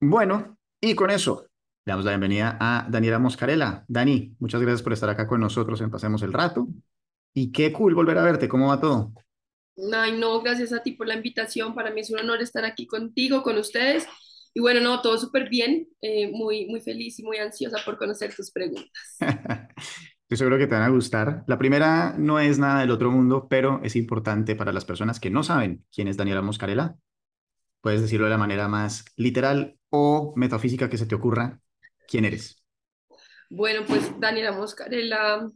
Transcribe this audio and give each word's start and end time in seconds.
Bueno, 0.00 0.58
y 0.80 0.94
con 0.94 1.10
eso 1.10 1.46
le 1.86 1.92
damos 1.92 2.04
la 2.04 2.10
bienvenida 2.10 2.58
a 2.60 2.86
Daniela 2.90 3.18
Moscarella. 3.18 3.84
Dani, 3.88 4.34
muchas 4.40 4.60
gracias 4.60 4.82
por 4.82 4.92
estar 4.92 5.08
acá 5.08 5.26
con 5.26 5.40
nosotros 5.40 5.80
en 5.80 5.90
Pasemos 5.90 6.20
el 6.22 6.32
Rato. 6.32 6.68
Y 7.32 7.52
qué 7.52 7.72
cool 7.72 7.94
volver 7.94 8.18
a 8.18 8.24
verte. 8.24 8.48
¿Cómo 8.48 8.68
va 8.68 8.80
todo? 8.80 9.12
Ay, 9.92 10.18
no, 10.18 10.42
gracias 10.42 10.72
a 10.72 10.82
ti 10.82 10.92
por 10.92 11.06
la 11.06 11.14
invitación. 11.14 11.74
Para 11.74 11.90
mí 11.92 12.00
es 12.00 12.10
un 12.10 12.18
honor 12.18 12.42
estar 12.42 12.64
aquí 12.64 12.86
contigo, 12.86 13.42
con 13.42 13.56
ustedes. 13.56 14.06
Y 14.52 14.60
bueno, 14.60 14.80
no, 14.80 15.00
todo 15.00 15.16
súper 15.16 15.48
bien. 15.48 15.88
Eh, 16.02 16.30
muy, 16.30 16.66
muy 16.66 16.80
feliz 16.80 17.18
y 17.20 17.22
muy 17.22 17.38
ansiosa 17.38 17.78
por 17.84 17.96
conocer 17.96 18.34
tus 18.34 18.50
preguntas. 18.50 19.16
Estoy 20.22 20.38
seguro 20.38 20.58
que 20.58 20.66
te 20.66 20.74
van 20.74 20.82
a 20.82 20.88
gustar. 20.88 21.44
La 21.46 21.56
primera 21.56 22.16
no 22.18 22.40
es 22.40 22.58
nada 22.58 22.80
del 22.80 22.90
otro 22.90 23.12
mundo, 23.12 23.46
pero 23.48 23.80
es 23.84 23.96
importante 23.96 24.56
para 24.56 24.72
las 24.72 24.84
personas 24.84 25.20
que 25.20 25.30
no 25.30 25.42
saben 25.42 25.84
quién 25.94 26.08
es 26.08 26.16
Daniela 26.16 26.42
Moscarella. 26.42 26.96
Puedes 27.80 28.00
decirlo 28.00 28.26
de 28.26 28.32
la 28.32 28.38
manera 28.38 28.66
más 28.66 29.04
literal 29.16 29.78
metafísica 30.36 30.88
que 30.88 30.98
se 30.98 31.06
te 31.06 31.14
ocurra. 31.14 31.60
¿Quién 32.08 32.24
eres? 32.24 32.62
Bueno, 33.48 33.84
pues 33.86 34.10
Daniela 34.18 34.52
Moscarella 34.52 35.48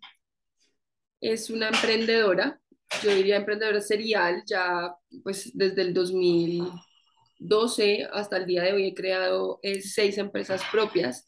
es 1.20 1.50
una 1.50 1.68
emprendedora, 1.68 2.60
yo 3.02 3.14
diría 3.14 3.36
emprendedora 3.36 3.80
serial, 3.80 4.42
ya 4.46 4.94
pues 5.22 5.50
desde 5.54 5.82
el 5.82 5.94
2012 5.94 8.08
hasta 8.12 8.38
el 8.38 8.46
día 8.46 8.62
de 8.62 8.72
hoy 8.72 8.88
he 8.88 8.94
creado 8.94 9.60
eh, 9.62 9.80
seis 9.80 10.18
empresas 10.18 10.62
propias 10.70 11.26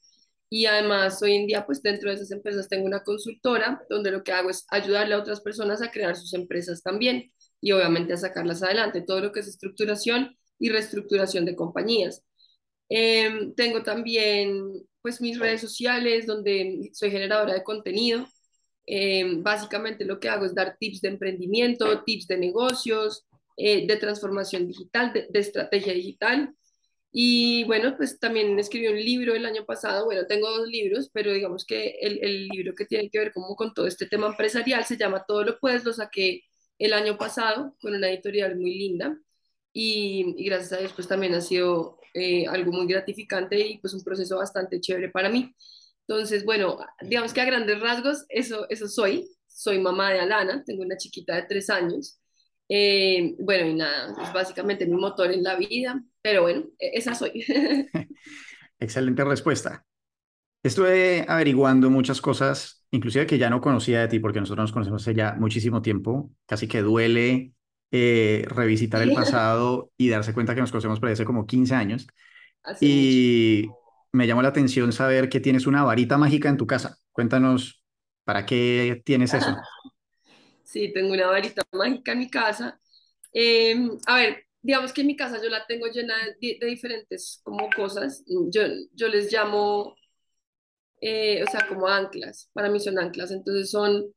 y 0.48 0.66
además 0.66 1.22
hoy 1.22 1.34
en 1.34 1.46
día 1.46 1.64
pues 1.64 1.82
dentro 1.82 2.10
de 2.10 2.16
esas 2.16 2.30
empresas 2.30 2.68
tengo 2.68 2.84
una 2.84 3.02
consultora 3.02 3.82
donde 3.88 4.10
lo 4.10 4.22
que 4.22 4.32
hago 4.32 4.50
es 4.50 4.66
ayudarle 4.68 5.14
a 5.14 5.18
otras 5.18 5.40
personas 5.40 5.80
a 5.82 5.90
crear 5.90 6.14
sus 6.16 6.34
empresas 6.34 6.82
también 6.82 7.32
y 7.60 7.72
obviamente 7.72 8.12
a 8.12 8.18
sacarlas 8.18 8.62
adelante, 8.62 9.02
todo 9.02 9.20
lo 9.20 9.32
que 9.32 9.40
es 9.40 9.48
estructuración 9.48 10.36
y 10.58 10.68
reestructuración 10.68 11.44
de 11.44 11.56
compañías. 11.56 12.22
Em, 12.94 13.54
tengo 13.54 13.82
también 13.82 14.70
pues 15.00 15.20
mis 15.22 15.38
redes 15.38 15.62
sociales 15.62 16.26
donde 16.26 16.90
soy 16.92 17.10
generadora 17.10 17.54
de 17.54 17.62
contenido. 17.62 18.26
Em, 18.86 19.42
básicamente 19.42 20.04
lo 20.04 20.20
que 20.20 20.28
hago 20.28 20.44
es 20.44 20.54
dar 20.54 20.76
tips 20.78 21.00
de 21.00 21.08
emprendimiento, 21.08 22.02
tips 22.04 22.26
de 22.26 22.36
negocios, 22.36 23.24
eh, 23.56 23.86
de 23.86 23.96
transformación 23.96 24.66
digital, 24.68 25.12
de, 25.14 25.40
estrategia 25.40 25.94
digital. 25.94 26.54
Y 27.12 27.64
bueno, 27.64 27.96
pues 27.96 28.18
también 28.18 28.58
escribí 28.58 28.88
un 28.88 28.96
libro 28.96 29.34
el 29.34 29.46
año 29.46 29.64
pasado, 29.64 30.04
bueno, 30.06 30.26
tengo 30.26 30.50
dos 30.50 30.68
libros, 30.68 31.10
pero 31.12 31.32
digamos 31.32 31.64
que 31.66 31.96
el, 32.00 32.18
el, 32.22 32.48
libro 32.48 32.74
que 32.74 32.86
tiene 32.86 33.10
que 33.10 33.18
ver 33.18 33.32
como 33.32 33.56
con 33.56 33.74
todo 33.74 33.86
este 33.86 34.06
tema 34.06 34.26
empresarial 34.28 34.84
se 34.84 34.96
llama 34.98 35.24
Todo 35.26 35.44
lo 35.44 35.58
puedes, 35.58 35.84
lo 35.84 35.92
saqué 35.94 36.42
el 36.78 36.92
año 36.94 37.16
pasado 37.18 37.76
con 37.80 37.94
una 37.94 38.10
editorial 38.10 38.56
muy 38.56 38.74
linda 38.74 39.18
y, 39.72 40.34
y 40.36 40.44
gracias 40.46 40.72
a 40.74 40.78
Dios 40.78 40.92
pues 40.94 41.08
también 41.08 41.34
ha 41.34 41.40
sido 41.40 41.98
eh, 42.14 42.46
algo 42.46 42.72
muy 42.72 42.86
gratificante 42.86 43.58
y 43.58 43.78
pues 43.78 43.94
un 43.94 44.02
proceso 44.02 44.36
bastante 44.38 44.80
chévere 44.80 45.08
para 45.10 45.28
mí. 45.28 45.54
Entonces, 46.06 46.44
bueno, 46.44 46.78
digamos 47.00 47.32
que 47.32 47.40
a 47.40 47.44
grandes 47.44 47.80
rasgos 47.80 48.24
eso, 48.28 48.66
eso 48.68 48.88
soy. 48.88 49.28
Soy 49.46 49.78
mamá 49.78 50.10
de 50.12 50.20
Alana, 50.20 50.62
tengo 50.64 50.82
una 50.82 50.96
chiquita 50.96 51.36
de 51.36 51.42
tres 51.42 51.70
años. 51.70 52.18
Eh, 52.68 53.34
bueno, 53.38 53.66
y 53.68 53.74
nada, 53.74 54.14
es 54.22 54.32
básicamente 54.32 54.86
mi 54.86 54.96
motor 54.96 55.30
en 55.30 55.42
la 55.42 55.56
vida, 55.56 56.02
pero 56.22 56.42
bueno, 56.42 56.64
e, 56.78 56.98
esa 56.98 57.14
soy. 57.14 57.44
Excelente 58.78 59.24
respuesta. 59.24 59.84
Estuve 60.62 61.24
averiguando 61.28 61.90
muchas 61.90 62.20
cosas, 62.20 62.86
inclusive 62.90 63.26
que 63.26 63.38
ya 63.38 63.50
no 63.50 63.60
conocía 63.60 64.00
de 64.00 64.08
ti, 64.08 64.18
porque 64.20 64.40
nosotros 64.40 64.64
nos 64.64 64.72
conocemos 64.72 65.02
hace 65.02 65.14
ya 65.14 65.34
muchísimo 65.34 65.82
tiempo. 65.82 66.30
Casi 66.46 66.68
que 66.68 66.82
duele 66.82 67.52
eh, 67.92 68.44
revisitar 68.48 69.02
el 69.02 69.12
pasado 69.14 69.92
y 69.96 70.08
darse 70.08 70.34
cuenta 70.34 70.54
que 70.54 70.62
nos 70.62 70.70
conocemos 70.70 70.98
por 70.98 71.10
hace 71.10 71.24
como 71.24 71.46
15 71.46 71.74
años. 71.74 72.06
y 72.80 73.68
me 74.12 74.26
llamó 74.26 74.42
la 74.42 74.48
atención 74.48 74.92
saber 74.92 75.28
que 75.28 75.40
tienes 75.40 75.66
una 75.66 75.84
varita 75.84 76.18
mágica 76.18 76.48
en 76.48 76.56
tu 76.56 76.66
casa. 76.66 76.98
Cuéntanos, 77.12 77.84
¿para 78.24 78.44
qué 78.46 79.02
tienes 79.04 79.34
eso? 79.34 79.54
Sí, 80.64 80.90
tengo 80.90 81.12
una 81.12 81.26
varita 81.26 81.62
mágica 81.72 82.12
en 82.12 82.18
mi 82.18 82.30
casa. 82.30 82.80
Em, 83.30 83.90
a 84.06 84.16
ver, 84.16 84.46
digamos 84.62 84.90
que 84.94 85.02
en 85.02 85.08
mi 85.08 85.16
casa 85.16 85.38
yo 85.42 85.50
la 85.50 85.66
tengo 85.66 85.86
llena 85.88 86.14
de, 86.40 86.58
diferentes 86.62 87.42
como 87.44 87.68
cosas. 87.76 88.24
Yo, 88.26 88.62
yo 88.94 89.08
les 89.08 89.30
llamo, 89.30 89.94
eh, 91.02 91.44
o 91.46 91.50
sea, 91.50 91.66
como 91.68 91.86
anclas. 91.88 92.48
Para 92.54 92.70
mí 92.70 92.80
son 92.80 92.98
anclas. 92.98 93.32
Entonces 93.32 93.70
son 93.70 94.14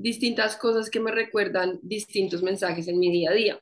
distintas 0.00 0.56
cosas 0.56 0.90
que 0.90 1.00
me 1.00 1.10
recuerdan 1.10 1.78
distintos 1.82 2.42
mensajes 2.42 2.88
en 2.88 2.98
mi 2.98 3.10
día 3.10 3.30
a 3.30 3.34
día. 3.34 3.60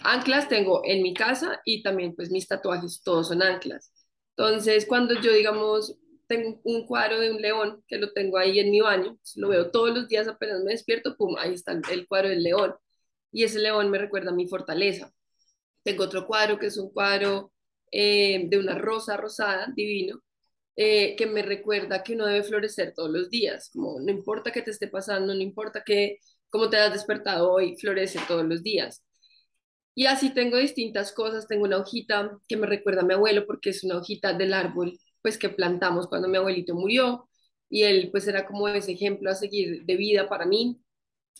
Anclas 0.00 0.48
tengo 0.48 0.82
en 0.84 1.02
mi 1.02 1.12
casa 1.12 1.60
y 1.64 1.82
también 1.82 2.14
pues 2.14 2.30
mis 2.30 2.46
tatuajes, 2.46 3.02
todos 3.02 3.28
son 3.28 3.42
anclas. 3.42 3.92
Entonces, 4.36 4.86
cuando 4.86 5.14
yo, 5.20 5.32
digamos, 5.32 5.96
tengo 6.26 6.60
un 6.64 6.86
cuadro 6.86 7.18
de 7.18 7.32
un 7.32 7.42
león 7.42 7.82
que 7.86 7.98
lo 7.98 8.12
tengo 8.12 8.38
ahí 8.38 8.60
en 8.60 8.70
mi 8.70 8.80
baño, 8.80 9.18
lo 9.36 9.48
veo 9.48 9.70
todos 9.70 9.90
los 9.90 10.08
días 10.08 10.28
apenas 10.28 10.62
me 10.62 10.72
despierto, 10.72 11.16
pum, 11.16 11.36
ahí 11.38 11.54
está 11.54 11.72
el 11.90 12.06
cuadro 12.06 12.28
del 12.28 12.42
león. 12.42 12.74
Y 13.32 13.44
ese 13.44 13.58
león 13.58 13.90
me 13.90 13.98
recuerda 13.98 14.32
mi 14.32 14.46
fortaleza. 14.46 15.12
Tengo 15.82 16.04
otro 16.04 16.26
cuadro 16.26 16.58
que 16.58 16.66
es 16.66 16.78
un 16.78 16.90
cuadro 16.90 17.52
eh, 17.90 18.46
de 18.48 18.58
una 18.58 18.76
rosa 18.76 19.16
rosada, 19.16 19.72
divino, 19.74 20.22
eh, 20.80 21.16
que 21.16 21.26
me 21.26 21.42
recuerda 21.42 22.04
que 22.04 22.14
uno 22.14 22.26
debe 22.26 22.44
florecer 22.44 22.94
todos 22.94 23.10
los 23.10 23.30
días, 23.30 23.70
como 23.72 23.98
no 24.00 24.12
importa 24.12 24.52
qué 24.52 24.62
te 24.62 24.70
esté 24.70 24.86
pasando, 24.88 25.34
no 25.34 25.40
importa 25.42 25.82
que, 25.84 26.18
cómo 26.50 26.70
te 26.70 26.76
has 26.78 26.92
despertado 26.92 27.50
hoy, 27.52 27.76
florece 27.78 28.20
todos 28.28 28.46
los 28.46 28.62
días. 28.62 29.02
Y 29.94 30.06
así 30.06 30.30
tengo 30.32 30.56
distintas 30.58 31.12
cosas, 31.12 31.48
tengo 31.48 31.64
una 31.64 31.78
hojita 31.78 32.38
que 32.48 32.56
me 32.56 32.66
recuerda 32.68 33.02
a 33.02 33.04
mi 33.04 33.14
abuelo 33.14 33.46
porque 33.46 33.70
es 33.70 33.82
una 33.84 33.98
hojita 33.98 34.32
del 34.34 34.54
árbol 34.54 34.98
pues 35.22 35.38
que 35.38 35.48
plantamos 35.48 36.06
cuando 36.08 36.28
mi 36.28 36.36
abuelito 36.38 36.74
murió 36.74 37.28
y 37.68 37.82
él 37.82 38.10
pues 38.12 38.28
era 38.28 38.46
como 38.46 38.68
ese 38.68 38.92
ejemplo 38.92 39.30
a 39.30 39.34
seguir 39.34 39.84
de 39.84 39.96
vida 39.96 40.28
para 40.28 40.46
mí. 40.46 40.80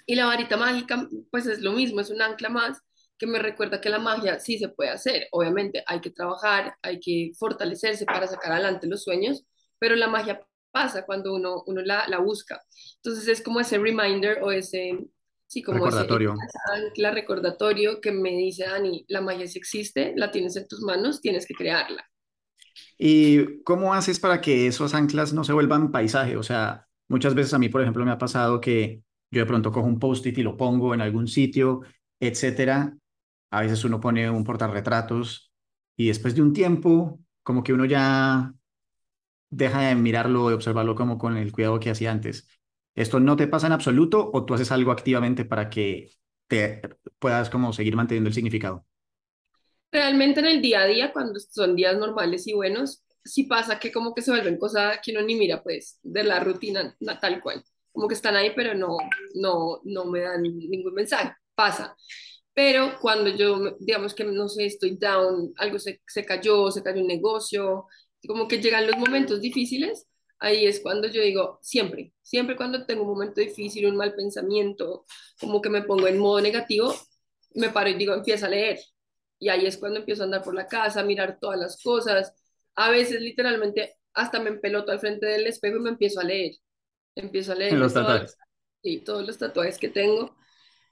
Y 0.06 0.16
la 0.16 0.26
varita 0.26 0.56
mágica 0.56 1.08
pues 1.30 1.46
es 1.46 1.60
lo 1.60 1.72
mismo, 1.72 2.00
es 2.00 2.10
un 2.10 2.22
ancla 2.22 2.48
más 2.48 2.78
que 3.18 3.26
me 3.26 3.38
recuerda 3.38 3.80
que 3.80 3.90
la 3.90 3.98
magia 3.98 4.38
sí 4.40 4.58
se 4.58 4.68
puede 4.68 4.90
hacer. 4.90 5.28
Obviamente 5.32 5.82
hay 5.86 6.00
que 6.00 6.10
trabajar, 6.10 6.76
hay 6.82 7.00
que 7.00 7.32
fortalecerse 7.38 8.04
para 8.04 8.26
sacar 8.26 8.52
adelante 8.52 8.86
los 8.86 9.02
sueños, 9.02 9.44
pero 9.78 9.96
la 9.96 10.08
magia 10.08 10.40
pasa 10.70 11.04
cuando 11.04 11.34
uno, 11.34 11.62
uno 11.66 11.82
la, 11.82 12.06
la 12.08 12.18
busca. 12.18 12.62
Entonces 12.96 13.28
es 13.28 13.42
como 13.42 13.60
ese 13.60 13.78
reminder 13.78 14.42
o 14.42 14.52
ese, 14.52 14.98
sí, 15.46 15.62
como 15.62 15.84
recordatorio. 15.84 16.34
ese 16.94 17.10
recordatorio 17.10 18.00
que 18.00 18.12
me 18.12 18.30
dice, 18.30 18.64
Dani, 18.64 19.04
la 19.08 19.20
magia 19.20 19.46
sí 19.46 19.58
existe, 19.58 20.12
la 20.16 20.30
tienes 20.30 20.56
en 20.56 20.68
tus 20.68 20.80
manos, 20.80 21.20
tienes 21.20 21.46
que 21.46 21.54
crearla. 21.54 22.04
¿Y 22.96 23.62
cómo 23.62 23.94
haces 23.94 24.20
para 24.20 24.40
que 24.40 24.66
esos 24.66 24.94
anclas 24.94 25.32
no 25.32 25.44
se 25.44 25.52
vuelvan 25.52 25.90
paisaje? 25.90 26.36
O 26.36 26.42
sea, 26.42 26.86
muchas 27.08 27.34
veces 27.34 27.54
a 27.54 27.58
mí, 27.58 27.68
por 27.68 27.80
ejemplo, 27.80 28.04
me 28.04 28.10
ha 28.12 28.18
pasado 28.18 28.60
que 28.60 29.02
yo 29.30 29.40
de 29.40 29.46
pronto 29.46 29.72
cojo 29.72 29.86
un 29.86 29.98
post-it 29.98 30.36
y 30.38 30.42
lo 30.42 30.56
pongo 30.56 30.94
en 30.94 31.00
algún 31.00 31.28
sitio, 31.28 31.82
etcétera, 32.20 32.96
a 33.50 33.62
veces 33.62 33.84
uno 33.84 34.00
pone 34.00 34.30
un 34.30 34.44
portarretratos 34.44 35.52
y 35.96 36.08
después 36.08 36.34
de 36.34 36.42
un 36.42 36.52
tiempo, 36.52 37.20
como 37.42 37.62
que 37.62 37.72
uno 37.72 37.84
ya 37.84 38.54
deja 39.50 39.80
de 39.82 39.94
mirarlo 39.94 40.50
y 40.50 40.54
observarlo 40.54 40.94
como 40.94 41.18
con 41.18 41.36
el 41.36 41.52
cuidado 41.52 41.80
que 41.80 41.90
hacía 41.90 42.10
antes. 42.12 42.48
¿Esto 42.94 43.20
no 43.20 43.36
te 43.36 43.46
pasa 43.48 43.66
en 43.68 43.72
absoluto 43.74 44.30
o 44.32 44.44
tú 44.44 44.54
haces 44.54 44.72
algo 44.72 44.92
activamente 44.92 45.44
para 45.44 45.70
que 45.70 46.10
te 46.48 46.82
puedas 47.18 47.50
como 47.50 47.72
seguir 47.72 47.96
manteniendo 47.96 48.28
el 48.28 48.34
significado? 48.34 48.86
Realmente 49.90 50.40
en 50.40 50.46
el 50.46 50.60
día 50.62 50.82
a 50.82 50.86
día, 50.86 51.12
cuando 51.12 51.40
son 51.40 51.74
días 51.74 51.96
normales 51.96 52.46
y 52.46 52.52
buenos, 52.54 53.02
sí 53.24 53.44
pasa 53.44 53.78
que 53.78 53.90
como 53.92 54.14
que 54.14 54.22
se 54.22 54.30
vuelven 54.30 54.58
cosas 54.58 54.98
que 55.02 55.12
uno 55.12 55.22
ni 55.22 55.34
mira, 55.34 55.62
pues, 55.62 55.98
de 56.02 56.24
la 56.24 56.40
rutina 56.40 56.94
tal 57.20 57.40
cual. 57.40 57.64
Como 57.92 58.06
que 58.08 58.14
están 58.14 58.36
ahí, 58.36 58.52
pero 58.54 58.74
no, 58.74 58.96
no, 59.34 59.80
no 59.84 60.04
me 60.06 60.20
dan 60.20 60.42
ningún 60.42 60.94
mensaje. 60.94 61.32
Pasa 61.54 61.96
pero 62.58 62.98
cuando 63.00 63.30
yo, 63.30 63.76
digamos 63.78 64.14
que 64.14 64.24
no 64.24 64.48
sé, 64.48 64.66
estoy 64.66 64.96
down, 64.96 65.54
algo 65.58 65.78
se, 65.78 66.02
se 66.08 66.24
cayó, 66.24 66.72
se 66.72 66.82
cayó 66.82 67.00
un 67.00 67.06
negocio, 67.06 67.86
como 68.26 68.48
que 68.48 68.60
llegan 68.60 68.84
los 68.84 68.96
momentos 68.96 69.40
difíciles, 69.40 70.08
ahí 70.40 70.66
es 70.66 70.80
cuando 70.80 71.06
yo 71.06 71.22
digo, 71.22 71.60
siempre, 71.62 72.12
siempre 72.20 72.56
cuando 72.56 72.84
tengo 72.84 73.02
un 73.02 73.10
momento 73.10 73.40
difícil, 73.40 73.86
un 73.86 73.94
mal 73.94 74.12
pensamiento, 74.12 75.04
como 75.38 75.62
que 75.62 75.70
me 75.70 75.82
pongo 75.82 76.08
en 76.08 76.18
modo 76.18 76.40
negativo, 76.40 76.92
me 77.54 77.68
paro 77.68 77.90
y 77.90 77.94
digo, 77.94 78.12
empieza 78.12 78.46
a 78.46 78.50
leer. 78.50 78.80
Y 79.38 79.50
ahí 79.50 79.64
es 79.64 79.76
cuando 79.76 80.00
empiezo 80.00 80.22
a 80.22 80.24
andar 80.24 80.42
por 80.42 80.56
la 80.56 80.66
casa, 80.66 81.02
a 81.02 81.04
mirar 81.04 81.38
todas 81.40 81.60
las 81.60 81.80
cosas. 81.80 82.34
A 82.74 82.90
veces 82.90 83.20
literalmente 83.20 83.98
hasta 84.14 84.40
me 84.40 84.50
empeloto 84.50 84.90
al 84.90 84.98
frente 84.98 85.26
del 85.26 85.46
espejo 85.46 85.76
y 85.76 85.82
me 85.82 85.90
empiezo 85.90 86.18
a 86.18 86.24
leer. 86.24 86.56
Empiezo 87.14 87.52
a 87.52 87.54
leer. 87.54 87.74
Los 87.74 87.94
tatuajes. 87.94 88.36
Sí, 88.82 88.98
todos 88.98 89.24
los 89.24 89.38
tatuajes 89.38 89.78
que 89.78 89.90
tengo 89.90 90.36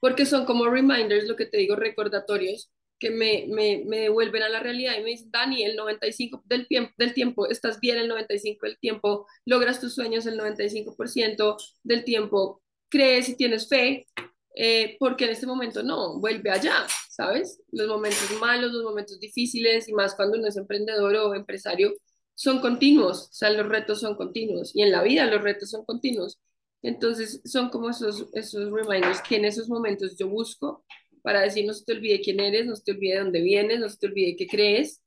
porque 0.01 0.27
son 0.27 0.45
como 0.45 0.67
reminders, 0.67 1.27
lo 1.27 1.37
que 1.37 1.47
te 1.47 1.59
digo, 1.59 1.77
recordatorios 1.77 2.71
que 2.99 3.11
me, 3.11 3.47
me, 3.49 3.85
me 3.87 4.01
devuelven 4.01 4.43
a 4.43 4.49
la 4.49 4.61
realidad 4.61 4.95
y 4.99 5.03
me 5.03 5.11
dicen, 5.11 5.31
Dani, 5.31 5.65
el 5.65 5.77
95% 5.77 6.43
del, 6.47 6.67
del 6.97 7.15
tiempo 7.15 7.47
estás 7.47 7.79
bien, 7.81 7.99
el 7.99 8.11
95% 8.11 8.61
del 8.63 8.79
tiempo 8.79 9.27
logras 9.45 9.81
tus 9.81 9.95
sueños, 9.95 10.27
el 10.27 10.39
95% 10.39 11.57
del 11.83 12.05
tiempo 12.05 12.63
crees 12.89 13.29
y 13.29 13.37
tienes 13.37 13.69
fe, 13.69 14.07
eh, 14.55 14.97
porque 14.99 15.27
en 15.27 15.33
este 15.33 15.47
momento 15.47 15.83
no, 15.83 16.19
vuelve 16.19 16.51
allá, 16.51 16.87
¿sabes? 17.11 17.61
Los 17.73 17.89
momentos 17.89 18.31
malos, 18.41 18.73
los 18.73 18.85
momentos 18.85 19.21
difíciles 19.21 19.89
y 19.89 19.93
más 19.93 20.15
cuando 20.15 20.39
uno 20.39 20.49
es 20.49 20.57
emprendedor 20.57 21.15
o 21.17 21.35
empresario 21.35 21.93
son 22.35 22.61
continuos, 22.61 23.29
o 23.31 23.33
sea, 23.33 23.51
los 23.51 23.69
retos 23.69 24.01
son 24.01 24.15
continuos 24.17 24.75
y 24.75 24.83
en 24.83 24.93
la 24.93 25.03
vida 25.03 25.27
los 25.27 25.43
retos 25.43 25.71
son 25.71 25.85
continuos. 25.85 26.39
Entonces 26.87 27.41
son 27.45 27.69
como 27.71 27.91
esos, 27.91 28.29
esos 28.33 28.71
reminders 28.71 29.21
que 29.21 29.35
en 29.35 29.45
esos 29.45 29.69
momentos 29.69 30.17
yo 30.17 30.29
busco 30.29 30.85
para 31.21 31.41
decir 31.41 31.67
no 31.67 31.75
se 31.75 31.85
te 31.85 31.95
olvide 31.95 32.21
quién 32.21 32.39
eres, 32.39 32.65
no 32.65 32.77
se 32.77 32.85
te 32.85 32.93
olvide 32.93 33.15
de 33.15 33.21
dónde 33.25 33.41
vienes, 33.43 33.81
no 33.81 33.89
se 33.89 33.99
te 33.99 34.07
olvide 34.07 34.37
qué 34.37 34.47
crees, 34.47 35.03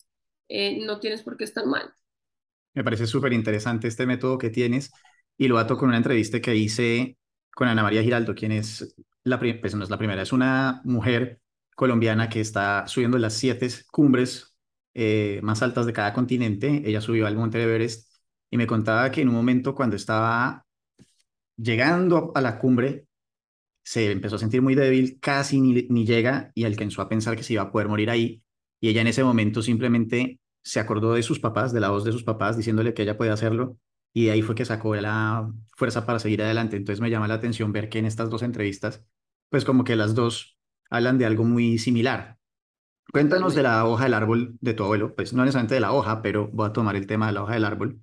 eh, 0.49 0.85
no 0.85 0.99
tienes 0.99 1.23
por 1.23 1.37
qué 1.37 1.45
estar 1.45 1.65
mal. 1.65 1.89
Me 2.73 2.83
parece 2.83 3.07
súper 3.07 3.31
interesante 3.31 3.87
este 3.87 4.05
método 4.05 4.37
que 4.37 4.49
tienes 4.49 4.91
y 5.37 5.47
lo 5.47 5.57
ato 5.57 5.77
con 5.77 5.87
una 5.87 5.95
entrevista 5.95 6.41
que 6.41 6.53
hice 6.53 7.17
con 7.55 7.69
Ana 7.69 7.83
María 7.83 8.03
Giraldo, 8.03 8.35
quien 8.35 8.51
es 8.51 8.93
la, 9.23 9.39
pues 9.39 9.73
no 9.73 9.85
es 9.85 9.89
la 9.89 9.97
primera, 9.97 10.21
es 10.21 10.33
una 10.33 10.81
mujer 10.83 11.39
colombiana 11.77 12.27
que 12.27 12.41
está 12.41 12.87
subiendo 12.87 13.17
las 13.17 13.35
siete 13.35 13.69
cumbres 13.89 14.53
eh, 14.95 15.39
más 15.43 15.61
altas 15.61 15.85
de 15.85 15.93
cada 15.93 16.11
continente. 16.11 16.81
Ella 16.83 16.99
subió 16.99 17.25
al 17.25 17.37
Monte 17.37 17.63
Everest 17.63 18.11
y 18.51 18.57
me 18.57 18.67
contaba 18.67 19.09
que 19.11 19.21
en 19.21 19.29
un 19.29 19.35
momento 19.35 19.73
cuando 19.73 19.95
estaba 19.95 20.65
llegando 21.61 22.31
a 22.35 22.41
la 22.41 22.59
cumbre, 22.59 23.05
se 23.83 24.11
empezó 24.11 24.35
a 24.35 24.39
sentir 24.39 24.61
muy 24.61 24.75
débil, 24.75 25.19
casi 25.19 25.59
ni, 25.59 26.05
llega 26.05 26.51
y 26.53 26.65
alcanzó 26.65 27.01
a 27.01 27.09
pensar 27.09 27.35
que 27.35 27.43
se 27.43 27.53
iba 27.53 27.63
a 27.63 27.71
poder 27.71 27.87
morir 27.87 28.09
ahí. 28.09 28.43
Y 28.79 28.89
ella 28.89 29.01
en 29.01 29.07
ese 29.07 29.23
momento 29.23 29.61
simplemente 29.61 30.39
se 30.63 30.79
acordó 30.79 31.13
de 31.13 31.23
sus 31.23 31.39
papás, 31.39 31.73
de 31.73 31.79
la 31.79 31.89
voz 31.89 32.03
de 32.03 32.11
sus 32.11 32.23
papás, 32.23 32.57
diciéndole 32.57 32.93
que 32.93 33.03
ella 33.03 33.17
podía 33.17 33.33
hacerlo 33.33 33.77
y 34.13 34.25
de 34.25 34.31
ahí 34.31 34.41
fue 34.41 34.55
que 34.55 34.65
sacó 34.65 34.95
la 34.95 35.51
fuerza 35.75 36.05
para 36.05 36.19
seguir 36.19 36.41
adelante. 36.41 36.77
Entonces 36.77 37.01
me 37.01 37.09
llama 37.09 37.27
la 37.27 37.35
atención 37.35 37.71
ver 37.71 37.89
que 37.89 37.99
en 37.99 38.05
estas 38.05 38.29
dos 38.29 38.43
entrevistas, 38.43 39.05
pues 39.49 39.65
como 39.65 39.83
que 39.83 39.95
las 39.95 40.15
dos 40.15 40.57
hablan 40.89 41.17
de 41.17 41.25
algo 41.25 41.43
muy 41.43 41.77
similar. 41.77 42.37
Cuéntanos 43.11 43.55
de 43.55 43.63
la 43.63 43.85
hoja 43.85 44.03
del 44.05 44.13
árbol 44.13 44.57
de 44.61 44.73
tu 44.73 44.83
abuelo, 44.83 45.15
pues 45.15 45.33
no 45.33 45.43
necesariamente 45.43 45.75
de 45.75 45.81
la 45.81 45.93
hoja, 45.93 46.21
pero 46.21 46.49
voy 46.53 46.69
a 46.69 46.73
tomar 46.73 46.95
el 46.95 47.07
tema 47.07 47.27
de 47.27 47.33
la 47.33 47.43
hoja 47.43 47.53
del 47.53 47.65
árbol, 47.65 48.01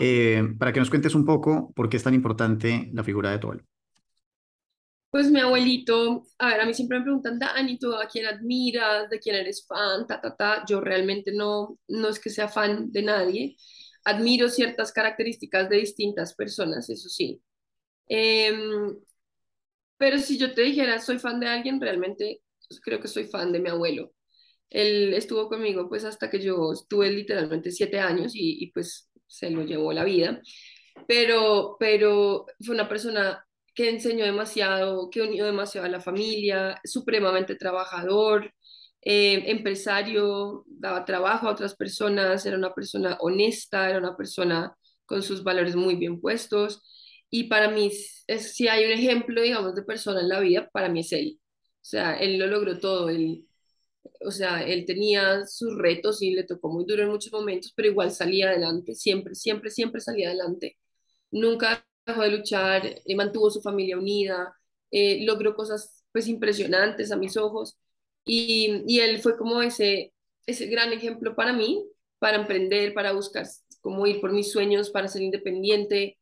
eh, 0.00 0.42
para 0.58 0.72
que 0.72 0.80
nos 0.80 0.90
cuentes 0.90 1.14
un 1.14 1.24
poco 1.24 1.72
por 1.74 1.88
qué 1.88 1.96
es 1.96 2.02
tan 2.04 2.14
importante 2.14 2.90
la 2.92 3.04
figura 3.04 3.30
de 3.30 3.38
tu 3.38 3.46
abuelo. 3.48 3.64
Pues 5.10 5.30
mi 5.30 5.40
abuelito, 5.40 6.24
a 6.38 6.48
ver, 6.48 6.60
a 6.60 6.66
mí 6.66 6.74
siempre 6.74 6.98
me 6.98 7.04
preguntan, 7.04 7.38
Dani, 7.38 7.78
¿tú 7.78 7.94
a 7.94 8.06
quién 8.06 8.26
admiras? 8.26 9.08
¿De 9.08 9.18
quién 9.18 9.36
eres 9.36 9.66
fan? 9.66 10.06
Ta, 10.06 10.20
ta, 10.20 10.36
ta. 10.36 10.64
Yo 10.68 10.80
realmente 10.80 11.32
no, 11.32 11.78
no 11.88 12.08
es 12.10 12.20
que 12.20 12.28
sea 12.30 12.48
fan 12.48 12.92
de 12.92 13.02
nadie. 13.02 13.56
Admiro 14.04 14.48
ciertas 14.50 14.92
características 14.92 15.70
de 15.70 15.78
distintas 15.78 16.34
personas, 16.34 16.90
eso 16.90 17.08
sí. 17.08 17.40
Em, 18.08 18.96
pero 19.96 20.18
si 20.18 20.38
yo 20.38 20.54
te 20.54 20.62
dijera, 20.62 21.00
soy 21.00 21.18
fan 21.18 21.40
de 21.40 21.48
alguien, 21.48 21.80
realmente 21.80 22.42
pues, 22.68 22.80
creo 22.80 23.00
que 23.00 23.08
soy 23.08 23.24
fan 23.24 23.52
de 23.52 23.60
mi 23.60 23.70
abuelo. 23.70 24.12
Él 24.70 25.14
estuvo 25.14 25.48
conmigo 25.48 25.88
pues 25.88 26.04
hasta 26.04 26.30
que 26.30 26.40
yo 26.42 26.72
estuve 26.72 27.10
literalmente 27.10 27.70
siete 27.72 28.00
años 28.00 28.34
y, 28.34 28.64
y 28.64 28.72
pues 28.72 29.10
se 29.26 29.50
lo 29.50 29.62
llevó 29.64 29.92
la 29.92 30.04
vida. 30.04 30.40
Pero, 31.08 31.76
pero 31.78 32.46
fue 32.64 32.74
una 32.74 32.88
persona 32.88 33.44
que 33.74 33.90
enseñó 33.90 34.24
demasiado, 34.24 35.10
que 35.10 35.22
unió 35.22 35.44
demasiado 35.46 35.86
a 35.86 35.90
la 35.90 36.00
familia, 36.00 36.80
supremamente 36.84 37.56
trabajador, 37.56 38.52
eh, 39.02 39.50
empresario, 39.50 40.64
daba 40.66 41.04
trabajo 41.04 41.46
a 41.48 41.52
otras 41.52 41.76
personas, 41.76 42.44
era 42.46 42.56
una 42.56 42.74
persona 42.74 43.16
honesta, 43.20 43.88
era 43.88 43.98
una 43.98 44.16
persona 44.16 44.76
con 45.04 45.22
sus 45.22 45.44
valores 45.44 45.76
muy 45.76 45.96
bien 45.96 46.20
puestos. 46.20 46.82
Y 47.30 47.44
para 47.44 47.70
mí, 47.70 47.90
es, 48.26 48.54
si 48.54 48.68
hay 48.68 48.84
un 48.86 48.92
ejemplo, 48.92 49.42
digamos, 49.42 49.74
de 49.74 49.82
persona 49.82 50.20
en 50.20 50.28
la 50.28 50.40
vida, 50.40 50.68
para 50.72 50.88
mí 50.88 51.00
es 51.00 51.12
él. 51.12 51.38
O 51.40 51.88
sea, 51.88 52.16
él 52.18 52.38
lo 52.38 52.46
logró 52.46 52.78
todo. 52.78 53.08
Él, 53.08 53.46
o 54.24 54.30
sea, 54.30 54.62
él 54.62 54.84
tenía 54.86 55.46
sus 55.46 55.76
retos 55.76 56.22
y 56.22 56.32
le 56.32 56.44
tocó 56.44 56.68
muy 56.70 56.84
duro 56.86 57.02
en 57.02 57.10
muchos 57.10 57.32
momentos, 57.32 57.72
pero 57.76 57.88
igual 57.88 58.10
salía 58.10 58.48
adelante, 58.50 58.94
siempre, 58.94 59.34
siempre, 59.34 59.70
siempre 59.70 60.00
salía 60.00 60.28
adelante. 60.28 60.78
Nunca 61.30 61.86
dejó 62.06 62.22
de 62.22 62.30
luchar, 62.30 62.86
eh, 62.86 63.16
mantuvo 63.16 63.50
su 63.50 63.60
familia 63.62 63.98
unida, 63.98 64.54
eh, 64.90 65.24
logró 65.24 65.54
cosas 65.54 66.04
pues 66.12 66.28
impresionantes 66.28 67.12
a 67.12 67.16
mis 67.16 67.36
ojos 67.36 67.78
y, 68.24 68.82
y, 68.86 69.00
él 69.00 69.20
fue 69.20 69.36
como 69.36 69.62
ese, 69.62 70.14
ese 70.46 70.66
gran 70.66 70.92
ejemplo 70.92 71.36
para 71.36 71.52
mí, 71.52 71.86
para 72.18 72.38
emprender, 72.38 72.94
para 72.94 73.12
buscar 73.12 73.46
cómo 73.80 74.06
ir 74.06 74.20
por 74.20 74.32
mis 74.32 74.50
sueños, 74.52 74.90
para 74.90 75.08
ser 75.08 75.22
independiente, 75.22 76.18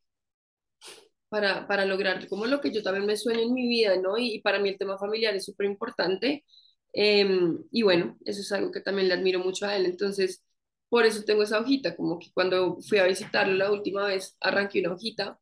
para, 1.28 1.66
para 1.66 1.84
lograr 1.84 2.28
como 2.28 2.46
lo 2.46 2.60
que 2.60 2.70
yo 2.72 2.82
también 2.82 3.06
me 3.06 3.16
sueño 3.16 3.40
en 3.40 3.54
mi 3.54 3.66
vida, 3.69 3.96
¿no? 3.96 4.19
Y, 4.19 4.34
y 4.36 4.40
para 4.40 4.58
mí 4.60 4.69
el 4.69 4.78
tema 4.78 4.98
familiar 4.98 5.34
es 5.34 5.44
súper 5.44 5.66
importante. 5.66 6.44
Eh, 6.94 7.29
y 7.73 7.82
bueno, 7.82 8.17
eso 8.25 8.41
es 8.41 8.52
algo 8.52 8.70
que 8.70 8.81
también 8.81 9.08
le 9.08 9.14
admiro 9.14 9.41
mucho 9.41 9.67
a 9.67 9.76
él. 9.76 9.87
Entonces, 9.87 10.44
por 10.88 11.05
eso 11.05 11.25
tengo 11.25 11.43
esa 11.43 11.61
hojita, 11.61 11.96
como 11.96 12.19
que 12.19 12.31
cuando 12.32 12.81
fui 12.81 12.99
a 12.99 13.06
visitarlo 13.06 13.55
la 13.55 13.73
última 13.73 14.06
vez, 14.06 14.37
arranqué 14.41 14.81
una 14.81 14.93
hojita 14.93 15.41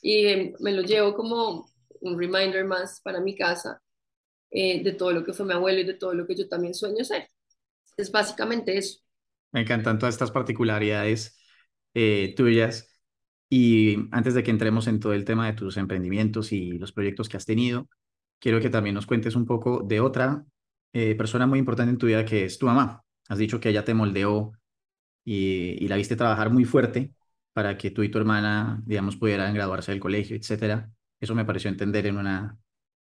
y 0.00 0.52
me 0.60 0.72
lo 0.72 0.82
llevo 0.82 1.14
como 1.14 1.68
un 2.00 2.18
reminder 2.18 2.64
más 2.64 3.00
para 3.00 3.20
mi 3.20 3.34
casa 3.34 3.82
eh, 4.50 4.82
de 4.84 4.92
todo 4.92 5.12
lo 5.12 5.24
que 5.24 5.32
fue 5.32 5.44
mi 5.44 5.54
abuelo 5.54 5.80
y 5.80 5.84
de 5.84 5.94
todo 5.94 6.14
lo 6.14 6.26
que 6.26 6.36
yo 6.36 6.48
también 6.48 6.74
sueño 6.74 7.04
ser. 7.04 7.28
Es 7.96 8.12
básicamente 8.12 8.76
eso. 8.78 9.00
Me 9.52 9.62
encantan 9.62 9.98
todas 9.98 10.14
estas 10.14 10.30
particularidades 10.30 11.36
eh, 11.94 12.34
tuyas. 12.36 12.92
Y 13.48 13.96
antes 14.12 14.34
de 14.34 14.42
que 14.42 14.50
entremos 14.50 14.86
en 14.86 15.00
todo 15.00 15.14
el 15.14 15.24
tema 15.24 15.46
de 15.46 15.54
tus 15.54 15.76
emprendimientos 15.76 16.52
y 16.52 16.72
los 16.72 16.92
proyectos 16.92 17.28
que 17.28 17.36
has 17.36 17.46
tenido, 17.46 17.88
quiero 18.38 18.60
que 18.60 18.70
también 18.70 18.94
nos 18.94 19.06
cuentes 19.06 19.34
un 19.34 19.46
poco 19.46 19.82
de 19.82 20.00
otra 20.00 20.44
eh, 20.98 21.14
persona 21.14 21.46
muy 21.46 21.58
importante 21.58 21.90
en 21.90 21.98
tu 21.98 22.06
vida 22.06 22.24
que 22.24 22.46
es 22.46 22.58
tu 22.58 22.64
mamá. 22.64 23.04
Has 23.28 23.36
dicho 23.36 23.60
que 23.60 23.68
ella 23.68 23.84
te 23.84 23.92
moldeó 23.92 24.52
y, 25.24 25.86
la 25.88 25.96
viste 25.96 26.16
trabajar 26.16 26.48
muy 26.50 26.64
fuerte 26.64 27.12
para 27.52 27.76
que 27.76 27.90
tú 27.90 28.02
y 28.02 28.10
tu 28.10 28.16
hermana, 28.16 28.82
digamos, 28.86 29.16
pudieran 29.16 29.52
graduarse 29.52 29.92
del 29.92 30.00
colegio, 30.00 30.36
etcétera. 30.36 30.90
Eso 31.20 31.34
me 31.34 31.44
pareció 31.44 31.68
entender 31.68 32.06
en 32.06 32.16
una 32.16 32.58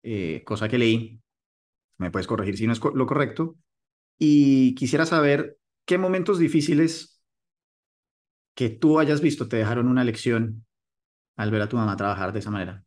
eh, 0.02 0.42
cosa 0.44 0.68
que 0.68 0.78
leí. 0.78 1.20
Me 1.98 2.10
puedes 2.10 2.26
corregir 2.26 2.58
si 2.58 2.66
no 2.66 2.72
es 2.72 2.80
lo 2.82 3.06
correcto. 3.06 3.56
Y 4.18 4.74
quisiera 4.74 5.06
saber 5.06 5.56
qué 5.84 5.96
momentos 5.96 6.40
difíciles 6.40 7.22
que 8.56 8.68
tú 8.68 8.98
hayas 8.98 9.20
visto 9.20 9.48
te 9.48 9.58
dejaron 9.58 9.86
una 9.86 10.02
lección 10.02 10.66
al 11.36 11.52
ver 11.52 11.62
a 11.62 11.68
tu 11.68 11.76
mamá 11.76 11.96
trabajar 11.96 12.32
de 12.32 12.40
esa 12.40 12.50
manera. 12.50 12.85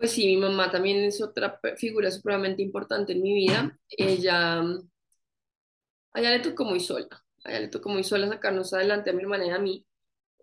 Pues 0.00 0.12
sí, 0.12 0.24
mi 0.28 0.38
mamá 0.38 0.70
también 0.70 1.04
es 1.04 1.20
otra 1.20 1.60
figura 1.76 2.10
supremamente 2.10 2.62
importante 2.62 3.12
en 3.12 3.20
mi 3.22 3.34
vida. 3.34 3.78
Ella, 3.90 4.60
a 4.60 4.64
ella 6.14 6.30
le 6.30 6.40
tocó 6.40 6.64
muy 6.64 6.80
sola, 6.80 7.06
a 7.44 7.50
ella 7.50 7.60
le 7.60 7.68
tocó 7.68 7.90
muy 7.90 8.02
sola 8.02 8.26
sacarnos 8.26 8.72
adelante 8.72 9.10
a 9.10 9.12
mi 9.12 9.22
hermana 9.22 9.46
y 9.46 9.50
a 9.50 9.58
mí. 9.58 9.86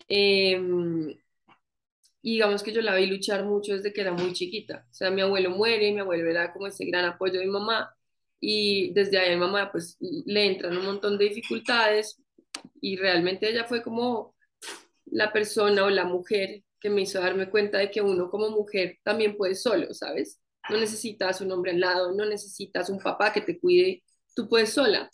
Em, 0.08 1.10
y 2.22 2.34
digamos 2.34 2.62
que 2.62 2.72
yo 2.72 2.82
la 2.82 2.96
vi 2.96 3.08
luchar 3.08 3.46
mucho 3.46 3.74
desde 3.74 3.92
que 3.94 4.02
era 4.02 4.12
muy 4.12 4.34
chiquita. 4.34 4.86
O 4.92 4.94
sea, 4.94 5.10
mi 5.10 5.22
abuelo 5.22 5.50
muere, 5.50 5.92
mi 5.92 6.02
abuelo 6.02 6.30
era 6.30 6.54
como 6.54 6.68
ese 6.68 6.86
gran 6.86 7.06
apoyo 7.06 7.40
de 7.40 7.46
mi 7.46 7.52
mamá 7.52 7.96
y 8.40 8.94
desde 8.94 9.18
ahí 9.18 9.32
mi 9.32 9.38
mamá 9.42 9.72
pues 9.72 9.98
le 10.00 10.46
entran 10.46 10.78
un 10.78 10.86
montón 10.86 11.18
de 11.18 11.26
dificultades 11.30 12.22
y 12.80 12.98
realmente 12.98 13.50
ella 13.50 13.66
fue 13.66 13.82
como 13.82 14.36
la 15.06 15.34
persona 15.34 15.84
o 15.84 15.90
la 15.90 16.06
mujer 16.06 16.64
que 16.80 16.90
me 16.90 17.02
hizo 17.02 17.20
darme 17.20 17.50
cuenta 17.50 17.78
de 17.78 17.92
que 17.92 18.02
uno 18.02 18.30
como 18.30 18.50
mujer 18.50 18.98
también 19.04 19.36
puede 19.36 19.56
solo, 19.56 19.94
¿sabes? 19.94 20.40
No 20.70 20.78
necesitas 20.78 21.42
un 21.42 21.52
hombre 21.52 21.72
al 21.72 21.80
lado, 21.80 22.14
no 22.14 22.26
necesitas 22.26 22.90
un 22.90 23.00
papá 23.00 23.34
que 23.34 23.42
te 23.42 23.60
cuide, 23.60 24.04
tú 24.36 24.48
puedes 24.50 24.72
sola. 24.74 25.10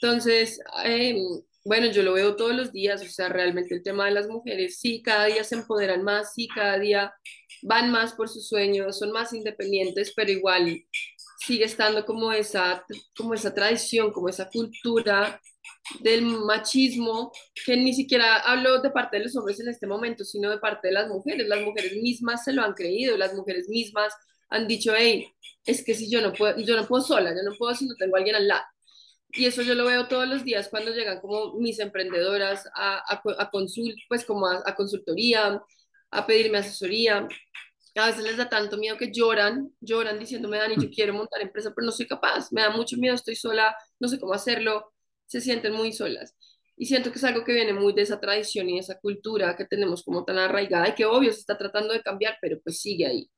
Entonces, 0.00 0.60
eh, 0.84 1.16
bueno, 1.64 1.86
yo 1.86 2.02
lo 2.02 2.12
veo 2.12 2.36
todos 2.36 2.54
los 2.54 2.72
días, 2.72 3.02
o 3.02 3.06
sea, 3.06 3.28
realmente 3.28 3.74
el 3.74 3.82
tema 3.82 4.06
de 4.06 4.12
las 4.12 4.28
mujeres, 4.28 4.78
sí, 4.78 5.02
cada 5.02 5.26
día 5.26 5.42
se 5.42 5.56
empoderan 5.56 6.02
más, 6.02 6.32
sí, 6.34 6.48
cada 6.48 6.78
día 6.78 7.12
van 7.62 7.90
más 7.90 8.14
por 8.14 8.28
sus 8.28 8.48
sueños, 8.48 8.98
son 8.98 9.10
más 9.12 9.32
independientes, 9.32 10.12
pero 10.14 10.30
igual 10.30 10.84
sigue 11.38 11.64
estando 11.64 12.04
como 12.04 12.32
esa, 12.32 12.84
como 13.16 13.34
esa 13.34 13.54
tradición, 13.54 14.12
como 14.12 14.28
esa 14.28 14.48
cultura 14.48 15.40
del 16.00 16.22
machismo, 16.22 17.32
que 17.64 17.76
ni 17.76 17.94
siquiera 17.94 18.36
hablo 18.36 18.80
de 18.80 18.90
parte 18.90 19.18
de 19.18 19.24
los 19.24 19.36
hombres 19.36 19.60
en 19.60 19.68
este 19.68 19.86
momento, 19.86 20.24
sino 20.24 20.50
de 20.50 20.58
parte 20.58 20.88
de 20.88 20.94
las 20.94 21.08
mujeres. 21.08 21.46
Las 21.48 21.62
mujeres 21.62 21.96
mismas 22.02 22.44
se 22.44 22.52
lo 22.52 22.62
han 22.62 22.74
creído, 22.74 23.16
las 23.16 23.34
mujeres 23.34 23.68
mismas 23.68 24.12
han 24.48 24.66
dicho, 24.68 24.92
hey, 24.96 25.32
es 25.64 25.84
que 25.84 25.94
si 25.94 26.10
yo 26.10 26.20
no 26.20 26.32
puedo, 26.32 26.58
yo 26.58 26.76
no 26.76 26.86
puedo 26.86 27.02
sola, 27.02 27.30
yo 27.30 27.42
no 27.48 27.56
puedo 27.56 27.74
si 27.74 27.86
no 27.86 27.94
tengo 27.96 28.16
a 28.16 28.18
alguien 28.18 28.36
al 28.36 28.48
lado. 28.48 28.64
Y 29.32 29.46
eso 29.46 29.62
yo 29.62 29.74
lo 29.74 29.84
veo 29.84 30.08
todos 30.08 30.28
los 30.28 30.44
días 30.44 30.68
cuando 30.68 30.92
llegan 30.92 31.20
como 31.20 31.54
mis 31.54 31.78
emprendedoras 31.78 32.66
a, 32.74 32.98
a, 32.98 33.22
a 33.38 33.50
consult, 33.50 33.96
pues 34.08 34.24
como 34.24 34.46
a, 34.46 34.62
a, 34.64 34.74
consultoría, 34.74 35.62
a 36.10 36.26
pedirme 36.26 36.58
asesoría. 36.58 37.28
A 37.96 38.06
veces 38.06 38.24
les 38.24 38.36
da 38.36 38.48
tanto 38.48 38.76
miedo 38.76 38.96
que 38.96 39.10
lloran, 39.12 39.72
lloran 39.80 40.18
diciéndome, 40.18 40.58
Dani, 40.58 40.76
yo 40.76 40.90
quiero 40.90 41.14
montar 41.14 41.40
empresa, 41.40 41.72
pero 41.74 41.86
no 41.86 41.92
soy 41.92 42.06
capaz, 42.06 42.52
me 42.52 42.62
da 42.62 42.70
mucho 42.70 42.96
miedo, 42.98 43.14
estoy 43.14 43.36
sola, 43.36 43.76
no 43.98 44.08
sé 44.08 44.20
cómo 44.20 44.34
hacerlo, 44.34 44.92
se 45.26 45.40
sienten 45.40 45.72
muy 45.72 45.92
solas. 45.92 46.34
Y 46.76 46.86
siento 46.86 47.10
que 47.10 47.18
es 47.18 47.24
algo 47.24 47.44
que 47.44 47.52
viene 47.54 47.72
muy 47.72 47.94
de 47.94 48.02
esa 48.02 48.20
tradición 48.20 48.68
y 48.68 48.78
esa 48.78 48.98
cultura 49.00 49.56
que 49.56 49.64
tenemos 49.64 50.02
como 50.04 50.24
tan 50.24 50.38
arraigada 50.38 50.88
y 50.88 50.94
que 50.94 51.06
obvio 51.06 51.32
se 51.32 51.40
está 51.40 51.56
tratando 51.56 51.94
de 51.94 52.02
cambiar, 52.02 52.36
pero 52.40 52.60
pues 52.62 52.80
sigue 52.80 53.06
ahí. 53.06 53.30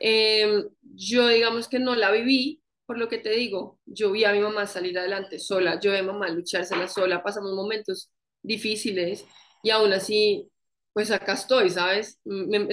Eh, 0.00 0.64
yo 0.82 1.28
digamos 1.28 1.68
que 1.68 1.78
no 1.78 1.94
la 1.94 2.10
viví, 2.10 2.62
por 2.86 2.98
lo 2.98 3.08
que 3.08 3.18
te 3.18 3.30
digo, 3.30 3.78
yo 3.86 4.12
vi 4.12 4.24
a 4.24 4.32
mi 4.32 4.40
mamá 4.40 4.66
salir 4.66 4.98
adelante 4.98 5.38
sola, 5.38 5.78
yo 5.80 5.92
vi 5.92 5.98
a 5.98 6.02
mamá 6.02 6.28
luchársela 6.28 6.88
sola, 6.88 7.22
pasamos 7.22 7.52
momentos 7.54 8.10
difíciles 8.42 9.24
y 9.62 9.70
aún 9.70 9.92
así, 9.92 10.50
pues 10.92 11.10
acá 11.10 11.34
estoy, 11.34 11.70
¿sabes? 11.70 12.20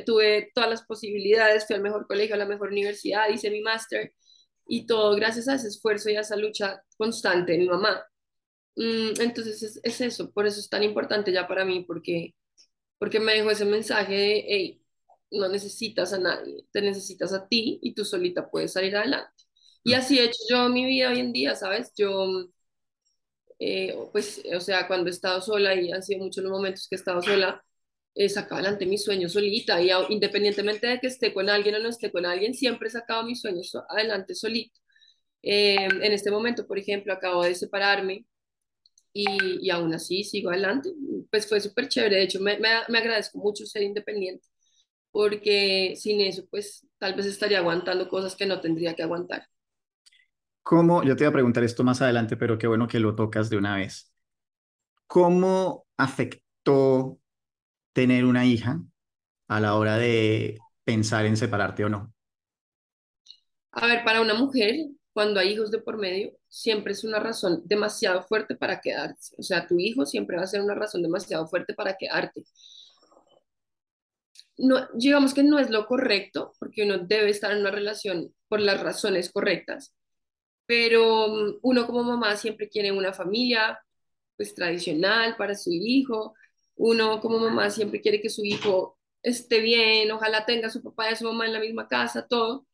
Tuve 0.06 0.51
todas 0.53 0.70
las 0.70 0.84
posibilidades, 0.84 1.68
fui 1.68 1.75
al 1.75 1.82
mejor 1.84 2.08
colegio, 2.08 2.36
a 2.36 2.39
la 2.39 2.46
mejor 2.46 2.70
universidad, 2.72 3.29
hice 3.29 3.50
mi 3.51 3.62
máster 3.62 4.13
y 4.68 4.86
todo 4.86 5.15
gracias 5.15 5.48
a 5.48 5.56
ese 5.56 5.68
esfuerzo 5.68 6.10
y 6.10 6.15
a 6.15 6.22
esa 6.22 6.36
lucha 6.36 6.84
constante 6.98 7.53
de 7.53 7.60
mi 7.60 7.68
mamá. 7.68 8.03
Mm, 8.80 9.22
entonces 9.22 9.64
es, 9.64 9.82
es 9.84 10.02
eso, 10.02 10.32
por 10.32 10.48
eso 10.48 10.60
es 10.62 10.70
tan 10.70 10.84
importante 10.84 11.32
ya 11.34 11.48
para 11.48 11.66
mí, 11.66 11.84
porque, 11.86 12.36
porque 13.00 13.20
me 13.20 13.34
dejó 13.36 13.52
ese 13.52 13.66
mensaje 13.66 14.14
de, 14.16 14.46
hey, 14.48 14.84
no 15.32 15.50
necesitas 15.50 16.14
a 16.14 16.20
nadie, 16.20 16.66
te 16.72 16.82
necesitas 16.82 17.34
a 17.34 17.48
ti 17.48 17.80
y 17.84 17.94
tú 17.96 18.06
solita 18.06 18.50
puedes 18.52 18.74
salir 18.74 18.96
adelante. 18.98 19.32
Y 19.84 19.94
Mm. 19.94 19.96
así 19.96 20.20
he 20.20 20.26
hecho 20.26 20.40
yo 20.50 20.70
mi 20.70 20.86
vida 20.86 21.10
hoy 21.12 21.20
en 21.20 21.34
día, 21.34 21.56
¿sabes? 21.56 21.94
Yo, 21.98 22.50
eh, 23.60 23.96
pues, 24.12 24.42
o 24.56 24.62
sea, 24.62 24.88
cuando 24.88 25.10
he 25.10 25.12
estado 25.14 25.42
sola 25.42 25.76
y 25.76 25.92
han 25.92 26.04
sido 26.04 26.20
muchos 26.24 26.44
los 26.44 26.52
momentos 26.52 26.88
que 26.90 26.96
he 26.96 27.00
estado 27.00 27.22
sola, 27.22 27.64
he 28.16 28.30
sacado 28.30 28.56
adelante 28.58 28.86
mis 28.86 29.04
sueños 29.04 29.34
solita 29.34 29.82
y 29.82 29.92
independientemente 30.10 30.88
de 30.88 31.00
que 31.00 31.08
esté 31.08 31.34
con 31.34 31.50
alguien 31.50 31.76
o 31.76 31.80
no 31.80 31.90
esté 31.90 32.12
con 32.12 32.26
alguien, 32.26 32.54
siempre 32.54 32.88
he 32.88 32.92
sacado 32.92 33.24
mis 33.24 33.42
sueños 33.42 33.72
adelante 33.90 34.36
solita. 34.36 34.80
Eh, 35.44 35.76
en 35.86 36.12
este 36.14 36.32
momento, 36.32 36.68
por 36.68 36.80
ejemplo, 36.80 37.14
acabo 37.14 37.44
de 37.44 37.56
separarme 37.56 38.26
y, 39.13 39.66
y 39.68 39.70
aún 39.72 39.94
así 39.94 40.24
sigo 40.24 40.50
adelante. 40.51 40.92
Pues 41.32 41.48
fue 41.48 41.60
súper 41.62 41.88
chévere, 41.89 42.18
de 42.18 42.24
hecho 42.24 42.39
me, 42.42 42.60
me, 42.60 42.70
me 42.89 42.98
agradezco 43.00 43.38
mucho 43.39 43.66
ser 43.66 43.84
independiente, 43.84 44.48
porque 45.12 45.96
sin 45.98 46.22
eso 46.22 46.46
pues 46.51 46.88
tal 47.00 47.16
vez 47.16 47.25
estaría 47.28 47.60
aguantando 47.60 48.10
cosas 48.10 48.36
que 48.36 48.46
no 48.48 48.62
tendría 48.62 48.96
que 48.96 49.04
aguantar. 49.04 49.48
¿Cómo, 50.63 51.04
yo 51.04 51.16
te 51.16 51.24
voy 51.24 51.30
a 51.30 51.34
preguntar 51.34 51.63
esto 51.63 51.84
más 51.84 52.01
adelante, 52.01 52.38
pero 52.38 52.58
qué 52.58 52.68
bueno 52.68 52.88
que 52.88 53.00
lo 53.00 53.16
tocas 53.16 53.50
de 53.50 53.58
una 53.58 53.75
vez. 53.75 54.13
¿Cómo 55.08 55.88
afectó 55.98 57.20
tener 57.94 58.25
una 58.25 58.46
hija 58.46 58.82
a 59.50 59.60
la 59.62 59.75
hora 59.75 59.98
de 59.98 60.60
pensar 60.86 61.25
en 61.28 61.38
separarte 61.38 61.86
o 61.86 61.89
no? 61.89 62.13
A 63.72 63.88
ver, 63.88 64.04
para 64.04 64.22
una 64.22 64.34
mujer, 64.36 64.75
cuando 65.13 65.39
hay 65.39 65.50
hijos 65.54 65.72
de 65.72 65.80
por 65.80 65.98
medio, 65.98 66.34
siempre 66.48 66.94
es 66.94 67.04
una 67.04 67.20
razón 67.20 67.62
demasiado 67.66 68.24
fuerte 68.24 68.56
para 68.56 68.80
quedarse. 68.82 69.36
O 69.38 69.44
sea, 69.44 69.68
tu 69.68 69.80
hijo 69.80 70.06
siempre 70.06 70.38
va 70.38 70.44
a 70.44 70.48
ser 70.48 70.62
una 70.62 70.75
razón 70.75 71.01
demasiado 71.04 71.48
fuerte 71.48 71.74
para 71.74 71.96
quedarte. 71.98 72.44
No, 74.58 74.88
digamos 74.94 75.34
que 75.34 75.44
no 75.44 75.58
es 75.60 75.70
lo 75.70 75.86
correcto, 75.88 76.54
porque 76.60 76.84
uno 76.84 76.98
debe 77.00 77.30
estar 77.30 77.51
en 77.51 77.60
una 77.60 77.72
relación 77.72 78.34
por 78.50 78.60
las 78.60 78.82
razones 78.82 79.32
correctas, 79.32 79.96
pero 80.66 81.28
mm, 81.30 81.60
uno 81.63 81.88
como 81.88 82.04
mamá 82.04 82.36
siempre 82.38 82.70
quiere 82.70 82.92
una 82.92 83.13
familia 83.13 83.80
pues 84.38 84.56
tradicional 84.56 85.36
para 85.38 85.56
su 85.56 85.72
hijo. 85.74 86.36
Uno 86.75 87.20
como 87.22 87.39
mamá 87.39 87.70
siempre 87.72 88.01
quiere 88.01 88.22
que 88.22 88.30
su 88.30 88.44
hijo 88.46 88.98
esté 89.24 89.60
bien, 89.62 90.12
ojalá 90.12 90.46
tenga 90.46 90.68
a 90.68 90.72
su 90.72 90.84
papá 90.84 91.10
y 91.10 91.13
a 91.13 91.16
su 91.18 91.25
mamá 91.25 91.46
en 91.48 91.54
la 91.54 91.60
misma 91.60 91.88
casa, 91.88 92.28
todo, 92.28 92.68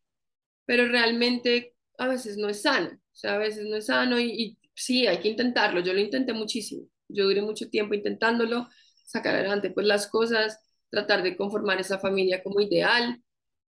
pero 0.66 0.88
realmente 0.88 1.75
a 1.98 2.08
veces 2.08 2.38
no 2.38 2.50
es 2.50 2.62
sano, 2.64 2.90
o 2.92 3.16
sea, 3.16 3.36
a 3.36 3.38
veces 3.38 3.66
no 3.68 3.76
es 3.78 3.88
sano 3.88 4.20
y, 4.20 4.26
y 4.32 4.58
sí, 4.76 5.08
hay 5.08 5.20
que 5.20 5.30
intentarlo. 5.30 5.80
Yo 5.82 5.94
lo 5.94 6.00
intenté 6.02 6.34
muchísimo, 6.34 6.88
yo 7.08 7.26
duré 7.26 7.42
mucho 7.42 7.70
tiempo 7.70 7.94
intentándolo, 7.94 8.68
sacar 9.06 9.36
adelante 9.36 9.72
pues 9.72 9.86
las 9.88 10.08
cosas, 10.08 10.60
tratar 10.90 11.24
de 11.24 11.38
conformar 11.38 11.80
esa 11.80 12.00
familia 12.00 12.44
como 12.44 12.62
ideal, 12.62 13.22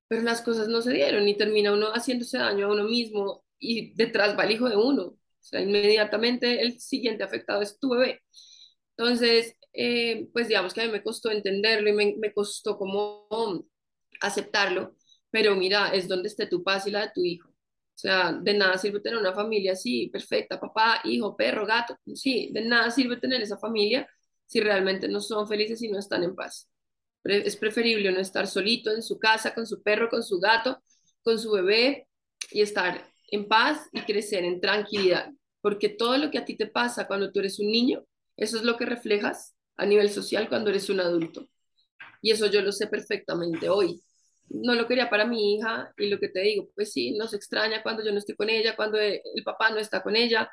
pero 0.07 0.21
las 0.23 0.41
cosas 0.41 0.67
no 0.69 0.81
se 0.81 0.93
dieron 0.93 1.27
y 1.27 1.37
termina 1.37 1.73
uno 1.73 1.87
haciéndose 1.93 2.37
daño 2.37 2.67
a 2.67 2.73
uno 2.73 2.85
mismo 2.85 3.45
y 3.59 3.93
detrás 3.95 4.37
va 4.37 4.45
el 4.45 4.51
hijo 4.51 4.69
de 4.69 4.77
uno. 4.77 5.03
O 5.07 5.19
sea, 5.49 5.61
inmediatamente 5.61 6.61
el 6.61 6.79
siguiente 6.79 7.23
afectado 7.23 7.61
es 7.61 7.79
tu 7.79 7.89
bebé. 7.91 8.21
Entonces, 8.97 9.55
eh, 9.73 10.27
pues 10.33 10.47
digamos 10.47 10.73
que 10.73 10.81
a 10.81 10.85
mí 10.85 10.91
me 10.91 11.03
costó 11.03 11.31
entenderlo 11.31 11.89
y 11.89 11.93
me, 11.93 12.15
me 12.17 12.33
costó 12.33 12.77
como 12.77 13.27
aceptarlo, 14.21 14.95
pero 15.31 15.55
mira, 15.55 15.89
es 15.89 16.07
donde 16.07 16.27
esté 16.29 16.47
tu 16.47 16.63
paz 16.63 16.87
y 16.87 16.91
la 16.91 17.01
de 17.07 17.11
tu 17.13 17.23
hijo. 17.23 17.49
O 17.97 17.99
sea, 17.99 18.31
de 18.31 18.53
nada 18.53 18.77
sirve 18.77 18.99
tener 18.99 19.17
una 19.17 19.33
familia 19.33 19.71
así, 19.71 20.07
perfecta, 20.09 20.59
papá, 20.59 21.01
hijo, 21.03 21.35
perro, 21.35 21.65
gato, 21.65 21.97
sí, 22.13 22.51
de 22.53 22.61
nada 22.61 22.91
sirve 22.91 23.17
tener 23.17 23.41
esa 23.41 23.57
familia 23.57 24.07
si 24.45 24.59
realmente 24.59 25.07
no 25.07 25.19
son 25.19 25.47
felices 25.47 25.81
y 25.81 25.89
no 25.89 25.97
están 25.97 26.21
en 26.23 26.35
paz. 26.35 26.69
Es 27.23 27.55
preferible 27.55 28.11
no 28.11 28.19
estar 28.19 28.45
solito 28.45 28.91
en 28.91 29.01
su 29.01 29.17
casa 29.17 29.55
con 29.55 29.65
su 29.65 29.81
perro, 29.81 30.09
con 30.09 30.21
su 30.21 30.39
gato, 30.39 30.79
con 31.23 31.39
su 31.39 31.51
bebé 31.51 32.07
y 32.51 32.61
estar 32.61 33.03
en 33.31 33.47
paz 33.47 33.89
y 33.91 34.01
crecer 34.01 34.45
en 34.45 34.61
tranquilidad. 34.61 35.31
Porque 35.59 35.89
todo 35.89 36.19
lo 36.19 36.29
que 36.29 36.37
a 36.37 36.45
ti 36.45 36.55
te 36.55 36.67
pasa 36.67 37.07
cuando 37.07 37.31
tú 37.31 37.39
eres 37.39 37.59
un 37.59 37.71
niño, 37.71 38.05
eso 38.35 38.57
es 38.57 38.63
lo 38.63 38.77
que 38.77 38.85
reflejas 38.85 39.55
a 39.75 39.87
nivel 39.87 40.11
social 40.11 40.49
cuando 40.49 40.69
eres 40.69 40.87
un 40.91 40.99
adulto. 40.99 41.49
Y 42.21 42.29
eso 42.29 42.45
yo 42.45 42.61
lo 42.61 42.71
sé 42.71 42.85
perfectamente 42.85 43.69
hoy. 43.69 43.99
No 44.49 44.75
lo 44.75 44.87
quería 44.87 45.09
para 45.09 45.25
mi 45.25 45.55
hija 45.55 45.93
y 45.97 46.09
lo 46.09 46.19
que 46.19 46.29
te 46.29 46.41
digo, 46.41 46.69
pues 46.75 46.93
sí, 46.93 47.17
nos 47.17 47.33
extraña 47.33 47.83
cuando 47.83 48.03
yo 48.03 48.11
no 48.11 48.17
estoy 48.17 48.35
con 48.35 48.49
ella, 48.49 48.75
cuando 48.75 48.97
el 48.99 49.21
papá 49.43 49.69
no 49.69 49.77
está 49.77 50.01
con 50.01 50.15
ella, 50.15 50.49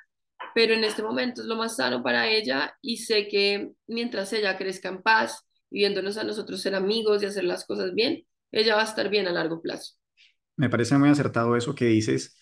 pero 0.54 0.74
en 0.74 0.84
este 0.84 1.02
momento 1.02 1.42
es 1.42 1.46
lo 1.46 1.56
más 1.56 1.76
sano 1.76 2.02
para 2.02 2.28
ella 2.28 2.76
y 2.82 2.98
sé 2.98 3.28
que 3.28 3.72
mientras 3.86 4.32
ella 4.32 4.56
crezca 4.56 4.88
en 4.88 5.02
paz, 5.02 5.46
viéndonos 5.70 6.16
a 6.16 6.24
nosotros 6.24 6.60
ser 6.60 6.74
amigos 6.74 7.22
y 7.22 7.26
hacer 7.26 7.44
las 7.44 7.64
cosas 7.64 7.94
bien, 7.94 8.24
ella 8.52 8.76
va 8.76 8.82
a 8.82 8.86
estar 8.86 9.08
bien 9.08 9.26
a 9.26 9.32
largo 9.32 9.60
plazo. 9.60 9.94
Me 10.56 10.70
parece 10.70 10.96
muy 10.96 11.08
acertado 11.08 11.56
eso 11.56 11.74
que 11.74 11.86
dices. 11.86 12.36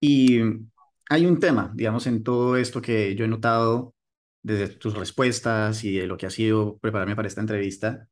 Y 0.00 0.40
hay 1.08 1.26
un 1.26 1.40
tema, 1.40 1.72
digamos, 1.74 2.06
en 2.06 2.22
todo 2.22 2.56
esto 2.56 2.80
que 2.80 3.14
yo 3.16 3.24
he 3.24 3.28
notado 3.28 3.94
desde 4.42 4.68
tus 4.68 4.94
respuestas 4.94 5.82
y 5.82 5.98
de 5.98 6.06
lo 6.06 6.16
que 6.16 6.26
ha 6.26 6.30
sido 6.30 6.78
prepararme 6.78 7.16
para 7.16 7.26
esta 7.26 7.40
entrevista, 7.40 8.08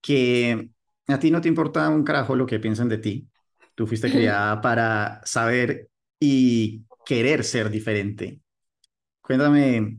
que 0.00 0.70
a 1.08 1.18
ti 1.18 1.30
no 1.30 1.40
te 1.40 1.48
importa 1.48 1.88
un 1.88 2.04
carajo 2.04 2.36
lo 2.36 2.46
que 2.46 2.60
piensan 2.60 2.88
de 2.88 2.98
ti. 2.98 3.28
Tú 3.74 3.86
fuiste 3.86 4.10
criada 4.10 4.60
para 4.60 5.20
saber 5.24 5.88
y 6.18 6.84
querer 7.04 7.44
ser 7.44 7.70
diferente. 7.70 8.40
Cuéntame 9.22 9.98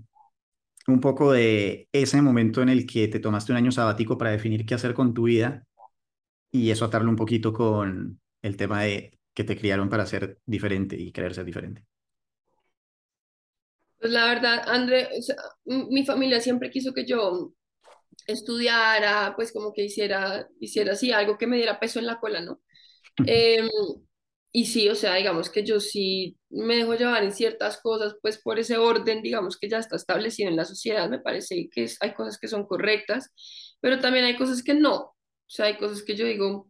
un 0.87 1.01
poco 1.01 1.33
de 1.33 1.89
ese 1.91 2.21
momento 2.21 2.61
en 2.61 2.69
el 2.69 2.85
que 2.87 3.07
te 3.07 3.19
tomaste 3.19 3.51
un 3.51 3.57
año 3.57 3.71
sabático 3.71 4.17
para 4.17 4.31
definir 4.31 4.65
qué 4.65 4.75
hacer 4.75 4.93
con 4.93 5.13
tu 5.13 5.23
vida 5.23 5.65
y 6.51 6.71
eso 6.71 6.85
atarlo 6.85 7.09
un 7.09 7.15
poquito 7.15 7.53
con 7.53 8.19
el 8.41 8.57
tema 8.57 8.83
de 8.83 9.19
que 9.33 9.43
te 9.43 9.57
criaron 9.57 9.89
para 9.89 10.05
ser 10.05 10.39
diferente 10.45 10.95
y 10.97 11.11
querer 11.11 11.33
ser 11.33 11.45
diferente. 11.45 11.85
Pues 13.99 14.11
la 14.11 14.25
verdad, 14.25 14.63
André, 14.67 15.09
o 15.17 15.21
sea, 15.21 15.35
mi 15.65 16.05
familia 16.05 16.39
siempre 16.39 16.69
quiso 16.69 16.93
que 16.93 17.05
yo 17.05 17.53
estudiara, 18.27 19.33
pues 19.35 19.51
como 19.53 19.73
que 19.73 19.83
hiciera, 19.85 20.47
hiciera 20.59 20.93
así 20.93 21.11
algo 21.11 21.37
que 21.37 21.47
me 21.47 21.57
diera 21.57 21.79
peso 21.79 21.99
en 21.99 22.07
la 22.07 22.19
cola, 22.19 22.41
¿no? 22.41 22.61
Em, 23.25 23.69
y 24.51 24.65
sí, 24.65 24.89
o 24.89 24.95
sea, 24.95 25.15
digamos 25.15 25.49
que 25.49 25.63
yo 25.63 25.79
sí 25.79 26.37
me 26.49 26.77
dejo 26.77 26.95
llevar 26.95 27.23
en 27.23 27.33
ciertas 27.33 27.79
cosas, 27.81 28.15
pues 28.21 28.39
por 28.41 28.59
ese 28.59 28.77
orden, 28.77 29.21
digamos 29.21 29.57
que 29.57 29.69
ya 29.69 29.77
está 29.79 29.95
establecido 29.97 30.49
en 30.49 30.55
la 30.57 30.65
sociedad, 30.65 31.09
me 31.09 31.19
parece 31.19 31.69
que 31.71 31.83
es- 31.85 31.97
hay 32.01 32.13
cosas 32.13 32.37
que 32.39 32.47
son 32.47 32.65
correctas, 32.67 33.31
pero 33.81 33.99
también 33.99 34.25
hay 34.25 34.37
cosas 34.37 34.63
que 34.63 34.73
no. 34.73 34.95
O 34.97 35.15
sea, 35.49 35.67
hay 35.67 35.77
cosas 35.77 36.03
que 36.03 36.15
yo 36.15 36.25
digo, 36.25 36.69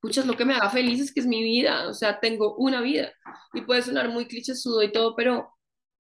pucha, 0.00 0.20
es 0.20 0.26
lo 0.26 0.36
que 0.36 0.44
me 0.44 0.54
haga 0.54 0.70
feliz 0.70 1.00
es 1.00 1.12
que 1.12 1.20
es 1.20 1.26
mi 1.26 1.42
vida, 1.42 1.88
o 1.88 1.94
sea, 1.94 2.20
tengo 2.20 2.54
una 2.56 2.80
vida. 2.80 3.12
Y 3.54 3.62
puede 3.62 3.82
sonar 3.82 4.08
muy 4.10 4.26
clichésudo 4.26 4.82
y 4.82 4.92
todo, 4.92 5.14
pero, 5.16 5.50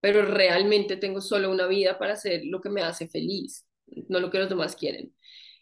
pero 0.00 0.22
realmente 0.26 0.98
tengo 0.98 1.22
solo 1.22 1.52
una 1.52 1.68
vida 1.68 1.98
para 2.00 2.14
hacer 2.14 2.42
lo 2.46 2.62
que 2.62 2.70
me 2.70 2.82
hace 2.82 3.08
feliz, 3.08 3.67
no 4.08 4.20
lo 4.20 4.30
que 4.30 4.38
los 4.38 4.48
demás 4.48 4.76
quieren. 4.76 5.14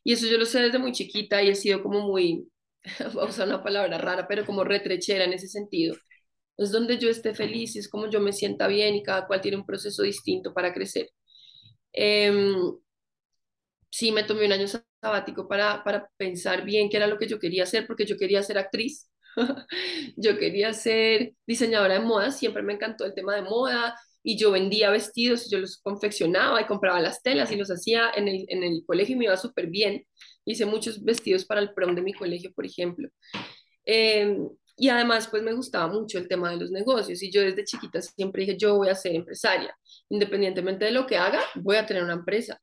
Y 0.04 0.12
eso 0.12 0.26
yo 0.26 0.38
lo 0.38 0.44
sé 0.46 0.60
desde 0.60 0.78
muy 0.78 0.92
chiquita 0.92 1.42
y 1.42 1.48
he 1.50 1.54
sido 1.54 1.82
como 1.82 2.00
muy, 2.02 2.48
voy 3.14 3.24
a 3.24 3.28
usar 3.28 3.48
una 3.48 3.62
palabra 3.62 3.98
rara, 3.98 4.26
pero 4.28 4.46
como 4.46 4.64
retrechera 4.64 5.24
en 5.24 5.32
ese 5.34 5.48
sentido. 5.48 5.96
Es 6.58 6.72
donde 6.72 6.98
yo 6.98 7.10
esté 7.10 7.34
feliz 7.34 7.76
es 7.76 7.88
como 7.88 8.10
yo 8.10 8.20
me 8.20 8.32
sienta 8.32 8.68
bien 8.68 8.94
y 8.96 9.02
cada 9.02 9.26
cual 9.26 9.40
tiene 9.42 9.58
un 9.58 9.66
proceso 9.66 10.02
distinto 10.02 10.54
para 10.54 10.74
crecer. 10.74 11.10
Em, 11.92 12.56
sí, 13.90 14.12
me 14.12 14.24
tomé 14.24 14.46
un 14.46 14.52
año 14.52 14.66
sabático 15.02 15.48
para, 15.48 15.82
para 15.84 16.08
pensar 16.16 16.64
bien 16.64 16.88
qué 16.90 16.96
era 16.98 17.06
lo 17.06 17.18
que 17.18 17.28
yo 17.28 17.38
quería 17.38 17.64
hacer, 17.64 17.86
porque 17.86 18.06
yo 18.06 18.16
quería 18.18 18.42
ser 18.42 18.58
actriz. 18.58 19.10
Yo 20.16 20.38
quería 20.38 20.72
ser 20.72 21.34
diseñadora 21.46 21.94
de 21.94 22.00
moda, 22.00 22.30
siempre 22.30 22.62
me 22.62 22.72
encantó 22.72 23.04
el 23.04 23.12
tema 23.14 23.34
de 23.34 23.42
moda 23.42 23.94
y 24.28 24.36
yo 24.36 24.50
vendía 24.50 24.90
vestidos 24.90 25.46
y 25.46 25.50
yo 25.50 25.60
los 25.60 25.78
confeccionaba 25.78 26.60
y 26.60 26.66
compraba 26.66 27.00
las 27.00 27.22
telas 27.22 27.52
y 27.52 27.56
los 27.56 27.70
hacía 27.70 28.10
en 28.16 28.26
el, 28.26 28.44
en 28.48 28.64
el 28.64 28.82
colegio 28.84 29.14
y 29.14 29.18
me 29.20 29.26
iba 29.26 29.36
súper 29.36 29.68
bien. 29.68 30.04
Hice 30.44 30.66
muchos 30.66 31.04
vestidos 31.04 31.44
para 31.44 31.60
el 31.60 31.72
prom 31.74 31.94
de 31.94 32.02
mi 32.02 32.12
colegio, 32.12 32.52
por 32.52 32.66
ejemplo. 32.66 33.08
Eh, 33.86 34.36
y 34.76 34.88
además, 34.88 35.28
pues 35.28 35.42
me 35.44 35.52
gustaba 35.54 35.86
mucho 35.92 36.18
el 36.18 36.28
tema 36.28 36.50
de 36.50 36.56
los 36.56 36.72
negocios 36.72 37.22
y 37.22 37.30
yo 37.30 37.40
desde 37.42 37.64
chiquita 37.64 38.02
siempre 38.02 38.42
dije, 38.44 38.56
yo 38.58 38.76
voy 38.76 38.88
a 38.88 38.96
ser 38.96 39.14
empresaria. 39.14 39.76
Independientemente 40.08 40.86
de 40.86 40.90
lo 40.92 41.06
que 41.06 41.16
haga, 41.18 41.40
voy 41.54 41.76
a 41.76 41.86
tener 41.86 42.02
una 42.02 42.14
empresa. 42.14 42.60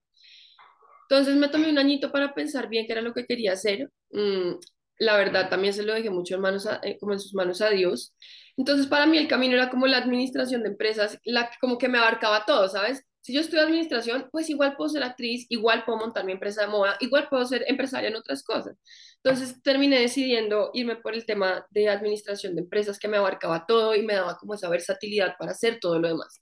Entonces 1.09 1.35
me 1.35 1.49
tomé 1.49 1.69
un 1.69 1.77
añito 1.77 2.11
para 2.11 2.33
pensar 2.33 2.69
bien 2.69 2.85
qué 2.85 2.93
era 2.93 3.01
lo 3.01 3.13
que 3.13 3.25
quería 3.25 3.53
hacer. 3.53 3.89
Mm, 4.11 4.53
la 4.99 5.17
verdad 5.17 5.49
también 5.49 5.73
se 5.73 5.83
lo 5.83 5.93
dejé 5.93 6.09
mucho 6.09 6.35
en 6.35 6.41
manos 6.41 6.65
a- 6.65 6.79
eh, 6.83 6.97
como 6.99 7.13
en 7.13 7.19
sus 7.19 7.33
manos 7.33 7.61
a 7.61 7.69
Dios. 7.69 8.15
Entonces 8.57 8.87
para 8.87 9.05
mí 9.07 9.17
el 9.17 9.27
camino 9.27 9.55
era 9.55 9.69
como 9.69 9.87
la 9.87 9.97
administración 9.97 10.63
de 10.63 10.69
empresas, 10.69 11.19
la, 11.23 11.49
como 11.59 11.77
que 11.77 11.89
me 11.89 11.97
abarcaba 11.97 12.45
todo, 12.45 12.67
¿sabes? 12.69 13.03
Si 13.21 13.33
yo 13.33 13.39
estudio 13.39 13.63
administración, 13.63 14.27
pues 14.31 14.49
igual 14.49 14.75
puedo 14.75 14.89
ser 14.89 15.03
actriz, 15.03 15.45
igual 15.49 15.85
puedo 15.85 15.97
montar 15.97 16.25
mi 16.25 16.33
empresa 16.33 16.61
de 16.63 16.67
moda, 16.67 16.97
igual 16.99 17.27
puedo 17.29 17.45
ser 17.45 17.63
empresaria 17.67 18.09
en 18.09 18.17
otras 18.17 18.43
cosas. 18.43 18.75
Entonces 19.23 19.61
terminé 19.63 19.99
decidiendo 19.99 20.71
irme 20.73 20.97
por 20.97 21.13
el 21.13 21.25
tema 21.25 21.65
de 21.71 21.87
administración 21.89 22.55
de 22.55 22.61
empresas 22.63 22.99
que 22.99 23.07
me 23.07 23.17
abarcaba 23.17 23.65
todo 23.65 23.95
y 23.95 24.03
me 24.03 24.15
daba 24.15 24.37
como 24.37 24.55
esa 24.55 24.69
versatilidad 24.69 25.35
para 25.39 25.51
hacer 25.51 25.79
todo 25.79 25.99
lo 25.99 26.09
demás. 26.09 26.41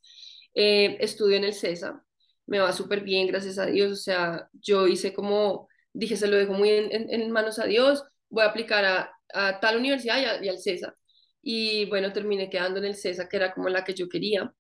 Eh, 0.56 0.98
estudio 1.02 1.38
en 1.38 1.44
el 1.46 1.54
CESA, 1.54 2.04
me 2.48 2.60
va 2.60 2.74
súper 2.74 3.02
bien, 3.02 3.28
gracias 3.28 3.60
a 3.60 3.68
Dios. 3.68 3.92
O 3.92 3.96
sea, 3.96 4.50
yo 4.54 4.88
hice 4.88 5.14
como, 5.14 5.68
dije, 5.94 6.18
se 6.18 6.28
lo 6.28 6.38
dejo 6.38 6.54
muy 6.54 6.70
en, 6.70 7.32
manos 7.32 7.60
a 7.60 7.66
Dios, 7.66 8.04
voy 8.30 8.44
a 8.44 8.48
aplicar 8.48 8.86
a, 8.86 9.60
tal 9.62 9.78
universidad 9.78 10.40
y, 10.42 10.46
y 10.46 10.50
al 10.50 10.60
CESA. 10.60 10.96
Y 11.42 11.86
bueno, 11.86 12.14
terminé 12.14 12.50
quedando 12.50 12.80
en 12.80 12.86
el 12.86 12.96
CESA, 12.96 13.28
que 13.28 13.38
era 13.38 13.54
como 13.54 13.70
la 13.70 13.84
que 13.84 13.94
yo 13.94 14.08
quería. 14.08 14.54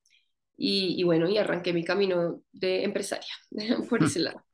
Y, 0.58 1.02
bueno, 1.04 1.28
y 1.28 1.38
arranqué 1.38 1.74
mi 1.74 1.84
camino 1.84 2.44
de 2.52 2.84
empresaria 2.84 3.34
por 3.90 4.04
ese 4.04 4.20
lado. 4.20 4.46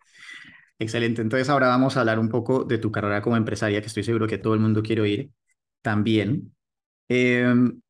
Excelente. 0.79 1.21
Entonces 1.21 1.49
ahora 1.49 1.67
vamos 1.67 1.97
a 1.97 2.01
hablar 2.01 2.19
un 2.19 2.29
poco 2.29 2.63
de 2.63 2.77
tu 2.77 2.91
carrera 2.91 3.21
como 3.21 3.35
empresaria, 3.35 3.81
que 3.81 3.87
estoy 3.87 4.03
seguro 4.03 4.27
que 4.27 4.37
todo 4.37 4.53
el 4.53 4.59
mundo 4.59 4.83
quiere 4.83 5.01
oír 5.01 5.31
también. 5.81 6.55
Em, 7.09 7.81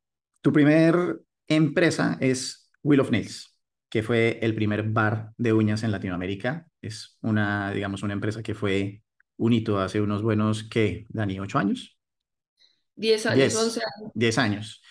tu 0.42 0.52
primer 0.52 1.20
empresa 1.48 2.18
es 2.22 2.72
Wheel 2.84 3.02
of 3.02 3.12
Nails, 3.12 3.60
que 3.90 4.04
fue 4.04 4.40
el 4.42 4.56
primer 4.56 4.84
bar 4.84 5.34
de 5.38 5.54
uñas 5.54 5.84
en 5.84 5.92
Latinoamérica. 5.92 6.68
Es 6.82 7.18
una, 7.22 7.72
digamos, 7.72 8.04
una 8.04 8.14
empresa 8.14 8.42
que 8.42 8.56
fue 8.56 9.04
un 9.38 9.54
hito 9.54 9.80
hace 9.80 10.02
unos 10.02 10.24
buenos, 10.24 10.64
¿qué, 10.64 11.06
Dani? 11.10 11.40
¿Ocho 11.40 11.60
años? 11.60 11.97
Diez 12.98 13.26
años, 13.28 13.56
once 13.56 13.80
Diez. 13.80 13.86
años. 13.98 14.14
Diez 14.14 14.38
años. 14.38 14.82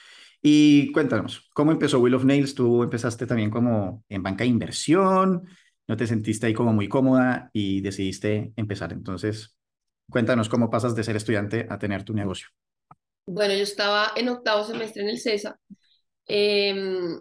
Y 0.42 0.92
cuéntanos, 0.92 1.48
¿cómo 1.54 1.72
empezó 1.72 1.98
Wheel 2.00 2.14
of 2.14 2.24
Nails? 2.24 2.54
Tú 2.54 2.82
empezaste 2.82 3.26
también 3.26 3.50
como 3.50 4.04
en 4.08 4.22
banca 4.22 4.44
de 4.44 4.50
inversión, 4.50 5.48
no 5.88 5.96
te 5.96 6.06
sentiste 6.06 6.46
ahí 6.46 6.54
como 6.54 6.72
muy 6.72 6.88
cómoda 6.88 7.50
y 7.52 7.80
decidiste 7.80 8.52
empezar. 8.56 8.92
Entonces, 8.92 9.56
cuéntanos 10.10 10.48
cómo 10.48 10.70
pasas 10.70 10.96
de 10.96 11.04
ser 11.04 11.16
estudiante 11.16 11.66
a 11.70 11.78
tener 11.78 12.04
tu 12.04 12.14
negocio. 12.14 12.48
Bueno, 13.26 13.54
yo 13.54 13.62
estaba 13.64 14.12
en 14.16 14.28
octavo 14.28 14.64
semestre 14.64 15.02
en 15.02 15.08
el 15.10 15.20
CESA. 15.20 15.58
em, 16.26 17.20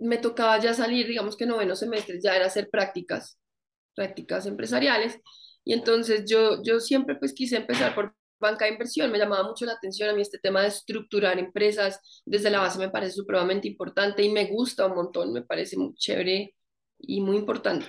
me 0.00 0.18
tocaba 0.18 0.58
ya 0.60 0.74
salir, 0.74 1.06
digamos 1.08 1.36
que 1.36 1.46
noveno 1.46 1.76
semestre, 1.76 2.20
ya 2.22 2.36
era 2.36 2.46
hacer 2.46 2.70
prácticas, 2.70 3.38
prácticas 3.96 4.46
empresariales. 4.46 5.20
Y 5.64 5.74
entonces 5.74 6.24
yo, 6.28 6.62
yo 6.64 6.80
siempre 6.80 7.16
pues 7.16 7.34
quise 7.34 7.56
empezar 7.58 7.94
por 7.94 8.14
banca 8.44 8.64
de 8.66 8.72
inversión, 8.72 9.10
me 9.10 9.18
llamaba 9.18 9.48
mucho 9.48 9.64
la 9.66 9.72
atención 9.72 10.08
a 10.10 10.14
mí 10.14 10.22
este 10.22 10.38
tema 10.38 10.62
de 10.62 10.68
estructurar 10.68 11.38
empresas 11.38 12.22
desde 12.24 12.50
la 12.50 12.60
base 12.60 12.78
me 12.78 12.90
parece 12.90 13.14
supremamente 13.14 13.68
importante 13.68 14.22
y 14.22 14.30
me 14.30 14.46
gusta 14.46 14.86
un 14.86 14.94
montón, 14.94 15.32
me 15.32 15.42
parece 15.42 15.76
muy 15.76 15.94
chévere 15.94 16.54
y 16.98 17.20
muy 17.20 17.36
importante. 17.36 17.86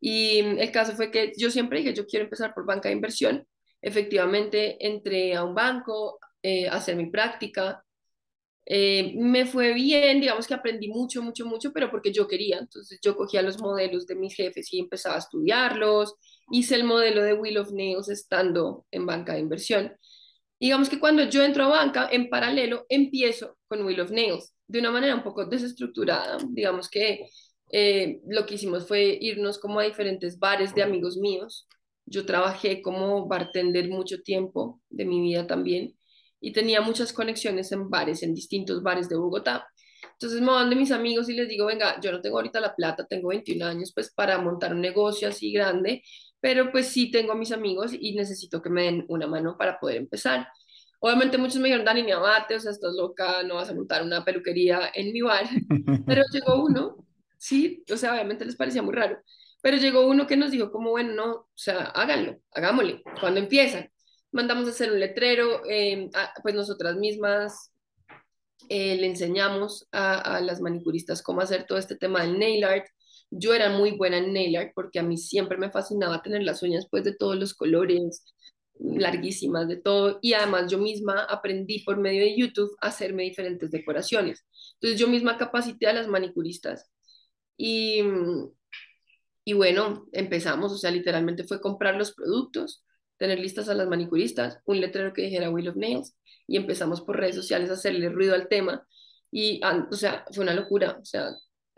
Y 0.00 0.40
el 0.40 0.70
caso 0.72 0.92
fue 0.94 1.10
que 1.10 1.32
yo 1.38 1.50
siempre 1.50 1.78
dije, 1.78 1.94
yo 1.94 2.06
quiero 2.06 2.24
empezar 2.24 2.54
por 2.54 2.66
banca 2.66 2.88
de 2.88 2.94
inversión. 2.94 3.46
Efectivamente, 3.80 4.76
entré 4.86 5.34
a 5.34 5.44
un 5.44 5.54
banco 5.54 6.18
eh, 6.42 6.68
hacer 6.68 6.96
mi 6.96 7.06
práctica 7.10 7.82
eh, 8.68 9.14
me 9.16 9.46
fue 9.46 9.72
bien, 9.74 10.20
digamos 10.20 10.46
que 10.48 10.54
aprendí 10.54 10.88
mucho, 10.88 11.22
mucho, 11.22 11.46
mucho, 11.46 11.72
pero 11.72 11.90
porque 11.90 12.12
yo 12.12 12.26
quería. 12.26 12.58
Entonces 12.58 12.98
yo 13.02 13.16
cogía 13.16 13.42
los 13.42 13.60
modelos 13.60 14.06
de 14.06 14.16
mis 14.16 14.34
jefes 14.34 14.72
y 14.72 14.80
empezaba 14.80 15.14
a 15.16 15.18
estudiarlos. 15.20 16.16
Hice 16.50 16.74
el 16.74 16.84
modelo 16.84 17.22
de 17.22 17.34
Wheel 17.34 17.58
of 17.58 17.72
Nails 17.72 18.08
estando 18.08 18.84
en 18.90 19.06
banca 19.06 19.34
de 19.34 19.40
inversión. 19.40 19.92
Digamos 20.58 20.88
que 20.88 20.98
cuando 20.98 21.24
yo 21.28 21.44
entro 21.44 21.64
a 21.64 21.68
banca, 21.68 22.08
en 22.10 22.28
paralelo 22.28 22.86
empiezo 22.88 23.56
con 23.68 23.84
Wheel 23.84 24.00
of 24.00 24.10
Nails 24.10 24.54
de 24.66 24.80
una 24.80 24.90
manera 24.90 25.14
un 25.14 25.22
poco 25.22 25.44
desestructurada. 25.46 26.38
Digamos 26.48 26.88
que 26.90 27.28
eh, 27.70 28.20
lo 28.26 28.46
que 28.46 28.54
hicimos 28.54 28.86
fue 28.88 29.16
irnos 29.20 29.58
como 29.58 29.80
a 29.80 29.84
diferentes 29.84 30.38
bares 30.40 30.74
de 30.74 30.82
amigos 30.82 31.16
míos. 31.18 31.68
Yo 32.06 32.26
trabajé 32.26 32.82
como 32.82 33.26
bartender 33.28 33.88
mucho 33.88 34.22
tiempo 34.22 34.80
de 34.90 35.04
mi 35.04 35.20
vida 35.20 35.46
también 35.46 35.96
y 36.40 36.52
tenía 36.52 36.80
muchas 36.80 37.12
conexiones 37.12 37.72
en 37.72 37.88
bares, 37.90 38.22
en 38.22 38.34
distintos 38.34 38.82
bares 38.82 39.08
de 39.08 39.16
Bogotá. 39.16 39.66
Entonces 40.12 40.40
me 40.40 40.48
van 40.48 40.70
de 40.70 40.76
mis 40.76 40.92
amigos 40.92 41.28
y 41.28 41.34
les 41.34 41.48
digo, 41.48 41.66
venga, 41.66 42.00
yo 42.00 42.12
no 42.12 42.20
tengo 42.20 42.38
ahorita 42.38 42.60
la 42.60 42.74
plata, 42.74 43.06
tengo 43.06 43.28
21 43.28 43.66
años 43.66 43.92
pues 43.94 44.12
para 44.12 44.38
montar 44.38 44.72
un 44.72 44.80
negocio 44.80 45.28
así 45.28 45.52
grande, 45.52 46.02
pero 46.40 46.70
pues 46.72 46.88
sí 46.88 47.10
tengo 47.10 47.32
a 47.32 47.36
mis 47.36 47.52
amigos 47.52 47.92
y 47.98 48.14
necesito 48.14 48.62
que 48.62 48.70
me 48.70 48.84
den 48.84 49.04
una 49.08 49.26
mano 49.26 49.56
para 49.58 49.78
poder 49.78 49.96
empezar. 49.96 50.48
Obviamente 51.00 51.38
muchos 51.38 51.56
me 51.56 51.68
dijeron, 51.68 51.84
Dani, 51.84 52.02
ni 52.02 52.12
abate, 52.12 52.54
o 52.54 52.60
sea, 52.60 52.70
estás 52.72 52.94
loca, 52.94 53.42
no 53.42 53.56
vas 53.56 53.68
a 53.68 53.74
montar 53.74 54.02
una 54.02 54.24
peluquería 54.24 54.90
en 54.94 55.12
mi 55.12 55.20
bar, 55.20 55.44
pero 56.06 56.22
llegó 56.32 56.64
uno, 56.64 56.96
sí, 57.36 57.84
o 57.92 57.96
sea, 57.96 58.14
obviamente 58.14 58.44
les 58.44 58.56
parecía 58.56 58.82
muy 58.82 58.94
raro, 58.94 59.18
pero 59.62 59.76
llegó 59.76 60.06
uno 60.06 60.26
que 60.26 60.36
nos 60.36 60.50
dijo 60.50 60.70
como, 60.72 60.90
bueno, 60.90 61.12
no, 61.14 61.32
o 61.32 61.48
sea, 61.54 61.86
háganlo, 61.86 62.38
hagámosle, 62.52 63.02
cuando 63.20 63.40
empiezan? 63.40 63.90
Mandamos 64.32 64.66
a 64.66 64.70
hacer 64.70 64.92
un 64.92 65.00
letrero, 65.00 65.62
eh, 65.68 66.10
a, 66.14 66.32
pues 66.42 66.54
nosotras 66.54 66.96
mismas 66.96 67.72
eh, 68.68 68.96
le 68.96 69.06
enseñamos 69.06 69.88
a, 69.92 70.36
a, 70.36 70.40
las 70.40 70.60
manicuristas 70.60 71.22
cómo 71.22 71.40
hacer 71.40 71.64
todo 71.66 71.78
este 71.78 71.96
tema 71.96 72.22
del 72.22 72.38
nail 72.38 72.64
art. 72.64 72.86
Yo 73.30 73.54
era 73.54 73.70
muy 73.70 73.92
buena 73.92 74.18
en 74.18 74.32
nail 74.32 74.56
art 74.56 74.72
porque 74.74 74.98
a 74.98 75.02
mí 75.02 75.16
siempre 75.16 75.58
me 75.58 75.70
fascinaba 75.70 76.22
tener 76.22 76.42
las 76.42 76.62
uñas 76.62 76.86
pues 76.90 77.04
de 77.04 77.14
todos 77.14 77.36
los 77.36 77.54
colores, 77.54 78.24
larguísimas 78.78 79.68
de 79.68 79.76
todo 79.76 80.18
y 80.22 80.34
además 80.34 80.70
yo 80.70 80.78
misma 80.78 81.24
aprendí 81.24 81.80
por 81.80 81.96
medio 81.96 82.22
de 82.22 82.36
YouTube 82.36 82.76
a 82.80 82.88
hacerme 82.88 83.24
diferentes 83.24 83.70
decoraciones. 83.70 84.44
Entonces 84.74 84.98
yo 84.98 85.08
misma 85.08 85.38
capacité 85.38 85.86
a 85.86 85.92
las 85.92 86.08
manicuristas 86.08 86.90
y, 87.56 88.02
y 89.44 89.52
bueno, 89.54 90.06
empezamos, 90.12 90.72
o 90.72 90.78
sea, 90.78 90.90
literalmente 90.90 91.44
fue 91.44 91.60
comprar 91.60 91.96
los 91.96 92.12
productos, 92.14 92.84
tener 93.18 93.38
listas 93.38 93.68
a 93.68 93.74
las 93.74 93.88
manicuristas, 93.88 94.58
un 94.64 94.80
letrero 94.80 95.12
que 95.12 95.22
dijera 95.22 95.50
Wheel 95.50 95.68
of 95.68 95.76
Nails 95.76 96.14
y 96.46 96.56
empezamos 96.56 97.00
por 97.00 97.16
redes 97.16 97.36
sociales 97.36 97.70
a 97.70 97.74
hacerle 97.74 98.08
ruido 98.08 98.34
al 98.34 98.48
tema. 98.48 98.86
Y, 99.30 99.60
o 99.90 99.96
sea, 99.96 100.24
fue 100.32 100.44
una 100.44 100.54
locura, 100.54 100.98
o 101.00 101.04
sea, 101.04 101.30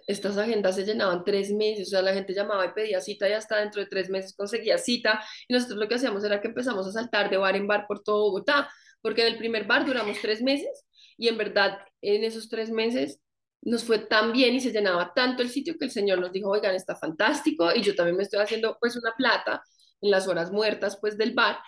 estas 0.07 0.39
agendas 0.39 0.75
se 0.77 0.85
llenaban 0.85 1.23
tres 1.25 1.53
meses, 1.53 1.89
o 1.89 1.91
sea, 1.91 2.03
la 2.03 2.15
gente 2.15 2.35
llamaba 2.35 2.65
y 2.67 2.73
pedía 2.73 3.01
cita 3.01 3.29
y 3.29 3.33
hasta 3.33 3.59
dentro 3.59 3.83
de 3.83 3.89
tres 3.89 4.09
meses 4.09 4.35
conseguía 4.35 4.79
cita. 4.79 5.21
Y 5.47 5.55
nosotros 5.55 5.79
lo 5.79 5.89
que 5.89 5.97
hacíamos 5.97 6.25
era 6.25 6.41
que 6.41 6.49
empezamos 6.49 6.87
a 6.87 6.93
saltar 6.93 7.31
de 7.31 7.37
bar 7.37 7.57
en 7.57 7.67
bar 7.67 7.87
por 7.87 8.03
todo 8.03 8.25
Bogotá, 8.25 8.71
porque 9.03 9.23
en 9.23 9.29
el 9.29 9.39
primer 9.39 9.67
bar 9.67 9.85
duramos 9.85 10.19
tres 10.21 10.43
meses 10.43 10.87
y 11.17 11.29
en 11.29 11.37
verdad 11.37 11.79
en 12.01 12.25
esos 12.25 12.49
tres 12.49 12.71
meses 12.71 13.21
nos 13.61 13.85
fue 13.85 13.99
tan 13.99 14.33
bien 14.33 14.55
y 14.55 14.61
se 14.61 14.71
llenaba 14.73 15.13
tanto 15.15 15.43
el 15.43 15.51
sitio 15.51 15.75
que 15.79 15.87
el 15.87 15.91
señor 15.91 16.21
nos 16.21 16.33
dijo, 16.33 16.49
oigan, 16.51 16.75
está 16.75 16.97
fantástico 16.97 17.71
y 17.75 17.83
yo 17.83 17.95
también 17.95 18.17
me 18.17 18.23
estoy 18.23 18.41
haciendo 18.41 18.79
pues 18.81 18.97
una 18.97 19.13
plata 19.17 19.63
en 20.01 20.11
las 20.11 20.29
horas 20.29 20.53
muertas 20.53 20.99
pues 21.01 21.19
del 21.19 21.35
bar, 21.35 21.59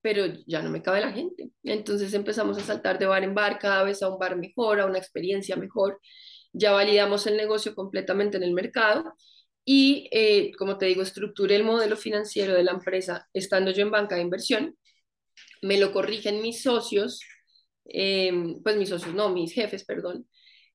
pero 0.00 0.26
ya 0.46 0.62
no 0.62 0.70
me 0.70 0.82
cabe 0.82 1.00
la 1.00 1.12
gente. 1.12 1.50
Entonces 1.62 2.14
empezamos 2.14 2.58
a 2.58 2.62
saltar 2.64 2.98
de 2.98 3.06
bar 3.06 3.24
en 3.24 3.34
bar, 3.34 3.58
cada 3.58 3.84
vez 3.84 4.02
a 4.02 4.08
un 4.08 4.18
bar 4.18 4.36
mejor, 4.36 4.80
a 4.80 4.86
una 4.86 4.98
experiencia 4.98 5.56
mejor. 5.56 6.00
Ya 6.52 6.72
validamos 6.72 7.26
el 7.26 7.36
negocio 7.36 7.74
completamente 7.74 8.36
en 8.36 8.42
el 8.42 8.52
mercado 8.54 9.14
y, 9.64 10.08
eh, 10.12 10.52
como 10.58 10.78
te 10.78 10.86
digo, 10.86 11.02
estructuré 11.02 11.56
el 11.56 11.64
modelo 11.64 11.96
financiero 11.96 12.54
de 12.54 12.64
la 12.64 12.72
empresa 12.72 13.28
estando 13.32 13.70
yo 13.70 13.82
en 13.82 13.90
banca 13.90 14.16
de 14.16 14.22
inversión. 14.22 14.76
Me 15.62 15.78
lo 15.78 15.92
corrigen 15.92 16.42
mis 16.42 16.62
socios, 16.62 17.20
eh, 17.86 18.32
pues 18.62 18.76
mis 18.76 18.88
socios, 18.88 19.14
no, 19.14 19.30
mis 19.30 19.52
jefes, 19.52 19.84
perdón, 19.84 20.26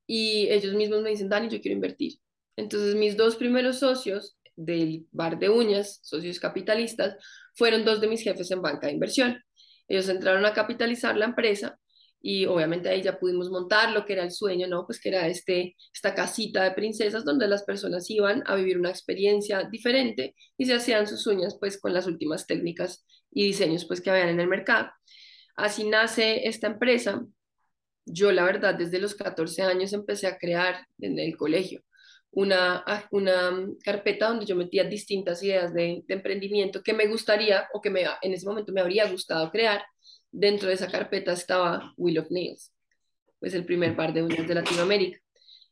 y 0.07 0.47
ellos 0.49 0.73
mismos 0.75 1.01
me 1.01 1.09
dicen, 1.11 1.29
Dani, 1.29 1.49
yo 1.49 1.61
quiero 1.61 1.75
invertir. 1.75 2.13
Entonces 2.55 2.95
mis 2.95 3.17
dos 3.17 3.35
primeros 3.35 3.79
socios 3.79 4.34
del 4.55 5.07
bar 5.11 5.39
de 5.39 5.49
uñas, 5.49 5.99
socios 6.03 6.39
capitalistas, 6.39 7.17
fueron 7.55 7.85
dos 7.85 8.01
de 8.01 8.07
mis 8.07 8.21
jefes 8.21 8.51
en 8.51 8.61
banca 8.61 8.87
de 8.87 8.93
inversión. 8.93 9.41
Ellos 9.87 10.09
entraron 10.09 10.45
a 10.45 10.53
capitalizar 10.53 11.15
la 11.17 11.25
empresa 11.25 11.77
y 12.21 12.47
obviamente 12.47 12.89
ahí 12.89 13.03
ya 13.03 13.19
pudimos 13.19 13.51
montar 13.51 13.91
lo 13.91 14.03
que 14.03 14.13
era 14.13 14.23
el 14.23 14.31
sueño, 14.31 14.67
¿no? 14.67 14.85
Pues 14.87 14.99
que 14.99 15.09
era 15.09 15.27
este, 15.27 15.75
esta 15.93 16.15
casita 16.15 16.63
de 16.63 16.71
princesas 16.71 17.23
donde 17.23 17.47
las 17.47 17.63
personas 17.63 18.09
iban 18.09 18.41
a 18.47 18.55
vivir 18.55 18.79
una 18.79 18.89
experiencia 18.89 19.63
diferente 19.69 20.35
y 20.57 20.65
se 20.65 20.73
hacían 20.73 21.07
sus 21.07 21.27
uñas 21.27 21.55
pues 21.59 21.79
con 21.79 21.93
las 21.93 22.07
últimas 22.07 22.47
técnicas 22.47 23.05
y 23.31 23.45
diseños 23.45 23.85
pues 23.85 24.01
que 24.01 24.09
habían 24.09 24.29
en 24.29 24.39
el 24.39 24.47
mercado. 24.47 24.89
Así 25.55 25.83
nace 25.87 26.47
esta 26.47 26.67
empresa. 26.67 27.23
Yo 28.05 28.31
la 28.31 28.43
verdad 28.43 28.75
desde 28.75 28.99
los 28.99 29.15
14 29.15 29.61
años 29.61 29.93
empecé 29.93 30.27
a 30.27 30.37
crear 30.37 30.87
en 30.99 31.19
el 31.19 31.37
colegio 31.37 31.83
una, 32.35 32.83
una 33.11 33.65
carpeta 33.83 34.27
donde 34.27 34.45
yo 34.45 34.57
metía 34.57 34.83
distintas 34.83 35.41
ideas 35.41 35.73
de, 35.73 36.03
emprendimiento 36.09 36.83
que 36.83 36.93
me 36.93 37.07
gustaría 37.07 37.67
o 37.73 37.81
que 37.81 37.89
me, 37.89 38.03
en 38.21 38.33
ese 38.33 38.45
momento 38.45 38.73
me 38.73 38.81
habría 38.81 39.09
gustado 39.09 39.49
crear. 39.51 39.83
Dentro 40.31 40.67
de 40.67 40.73
esa 40.73 40.91
carpeta 40.91 41.31
estaba 41.31 41.93
Wheel 41.95 42.19
of 42.19 42.27
Nails, 42.29 42.73
pues 43.39 43.53
el 43.53 43.65
primer 43.65 43.95
par 43.95 44.13
de 44.13 44.21
uñas 44.21 44.45
de 44.45 44.53
Latinoamérica. 44.53 45.17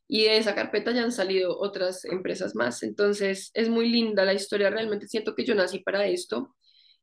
Y 0.07 0.23
de 0.23 0.37
esa 0.37 0.55
carpeta 0.55 0.91
ya 0.93 1.03
han 1.03 1.11
salido 1.11 1.57
otras 1.59 2.05
empresas 2.05 2.55
más. 2.55 2.81
Entonces 2.83 3.51
es 3.53 3.67
muy 3.67 3.89
linda 3.89 4.23
la 4.23 4.33
historia, 4.33 4.69
realmente 4.69 5.07
siento 5.07 5.35
que 5.35 5.43
yo 5.45 5.55
nací 5.55 5.79
para 5.79 6.07
esto. 6.07 6.55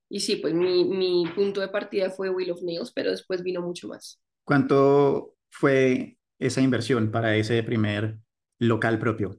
y 0.09 0.20
sí, 0.20 0.37
pues 0.37 0.55
mi, 0.55 0.85
mi 0.85 1.25
punto 1.35 1.61
de 1.61 1.68
partida 1.68 2.09
fue 2.11 2.31
Wheel 2.31 2.53
of 2.53 2.62
Nails, 2.62 2.92
pero 2.92 3.11
después 3.11 3.42
vino 3.42 3.61
mucho 3.61 3.88
más. 3.88 4.20
¿Cuánto 4.42 5.35
fue 5.51 6.16
esa 6.38 6.62
inversión 6.62 7.11
para 7.11 7.37
ese 7.37 7.62
primer 7.62 8.18
local 8.59 8.99
propio? 8.99 9.38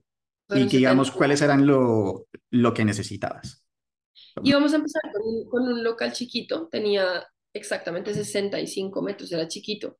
Y 0.51 0.67
que, 0.67 0.77
digamos, 0.77 1.11
70. 1.11 1.11
¿cuáles 1.11 1.41
eran 1.41 1.65
lo, 1.65 2.27
lo 2.51 2.73
que 2.73 2.85
necesitabas? 2.85 3.63
Íbamos 4.43 4.73
a 4.73 4.77
empezar 4.77 5.01
con 5.11 5.21
un, 5.23 5.45
con 5.49 5.63
un 5.67 5.83
local 5.83 6.11
chiquito, 6.13 6.67
tenía 6.69 7.25
exactamente 7.53 8.13
65 8.13 9.01
metros, 9.01 9.31
era 9.31 9.47
chiquito. 9.47 9.97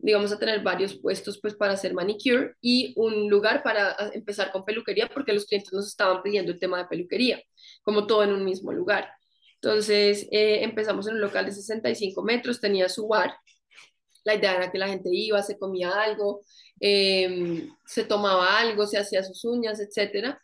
Íbamos 0.00 0.32
a 0.32 0.38
tener 0.38 0.62
varios 0.62 0.96
puestos 0.98 1.40
pues 1.40 1.54
para 1.54 1.74
hacer 1.74 1.94
manicure 1.94 2.54
y 2.60 2.92
un 2.96 3.28
lugar 3.30 3.62
para 3.62 3.90
a- 3.92 4.10
empezar 4.14 4.52
con 4.52 4.64
peluquería 4.64 5.08
porque 5.12 5.32
los 5.32 5.46
clientes 5.46 5.72
nos 5.72 5.88
estaban 5.88 6.22
pidiendo 6.22 6.52
el 6.52 6.58
tema 6.58 6.78
de 6.78 6.86
peluquería, 6.86 7.42
como 7.82 8.06
todo 8.06 8.24
en 8.24 8.32
un 8.32 8.44
mismo 8.44 8.72
lugar. 8.72 9.10
Entonces 9.56 10.28
eh, 10.32 10.64
empezamos 10.64 11.06
en 11.08 11.14
un 11.14 11.20
local 11.20 11.46
de 11.46 11.52
65 11.52 12.22
metros, 12.24 12.60
tenía 12.60 12.88
su 12.88 13.08
bar, 13.08 13.34
la 14.24 14.34
idea 14.34 14.56
era 14.56 14.70
que 14.70 14.78
la 14.78 14.88
gente 14.88 15.10
iba, 15.12 15.42
se 15.42 15.58
comía 15.58 15.90
algo, 15.90 16.42
eh, 16.80 17.68
se 17.86 18.04
tomaba 18.04 18.58
algo, 18.58 18.86
se 18.86 18.98
hacía 18.98 19.22
sus 19.22 19.44
uñas, 19.44 19.80
etcétera. 19.80 20.40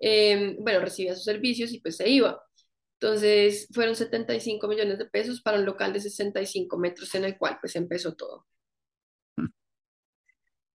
Eh, 0.00 0.56
bueno, 0.60 0.80
recibía 0.80 1.14
sus 1.14 1.24
servicios 1.24 1.72
y 1.72 1.80
pues 1.80 1.96
se 1.96 2.08
iba. 2.08 2.42
Entonces 3.00 3.68
fueron 3.72 3.96
75 3.96 4.68
millones 4.68 4.98
de 4.98 5.06
pesos 5.06 5.42
para 5.42 5.58
un 5.58 5.64
local 5.64 5.92
de 5.92 6.00
65 6.00 6.78
metros 6.78 7.14
en 7.14 7.24
el 7.24 7.36
cual 7.36 7.58
pues 7.60 7.74
empezó 7.76 8.14
todo. 8.14 8.46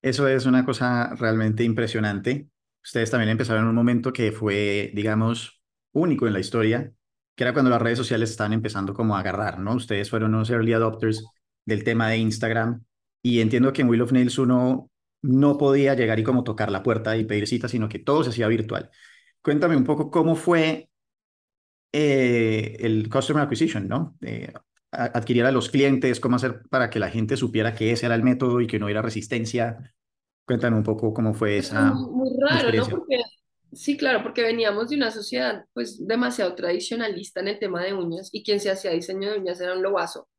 Eso 0.01 0.27
es 0.27 0.45
una 0.45 0.65
cosa 0.65 1.15
realmente 1.15 1.63
impresionante. 1.63 2.47
Ustedes 2.83 3.12
también 3.12 3.29
empezaron 3.29 3.63
en 3.63 3.69
un 3.69 3.75
momento 3.75 4.13
que 4.13 4.31
fue, 4.31 4.91
digamos, 4.93 5.62
único 5.91 6.27
en 6.27 6.33
la 6.33 6.39
historia, 6.39 6.93
que 7.36 7.43
era 7.43 7.53
cuando 7.53 7.69
las 7.69 7.81
redes 7.81 7.97
sociales 7.97 8.29
estaban 8.29 8.53
empezando 8.53 8.93
como 8.93 9.15
a 9.15 9.19
agarrar, 9.19 9.60
¿no? 9.60 9.75
Ustedes 9.75 10.10
fueron 10.10 10.33
unos 10.33 10.49
early 10.49 10.73
adopters 10.73 11.25
del 11.67 11.84
tema 11.84 12.10
de 12.10 12.17
Instagram 12.17 12.84
y 13.21 13.41
entiendo 13.41 13.73
que 13.73 13.82
en 13.82 13.89
Wheel 13.89 14.01
of 14.01 14.13
Nails 14.13 14.39
uno 14.39 14.89
no 15.21 15.58
podía 15.58 15.93
llegar 15.95 16.17
y 16.17 16.23
como 16.23 16.43
tocar 16.43 16.71
la 16.71 16.82
puerta 16.82 17.17
y 17.17 17.25
pedir 17.25 17.45
cita, 17.47 17.67
sino 17.67 17.89
que 17.89 17.99
todo 17.99 18.23
se 18.23 18.30
hacía 18.30 18.47
virtual. 18.47 18.89
Cuéntame 19.41 19.75
un 19.75 19.84
poco 19.84 20.10
cómo 20.10 20.36
fue 20.36 20.89
eh, 21.91 22.77
el 22.80 23.10
Customer 23.10 23.43
Acquisition, 23.43 23.88
¿no? 23.88 24.17
Eh, 24.21 24.53
adquirir 24.91 25.43
a 25.43 25.51
los 25.51 25.69
clientes, 25.69 26.21
cómo 26.21 26.38
hacer 26.38 26.62
para 26.69 26.89
que 26.89 26.99
la 26.99 27.10
gente 27.10 27.36
supiera 27.36 27.75
que 27.75 27.91
ese 27.91 28.06
era 28.06 28.15
el 28.15 28.23
método 28.23 28.62
y 28.62 28.67
que 28.67 28.80
no 28.80 28.86
hubiera 28.86 29.01
resistencia. 29.01 29.93
Cuéntame 30.45 30.77
un 30.77 30.84
poco 30.84 31.13
cómo 31.13 31.34
fue 31.34 31.56
Pues 31.56 31.67
esa 31.67 31.91
muy, 31.91 32.30
raro, 32.39 32.71
¿no? 32.71 32.88
Porque, 32.88 33.17
sí, 33.73 33.97
claro, 33.97 34.23
porque 34.23 34.41
veníamos 34.41 34.89
de 34.89 34.95
una 34.95 35.12
sociedad 35.12 35.65
pues 35.73 36.08
demasiado 36.08 36.56
tradicionalista 36.56 37.41
en 37.41 37.49
el 37.49 37.60
tema 37.60 37.84
de 37.84 37.93
uñas 37.93 38.30
y 38.32 38.43
quien 38.43 38.62
se 38.62 38.71
hacía 38.71 38.91
diseño 38.91 39.32
de 39.32 39.39
uñas 39.39 39.60
era 39.60 39.73
un 39.73 39.84
lobazo, 39.84 40.30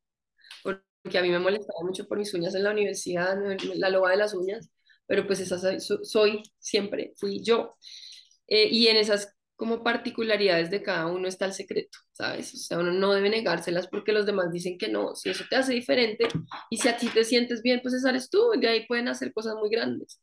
porque 1.08 1.18
a 1.18 1.22
mí 1.22 1.30
me 1.30 1.38
molestaba 1.38 1.80
mucho 1.84 2.06
por 2.06 2.18
mis 2.18 2.34
uñas 2.34 2.54
en 2.54 2.64
la 2.64 2.70
universidad, 2.72 3.36
la 3.76 3.90
loba 3.90 4.10
de 4.10 4.18
las 4.18 4.34
uñas, 4.34 4.70
pero 5.06 5.26
pues 5.26 5.40
esa 5.40 5.58
soy, 5.58 5.80
so- 5.80 6.04
soy 6.04 6.42
siempre, 6.58 7.12
fui 7.16 7.42
yo. 7.42 7.76
Eh, 8.46 8.68
y 8.70 8.88
en 8.88 8.96
esas 8.96 9.34
como 9.56 9.82
particularidades 9.82 10.70
de 10.70 10.82
cada 10.82 11.06
uno 11.08 11.26
está 11.28 11.46
el 11.46 11.52
secreto, 11.52 11.98
¿sabes? 12.12 12.54
O 12.54 12.56
sea, 12.58 12.78
uno 12.78 12.92
no 12.92 13.12
debe 13.12 13.28
negárselas 13.30 13.88
porque 13.88 14.12
los 14.12 14.26
demás 14.26 14.52
dicen 14.52 14.78
que 14.78 14.88
no. 14.88 15.14
Si 15.16 15.30
eso 15.30 15.44
te 15.50 15.56
hace 15.56 15.74
diferente 15.74 16.28
y 16.70 16.76
si 16.78 16.88
a 16.88 16.96
ti 16.96 17.08
te 17.08 17.24
sientes 17.24 17.62
bien, 17.62 17.80
pues 17.82 17.94
esa 17.94 18.10
eres 18.10 18.30
tú. 18.30 18.50
De 18.60 18.68
ahí 18.68 18.86
pueden 18.86 19.08
hacer 19.08 19.32
cosas 19.32 19.56
muy 19.56 19.68
grandes. 19.70 20.20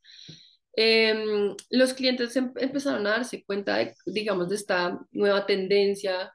Em, 0.77 1.55
los 1.69 1.93
clientes 1.93 2.35
em- 2.35 2.51
empezaron 2.57 3.07
a 3.07 3.11
darse 3.11 3.43
cuenta 3.45 3.77
de, 3.77 3.95
digamos, 4.05 4.49
de 4.49 4.55
esta 4.55 4.99
nueva 5.11 5.45
tendencia, 5.45 6.33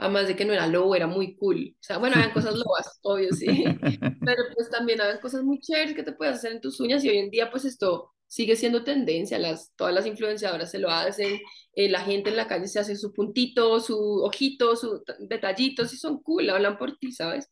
además 0.00 0.26
de 0.26 0.34
que 0.34 0.46
no 0.46 0.52
era 0.54 0.66
lobo, 0.66 0.94
era 0.96 1.06
muy 1.06 1.36
cool. 1.36 1.76
O 1.78 1.82
sea, 1.82 1.98
bueno, 1.98 2.16
habían 2.16 2.32
cosas 2.32 2.54
lobas, 2.54 2.98
obvio, 3.02 3.32
sí, 3.32 3.46
pero 4.24 4.42
pues 4.54 4.70
también 4.70 5.00
habían 5.00 5.20
cosas 5.20 5.42
muy 5.44 5.60
chéveres 5.60 5.94
que 5.94 6.02
te 6.02 6.12
puedes 6.12 6.36
hacer 6.36 6.52
en 6.52 6.60
tus 6.60 6.80
uñas 6.80 7.04
y 7.04 7.10
hoy 7.10 7.18
en 7.18 7.30
día 7.30 7.50
pues 7.50 7.66
esto 7.66 8.12
sigue 8.26 8.56
siendo 8.56 8.82
tendencia, 8.82 9.38
las, 9.38 9.74
todas 9.76 9.92
las 9.92 10.06
influenciadoras 10.06 10.70
se 10.70 10.78
lo 10.78 10.88
hacen, 10.88 11.40
eh, 11.74 11.88
la 11.90 12.00
gente 12.00 12.30
en 12.30 12.36
la 12.36 12.48
calle 12.48 12.68
se 12.68 12.78
hace 12.78 12.96
su 12.96 13.12
puntito, 13.12 13.78
su 13.80 14.22
ojito, 14.24 14.74
su 14.76 15.02
detallitos 15.18 15.92
y 15.92 15.98
son 15.98 16.22
cool, 16.22 16.48
hablan 16.48 16.78
por 16.78 16.96
ti, 16.96 17.12
¿sabes? 17.12 17.50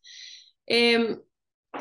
Em, 0.65 1.21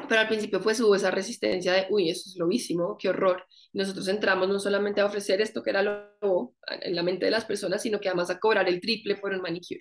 pero 0.09 0.21
al 0.21 0.29
principio 0.29 0.61
pues 0.61 0.81
hubo 0.81 0.95
esa 0.97 1.11
resistencia 1.11 1.73
de, 1.73 1.87
uy, 1.91 2.11
eso 2.11 2.25
es 2.29 2.37
lobísimo, 2.37 2.97
qué 2.99 3.09
horror. 3.09 3.45
Nosotros 3.73 4.07
entramos 4.09 4.49
no 4.49 4.59
solamente 4.59 5.01
a 5.01 5.07
ofrecer 5.07 5.41
esto 5.41 5.63
que 5.63 5.71
era 5.71 5.83
lobo 5.83 6.57
en 6.83 6.95
la 6.95 7.03
mente 7.03 7.25
de 7.25 7.31
las 7.31 7.45
personas, 7.47 7.83
sino 7.83 8.01
que 8.01 8.09
además 8.09 8.31
a 8.31 8.39
cobrar 8.39 8.69
el 8.69 8.81
triple 8.81 9.17
por 9.17 9.33
un 9.33 9.41
manicure. 9.41 9.81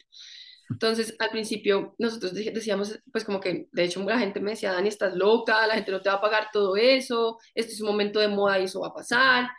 Entonces, 0.69 1.15
al 1.19 1.29
principio, 1.29 1.95
nosotros 1.97 2.33
dec- 2.33 2.53
decíamos, 2.53 2.99
pues 3.11 3.23
como 3.23 3.39
que, 3.39 3.67
de 3.71 3.83
hecho, 3.83 4.03
la 4.03 4.19
gente 4.19 4.39
me 4.41 4.51
decía, 4.51 4.73
Dani, 4.73 4.89
estás 4.89 5.15
loca, 5.15 5.65
la 5.67 5.75
gente 5.75 5.91
no 5.91 6.01
te 6.01 6.09
va 6.09 6.15
a 6.15 6.21
pagar 6.21 6.49
todo 6.51 6.75
eso, 6.75 7.37
este 7.55 7.73
es 7.73 7.81
un 7.81 7.87
momento 7.87 8.19
de 8.19 8.27
moda 8.27 8.59
y 8.59 8.65
eso 8.65 8.81
va 8.81 8.87
a 8.89 8.93
pasar. 8.93 9.49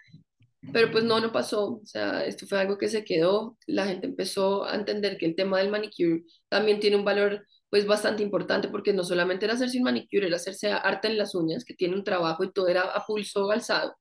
Pero 0.73 0.90
pues 0.90 1.05
no, 1.05 1.21
no 1.21 1.33
pasó. 1.33 1.77
O 1.83 1.87
sea, 1.87 2.25
esto 2.25 2.47
fue 2.47 2.59
algo 2.61 2.77
que 2.79 2.88
se 2.88 3.05
quedó. 3.05 3.57
La 3.66 3.87
gente 3.87 4.07
empezó 4.07 4.64
a 4.64 4.75
entender 4.75 5.16
que 5.18 5.27
el 5.27 5.37
tema 5.37 5.59
del 5.59 5.71
manicure 5.71 6.25
también 6.49 6.81
tiene 6.81 6.97
un 6.97 7.05
valor 7.05 7.47
pues 7.71 7.87
bastante 7.87 8.23
importante 8.23 8.68
porque 8.68 8.92
no 8.94 9.05
solamente 9.05 9.44
era 9.44 9.55
hacerse 9.55 9.79
un 9.79 9.85
manicure, 9.85 10.27
era 10.27 10.37
hacerse 10.37 10.71
arte 10.73 11.09
en 11.09 11.18
las 11.18 11.35
uñas, 11.35 11.64
que 11.64 11.75
tiene 11.75 11.94
un 11.97 12.05
trabajo 12.05 12.42
y 12.44 12.53
todo 12.53 12.68
era 12.68 12.83
a 12.83 13.05
pulso 13.07 13.51
alzado. 13.51 13.94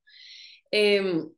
Em, 0.72 1.30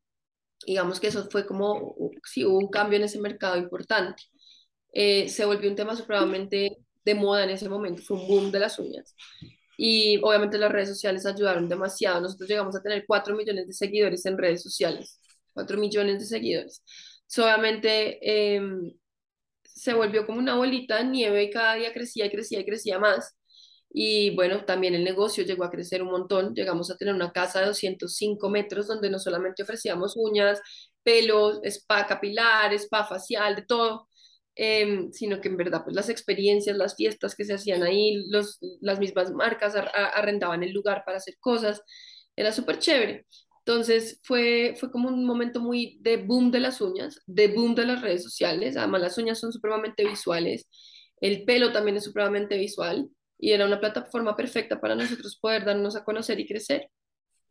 digamos 0.65 0.99
que 0.99 1.07
eso 1.07 1.29
fue 1.31 1.45
como, 1.47 1.95
sí, 2.25 2.45
hubo 2.45 2.59
un 2.59 2.69
cambio 2.69 2.97
en 2.97 3.05
ese 3.05 3.19
mercado 3.21 3.57
importante 3.57 4.23
eh, 4.93 5.29
se 5.29 5.45
volvió 5.45 5.69
un 5.69 5.75
tema 5.75 5.95
supremamente 5.95 6.77
de 7.05 7.15
moda 7.15 7.43
en 7.43 7.51
ese 7.51 7.69
momento, 7.69 8.01
fue 8.01 8.17
un 8.17 8.27
boom 8.27 8.51
de 8.51 8.59
las 8.59 8.79
uñas. 8.79 9.15
Y 9.77 10.17
obviamente 10.23 10.57
las 10.57 10.71
redes 10.71 10.89
sociales 10.89 11.25
ayudaron 11.25 11.69
demasiado. 11.69 12.21
Nosotros 12.21 12.49
llegamos 12.49 12.75
a 12.75 12.81
tener 12.81 13.05
4 13.07 13.35
millones 13.35 13.67
de 13.67 13.73
seguidores 13.73 14.25
en 14.25 14.37
redes 14.37 14.61
sociales, 14.61 15.21
4 15.53 15.77
millones 15.77 16.19
de 16.19 16.25
seguidores. 16.25 16.83
So, 17.27 17.45
obviamente 17.45 18.19
eh, 18.21 18.61
se 19.63 19.93
volvió 19.93 20.25
como 20.25 20.39
una 20.39 20.55
bolita 20.55 20.97
de 20.97 21.05
nieve 21.05 21.43
y 21.43 21.49
cada 21.49 21.75
día 21.75 21.93
crecía 21.93 22.25
y 22.25 22.31
crecía 22.31 22.59
y 22.59 22.65
crecía 22.65 22.99
más. 22.99 23.37
Y 23.91 24.35
bueno, 24.35 24.65
también 24.65 24.95
el 24.95 25.03
negocio 25.05 25.43
llegó 25.45 25.63
a 25.63 25.71
crecer 25.71 26.03
un 26.03 26.11
montón. 26.11 26.53
Llegamos 26.53 26.91
a 26.91 26.97
tener 26.97 27.13
una 27.15 27.31
casa 27.31 27.61
de 27.61 27.67
205 27.67 28.49
metros 28.49 28.87
donde 28.87 29.09
no 29.09 29.19
solamente 29.19 29.63
ofrecíamos 29.63 30.15
uñas, 30.17 30.59
pelos, 31.03 31.59
spa 31.63 32.05
capilar, 32.05 32.73
spa 32.73 33.05
facial, 33.05 33.55
de 33.55 33.61
todo 33.63 34.08
em, 34.59 35.11
sino 35.13 35.41
que 35.41 35.49
en 35.49 35.57
verdad 35.57 35.83
pues 35.85 35.95
las 35.95 36.09
experiencias, 36.09 36.77
las 36.77 36.95
fiestas 36.97 37.35
que 37.35 37.45
se 37.45 37.55
hacían 37.55 37.83
ahí, 37.83 38.23
los, 38.29 38.59
las 38.81 38.99
mismas 38.99 39.31
marcas 39.33 39.75
ar- 39.77 39.91
a- 39.95 40.09
arrendaban 40.09 40.63
el 40.63 40.73
lugar 40.73 41.03
para 41.05 41.17
hacer 41.19 41.35
cosas, 41.41 41.81
era 42.35 42.51
súper 42.53 42.79
chévere. 42.79 43.25
Entonces 43.65 44.19
fue, 44.23 44.75
fue 44.79 44.91
como 44.91 45.09
un 45.09 45.25
momento 45.25 45.61
muy 45.61 45.99
de 46.01 46.17
boom 46.17 46.51
de 46.51 46.59
las 46.61 46.81
uñas, 46.81 47.21
de 47.27 47.49
boom 47.49 47.75
de 47.75 47.85
las 47.87 48.01
redes 48.01 48.23
sociales, 48.23 48.77
además 48.77 49.01
las 49.01 49.17
uñas 49.19 49.39
son 49.39 49.53
supremamente 49.53 50.05
visuales, 50.07 50.67
el 51.21 51.45
pelo 51.45 51.71
también 51.71 51.97
es 51.97 52.05
supremamente 52.05 52.57
visual 52.57 53.09
y 53.39 53.51
era 53.53 53.65
una 53.67 53.79
plataforma 53.79 54.35
perfecta 54.37 54.81
para 54.81 54.95
nosotros 54.95 55.37
poder 55.41 55.65
darnos 55.65 55.95
a 55.95 56.03
conocer 56.03 56.39
y 56.41 56.47
crecer. 56.47 56.89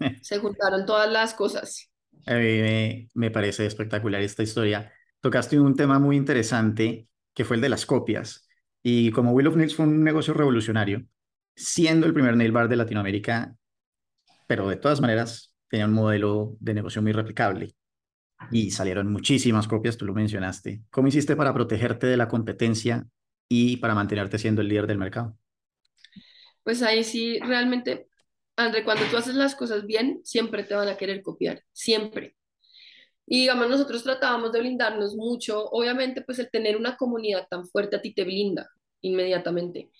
Se 0.20 0.38
juntaron 0.38 0.86
todas 0.86 1.10
las 1.12 1.34
cosas. 1.34 1.90
A 2.26 2.34
mí 2.34 2.40
me, 2.60 3.08
me 3.14 3.30
parece 3.30 3.66
espectacular 3.66 4.20
esta 4.22 4.42
historia. 4.42 4.92
Tocaste 5.20 5.58
un 5.58 5.74
tema 5.74 5.98
muy 5.98 6.16
interesante 6.16 7.08
que 7.34 7.44
fue 7.44 7.56
el 7.56 7.62
de 7.62 7.68
las 7.68 7.86
copias. 7.86 8.48
Y 8.82 9.10
como 9.10 9.32
Wheel 9.32 9.48
of 9.48 9.56
Nails 9.56 9.74
fue 9.74 9.86
un 9.86 10.04
negocio 10.04 10.32
revolucionario, 10.34 11.04
siendo 11.54 12.06
el 12.06 12.14
primer 12.14 12.36
nail 12.36 12.52
bar 12.52 12.68
de 12.68 12.76
Latinoamérica, 12.76 13.56
pero 14.46 14.68
de 14.68 14.76
todas 14.76 15.00
maneras 15.00 15.54
tenía 15.68 15.86
un 15.86 15.92
modelo 15.92 16.56
de 16.60 16.74
negocio 16.74 17.02
muy 17.02 17.12
replicable. 17.12 17.74
Y 18.52 18.70
salieron 18.70 19.10
muchísimas 19.12 19.66
copias, 19.66 19.96
tú 19.96 20.06
lo 20.06 20.14
mencionaste. 20.14 20.82
¿Cómo 20.90 21.08
hiciste 21.08 21.34
para 21.36 21.52
protegerte 21.52 22.06
de 22.06 22.16
la 22.16 22.28
competencia 22.28 23.06
y 23.48 23.78
para 23.78 23.94
mantenerte 23.94 24.38
siendo 24.38 24.62
el 24.62 24.68
líder 24.68 24.86
del 24.86 24.98
mercado? 24.98 25.36
Pues 26.62 26.82
ahí 26.82 27.02
sí, 27.02 27.40
realmente, 27.40 28.08
André, 28.56 28.84
cuando 28.84 29.04
tú 29.06 29.16
haces 29.16 29.34
las 29.34 29.56
cosas 29.56 29.86
bien, 29.86 30.20
siempre 30.22 30.62
te 30.62 30.74
van 30.74 30.88
a 30.88 30.96
querer 30.96 31.22
copiar, 31.22 31.64
siempre. 31.72 32.36
Y 33.30 33.40
digamos, 33.40 33.68
nosotros 33.68 34.02
tratábamos 34.02 34.52
de 34.52 34.60
blindarnos 34.60 35.14
mucho. 35.14 35.66
Obviamente, 35.70 36.22
pues 36.22 36.38
el 36.38 36.50
tener 36.50 36.76
una 36.76 36.96
comunidad 36.96 37.46
tan 37.48 37.66
fuerte 37.66 37.96
a 37.96 38.00
ti 38.02 38.14
te 38.14 38.24
blinda 38.24 38.70
inmediatamente. 39.02 39.90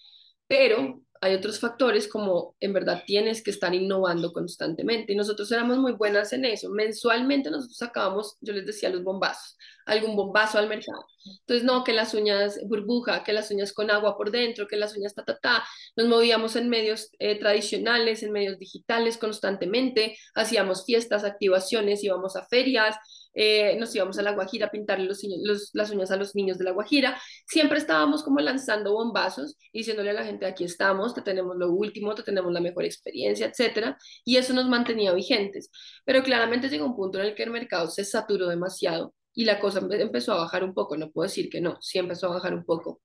Pero 0.46 1.02
hay 1.20 1.34
otros 1.34 1.58
factores 1.58 2.06
como 2.08 2.54
en 2.60 2.72
verdad 2.72 3.02
tienes 3.06 3.42
que 3.42 3.50
estar 3.50 3.74
innovando 3.74 4.32
constantemente. 4.32 5.12
Y 5.12 5.16
nosotros 5.16 5.50
éramos 5.50 5.78
muy 5.78 5.92
buenas 5.92 6.32
en 6.32 6.44
eso. 6.44 6.70
Mensualmente 6.70 7.50
nosotros 7.50 7.76
sacábamos, 7.76 8.36
yo 8.40 8.52
les 8.52 8.66
decía, 8.66 8.88
los 8.88 9.02
bombazos, 9.02 9.56
algún 9.86 10.14
bombazo 10.16 10.58
al 10.58 10.68
mercado. 10.68 11.04
Entonces, 11.40 11.64
no, 11.64 11.82
que 11.84 11.92
las 11.92 12.14
uñas 12.14 12.60
burbuja, 12.66 13.24
que 13.24 13.32
las 13.32 13.50
uñas 13.50 13.72
con 13.72 13.90
agua 13.90 14.16
por 14.16 14.30
dentro, 14.30 14.68
que 14.68 14.76
las 14.76 14.96
uñas 14.96 15.14
ta, 15.14 15.24
ta, 15.24 15.38
ta. 15.38 15.64
Nos 15.96 16.06
movíamos 16.08 16.56
en 16.56 16.68
medios 16.68 17.10
eh, 17.18 17.38
tradicionales, 17.38 18.22
en 18.22 18.32
medios 18.32 18.58
digitales 18.58 19.18
constantemente, 19.18 20.16
hacíamos 20.34 20.84
fiestas, 20.84 21.24
activaciones, 21.24 22.04
íbamos 22.04 22.36
a 22.36 22.46
ferias, 22.46 22.96
eh, 23.34 23.76
nos 23.78 23.94
íbamos 23.94 24.18
a 24.18 24.22
La 24.22 24.32
Guajira 24.32 24.66
a 24.66 24.70
pintarle 24.70 25.06
los, 25.06 25.70
las 25.72 25.90
uñas 25.90 26.10
a 26.10 26.16
los 26.16 26.34
niños 26.34 26.58
de 26.58 26.64
La 26.64 26.72
Guajira. 26.72 27.20
Siempre 27.46 27.78
estábamos 27.78 28.22
como 28.22 28.40
lanzando 28.40 28.92
bombazos, 28.92 29.56
diciéndole 29.72 30.10
a 30.10 30.14
la 30.14 30.24
gente, 30.24 30.46
aquí 30.46 30.64
estamos, 30.64 31.14
te 31.14 31.22
tenemos 31.22 31.56
lo 31.56 31.70
último, 31.72 32.14
te 32.14 32.22
tenemos 32.22 32.52
la 32.52 32.60
mejor 32.60 32.84
experiencia, 32.84 33.46
etcétera. 33.46 33.96
Y 34.24 34.36
eso 34.36 34.52
nos 34.52 34.68
mantenía 34.68 35.12
vigentes. 35.12 35.70
Pero 36.04 36.22
claramente 36.22 36.68
llegó 36.68 36.86
un 36.86 36.96
punto 36.96 37.18
en 37.20 37.26
el 37.26 37.34
que 37.34 37.44
el 37.44 37.50
mercado 37.50 37.88
se 37.88 38.04
saturó 38.04 38.48
demasiado 38.48 39.14
y 39.34 39.44
la 39.44 39.60
cosa 39.60 39.80
empezó 39.90 40.32
a 40.32 40.38
bajar 40.38 40.64
un 40.64 40.74
poco. 40.74 40.96
No 40.96 41.10
puedo 41.10 41.28
decir 41.28 41.48
que 41.48 41.60
no, 41.60 41.78
sí 41.80 41.98
empezó 41.98 42.26
a 42.26 42.34
bajar 42.34 42.54
un 42.54 42.64
poco. 42.64 43.00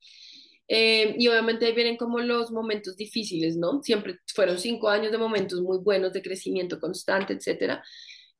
Eh, 0.67 1.15
y 1.19 1.27
obviamente 1.27 1.65
ahí 1.65 1.73
vienen 1.73 1.97
como 1.97 2.19
los 2.19 2.51
momentos 2.51 2.95
difíciles, 2.95 3.57
¿no? 3.57 3.81
Siempre 3.83 4.19
fueron 4.33 4.57
cinco 4.57 4.89
años 4.89 5.11
de 5.11 5.17
momentos 5.17 5.61
muy 5.61 5.77
buenos, 5.79 6.13
de 6.13 6.21
crecimiento 6.21 6.79
constante, 6.79 7.33
etcétera. 7.33 7.83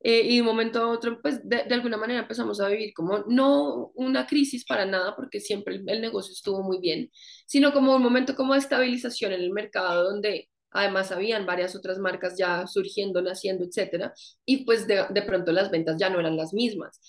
Eh, 0.06 0.22
y 0.24 0.36
de 0.36 0.42
un 0.42 0.48
momento 0.48 0.82
a 0.82 0.90
otro, 0.90 1.22
pues 1.22 1.40
de, 1.48 1.64
de, 1.64 1.76
alguna 1.76 1.96
manera 1.96 2.22
empezamos 2.22 2.60
a 2.60 2.68
vivir 2.68 2.94
como 2.94 3.20
no 3.28 3.92
una 3.96 4.28
crisis 4.28 4.66
para 4.66 4.86
nada, 4.86 5.16
porque 5.16 5.40
siempre 5.40 5.76
el, 5.76 5.90
el, 5.90 6.02
negocio 6.02 6.34
estuvo 6.34 6.62
muy 6.62 6.80
bien, 6.80 7.10
sino 7.46 7.72
como 7.72 7.96
un 7.96 8.04
momento 8.04 8.36
como 8.36 8.54
de 8.54 8.60
estabilización 8.60 9.32
en 9.32 9.42
el 9.42 9.52
mercado, 9.52 10.04
donde 10.04 10.50
además 10.72 11.12
habían 11.12 11.46
varias 11.46 11.76
otras 11.76 12.00
marcas 12.00 12.36
ya 12.38 12.68
surgiendo, 12.68 13.22
naciendo, 13.22 13.64
etcétera, 13.66 14.14
y 14.46 14.66
pues 14.66 14.88
de, 14.88 15.06
de 15.10 15.22
pronto 15.22 15.52
las 15.54 15.72
ventas 15.72 15.96
ya 15.98 16.10
no 16.10 16.20
eran 16.20 16.36
las 16.36 16.54
mismas. 16.54 17.00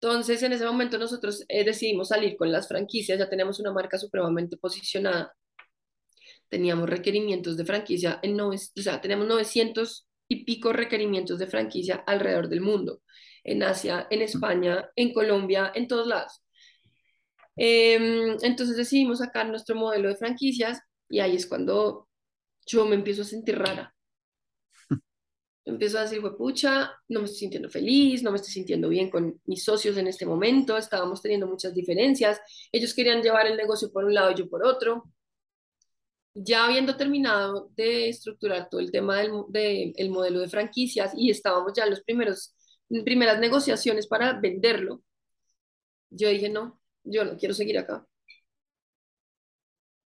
Entonces, 0.00 0.42
en 0.42 0.52
ese 0.52 0.64
momento 0.64 0.98
nosotros 0.98 1.44
eh, 1.48 1.64
decidimos 1.64 2.08
salir 2.08 2.36
con 2.36 2.50
las 2.50 2.66
franquicias, 2.68 3.18
ya 3.18 3.28
tenemos 3.28 3.60
una 3.60 3.72
marca 3.72 3.98
supremamente 3.98 4.56
posicionada, 4.56 5.34
teníamos 6.48 6.88
requerimientos 6.88 7.56
de 7.56 7.64
franquicia, 7.64 8.20
en 8.22 8.40
o 8.40 8.52
sea, 8.56 9.00
tenemos 9.00 9.26
900 9.26 10.06
y 10.32 10.44
pico 10.44 10.72
requerimientos 10.72 11.38
de 11.38 11.46
franquicia 11.46 12.02
alrededor 12.06 12.48
del 12.48 12.62
mundo, 12.62 13.02
en 13.44 13.62
Asia, 13.62 14.06
en 14.10 14.22
España, 14.22 14.90
en 14.96 15.12
Colombia, 15.12 15.72
en 15.74 15.86
todos 15.86 16.06
lados. 16.06 16.42
Eh, 17.56 18.36
entonces 18.40 18.76
decidimos 18.76 19.18
sacar 19.18 19.46
nuestro 19.46 19.76
modelo 19.76 20.08
de 20.08 20.16
franquicias 20.16 20.80
y 21.10 21.20
ahí 21.20 21.36
es 21.36 21.46
cuando 21.46 22.08
yo 22.64 22.86
me 22.86 22.94
empiezo 22.94 23.22
a 23.22 23.24
sentir 23.26 23.58
rara. 23.58 23.94
Empiezo 25.66 25.98
a 25.98 26.02
decir, 26.02 26.22
pucha, 26.38 26.92
no 27.08 27.20
me 27.20 27.26
estoy 27.26 27.40
sintiendo 27.40 27.68
feliz, 27.68 28.22
no 28.22 28.30
me 28.30 28.36
estoy 28.36 28.54
sintiendo 28.54 28.88
bien 28.88 29.10
con 29.10 29.38
mis 29.44 29.62
socios 29.62 29.98
en 29.98 30.06
este 30.06 30.24
momento, 30.24 30.78
estábamos 30.78 31.20
teniendo 31.20 31.46
muchas 31.46 31.74
diferencias, 31.74 32.40
ellos 32.72 32.94
querían 32.94 33.22
llevar 33.22 33.46
el 33.46 33.58
negocio 33.58 33.92
por 33.92 34.06
un 34.06 34.14
lado 34.14 34.30
y 34.30 34.36
yo 34.36 34.48
por 34.48 34.64
otro 34.64 35.12
ya 36.34 36.64
habiendo 36.66 36.96
terminado 36.96 37.70
de 37.76 38.08
estructurar 38.08 38.68
todo 38.70 38.80
el 38.80 38.90
tema 38.90 39.18
del 39.18 39.32
de, 39.48 39.92
el 39.96 40.10
modelo 40.10 40.40
de 40.40 40.48
franquicias 40.48 41.12
y 41.16 41.30
estábamos 41.30 41.72
ya 41.74 41.84
en 41.84 41.90
los 41.90 42.02
primeros 42.02 42.54
primeras 43.04 43.40
negociaciones 43.40 44.06
para 44.06 44.38
venderlo, 44.38 45.02
yo 46.10 46.28
dije, 46.28 46.48
no, 46.48 46.80
yo 47.04 47.24
no 47.24 47.36
quiero 47.36 47.54
seguir 47.54 47.78
acá. 47.78 48.06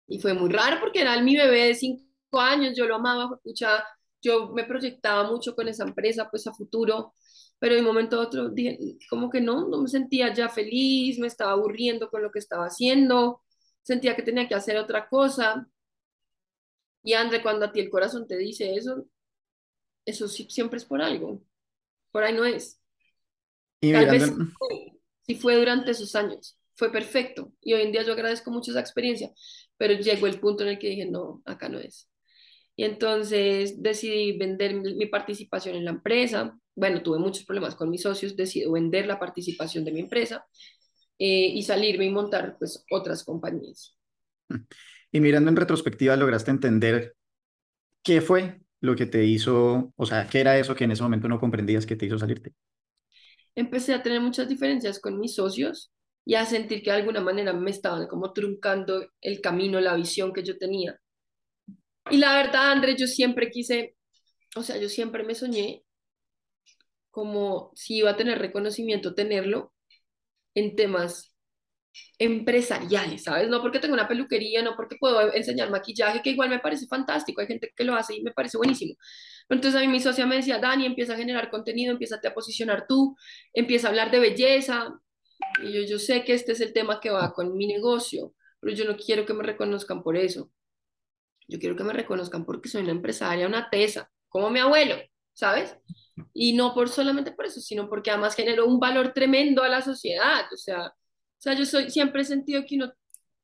Y 0.06 0.18
fue 0.20 0.34
muy 0.34 0.50
raro 0.50 0.78
porque 0.80 1.00
era 1.00 1.20
mi 1.22 1.36
bebé 1.36 1.66
de 1.68 1.74
cinco 1.74 2.40
años, 2.40 2.76
yo 2.76 2.86
lo 2.86 2.96
amaba, 2.96 3.36
escucha, 3.36 3.84
yo 4.22 4.50
me 4.50 4.64
proyectaba 4.64 5.30
mucho 5.30 5.54
con 5.54 5.68
esa 5.68 5.84
empresa, 5.84 6.28
pues 6.30 6.46
a 6.46 6.52
futuro, 6.52 7.14
pero 7.58 7.74
de 7.74 7.80
un 7.80 7.86
momento 7.86 8.16
a 8.16 8.24
otro 8.24 8.50
dije, 8.50 8.78
como 9.08 9.30
que 9.30 9.40
no, 9.40 9.68
no 9.68 9.82
me 9.82 9.88
sentía 9.88 10.32
ya 10.34 10.48
feliz, 10.48 11.18
me 11.18 11.26
estaba 11.26 11.52
aburriendo 11.52 12.10
con 12.10 12.22
lo 12.22 12.30
que 12.30 12.38
estaba 12.38 12.66
haciendo, 12.66 13.42
sentía 13.82 14.16
que 14.16 14.22
tenía 14.22 14.48
que 14.48 14.54
hacer 14.54 14.76
otra 14.76 15.08
cosa. 15.08 15.66
Y 17.04 17.12
André, 17.12 17.42
cuando 17.42 17.66
a 17.66 17.72
ti 17.72 17.80
el 17.80 17.90
corazón 17.90 18.26
te 18.26 18.36
dice 18.36 18.74
eso, 18.74 19.06
eso 20.06 20.26
siempre 20.26 20.78
es 20.78 20.84
por 20.84 21.02
algo. 21.02 21.40
Por 22.10 22.24
ahí 22.24 22.32
no 22.32 22.44
es. 22.44 22.80
Y 23.80 23.92
Tal 23.92 24.06
vez 24.06 24.24
sí 24.24 24.32
fue, 24.58 24.92
sí 25.26 25.34
fue 25.34 25.56
durante 25.56 25.90
esos 25.90 26.14
años. 26.16 26.58
Fue 26.74 26.90
perfecto. 26.90 27.52
Y 27.60 27.74
hoy 27.74 27.82
en 27.82 27.92
día 27.92 28.02
yo 28.02 28.14
agradezco 28.14 28.50
mucho 28.50 28.70
esa 28.70 28.80
experiencia. 28.80 29.30
Pero 29.76 29.94
llegó 29.94 30.26
el 30.26 30.40
punto 30.40 30.64
en 30.64 30.70
el 30.70 30.78
que 30.78 30.88
dije, 30.88 31.04
no, 31.04 31.42
acá 31.44 31.68
no 31.68 31.78
es. 31.78 32.08
Y 32.74 32.84
entonces 32.84 33.82
decidí 33.82 34.36
vender 34.38 34.74
mi, 34.74 34.94
mi 34.94 35.06
participación 35.06 35.76
en 35.76 35.84
la 35.84 35.90
empresa. 35.90 36.58
Bueno, 36.74 37.02
tuve 37.02 37.18
muchos 37.18 37.44
problemas 37.44 37.74
con 37.74 37.90
mis 37.90 38.02
socios. 38.02 38.34
Decidí 38.34 38.66
vender 38.70 39.06
la 39.06 39.20
participación 39.20 39.84
de 39.84 39.92
mi 39.92 40.00
empresa 40.00 40.46
eh, 41.18 41.48
y 41.52 41.62
salirme 41.62 42.06
y 42.06 42.10
montar 42.10 42.56
pues 42.58 42.82
otras 42.90 43.22
compañías. 43.24 43.94
y 45.14 45.20
mirando 45.20 45.48
en 45.48 45.54
retrospectiva, 45.54 46.16
lograste 46.16 46.50
entender 46.50 47.14
qué 48.02 48.20
fue 48.20 48.60
lo 48.80 48.96
que 48.96 49.06
te 49.06 49.24
hizo, 49.24 49.92
o 49.94 50.06
sea, 50.06 50.26
qué 50.26 50.40
era 50.40 50.58
eso 50.58 50.74
que 50.74 50.82
en 50.82 50.90
ese 50.90 51.04
momento 51.04 51.28
no 51.28 51.38
comprendías 51.38 51.86
que 51.86 51.94
te 51.94 52.06
hizo 52.06 52.18
salirte. 52.18 52.52
Empecé 53.54 53.94
a 53.94 54.02
tener 54.02 54.20
muchas 54.20 54.48
diferencias 54.48 54.98
con 54.98 55.20
mis 55.20 55.36
socios 55.36 55.92
y 56.24 56.34
a 56.34 56.44
sentir 56.44 56.82
que 56.82 56.90
de 56.90 56.96
alguna 56.96 57.20
manera 57.20 57.52
me 57.52 57.70
estaban 57.70 58.08
como 58.08 58.32
truncando 58.32 59.06
el 59.20 59.40
camino, 59.40 59.80
la 59.80 59.94
visión 59.94 60.32
que 60.32 60.42
yo 60.42 60.58
tenía. 60.58 60.98
Y 62.10 62.16
la 62.16 62.34
verdad, 62.34 62.72
Andrés, 62.72 62.96
yo 62.98 63.06
siempre 63.06 63.50
quise, 63.50 63.94
o 64.56 64.64
sea, 64.64 64.78
yo 64.78 64.88
siempre 64.88 65.22
me 65.22 65.36
soñé 65.36 65.84
como 67.12 67.70
si 67.76 67.98
iba 67.98 68.10
a 68.10 68.16
tener 68.16 68.40
reconocimiento, 68.40 69.14
tenerlo 69.14 69.72
en 70.56 70.74
temas 70.74 71.33
empresariales, 72.18 73.24
¿sabes? 73.24 73.48
No 73.48 73.60
porque 73.60 73.78
tengo 73.78 73.94
una 73.94 74.08
peluquería, 74.08 74.62
no 74.62 74.76
porque 74.76 74.96
puedo 74.96 75.32
enseñar 75.34 75.70
maquillaje, 75.70 76.22
que 76.22 76.30
igual 76.30 76.50
me 76.50 76.58
parece 76.58 76.86
fantástico, 76.86 77.40
hay 77.40 77.46
gente 77.46 77.72
que 77.74 77.84
lo 77.84 77.94
hace 77.94 78.16
y 78.16 78.22
me 78.22 78.32
parece 78.32 78.56
buenísimo. 78.56 78.94
Entonces 79.48 79.80
a 79.80 79.84
mí 79.84 79.88
mi 79.88 80.00
socia 80.00 80.26
me 80.26 80.36
decía, 80.36 80.58
Dani, 80.58 80.86
empieza 80.86 81.14
a 81.14 81.16
generar 81.16 81.50
contenido, 81.50 81.92
empieza 81.92 82.20
a 82.24 82.34
posicionar 82.34 82.86
tú, 82.88 83.16
empieza 83.52 83.88
a 83.88 83.90
hablar 83.90 84.10
de 84.10 84.20
belleza. 84.20 85.00
Y 85.62 85.72
yo, 85.72 85.82
yo 85.82 85.98
sé 85.98 86.24
que 86.24 86.34
este 86.34 86.52
es 86.52 86.60
el 86.60 86.72
tema 86.72 87.00
que 87.00 87.10
va 87.10 87.32
con 87.32 87.56
mi 87.56 87.66
negocio, 87.66 88.34
pero 88.60 88.74
yo 88.74 88.84
no 88.84 88.96
quiero 88.96 89.26
que 89.26 89.34
me 89.34 89.42
reconozcan 89.42 90.02
por 90.02 90.16
eso. 90.16 90.50
Yo 91.48 91.58
quiero 91.58 91.76
que 91.76 91.84
me 91.84 91.92
reconozcan 91.92 92.44
porque 92.44 92.68
soy 92.68 92.82
una 92.82 92.92
empresaria, 92.92 93.46
una 93.46 93.68
tesa, 93.70 94.10
como 94.28 94.50
mi 94.50 94.60
abuelo, 94.60 94.96
¿sabes? 95.34 95.76
Y 96.32 96.54
no 96.54 96.74
por 96.74 96.88
solamente 96.88 97.32
por 97.32 97.46
eso, 97.46 97.60
sino 97.60 97.88
porque 97.88 98.10
además 98.10 98.34
generó 98.34 98.66
un 98.66 98.80
valor 98.80 99.12
tremendo 99.12 99.62
a 99.62 99.68
la 99.68 99.82
sociedad. 99.82 100.46
O 100.52 100.56
sea, 100.56 100.92
sea 101.44 101.54
yo 101.54 101.66
soy, 101.66 101.90
siempre 101.90 102.22
he 102.22 102.24
sentido 102.24 102.62
que 102.66 102.76
uno, 102.76 102.92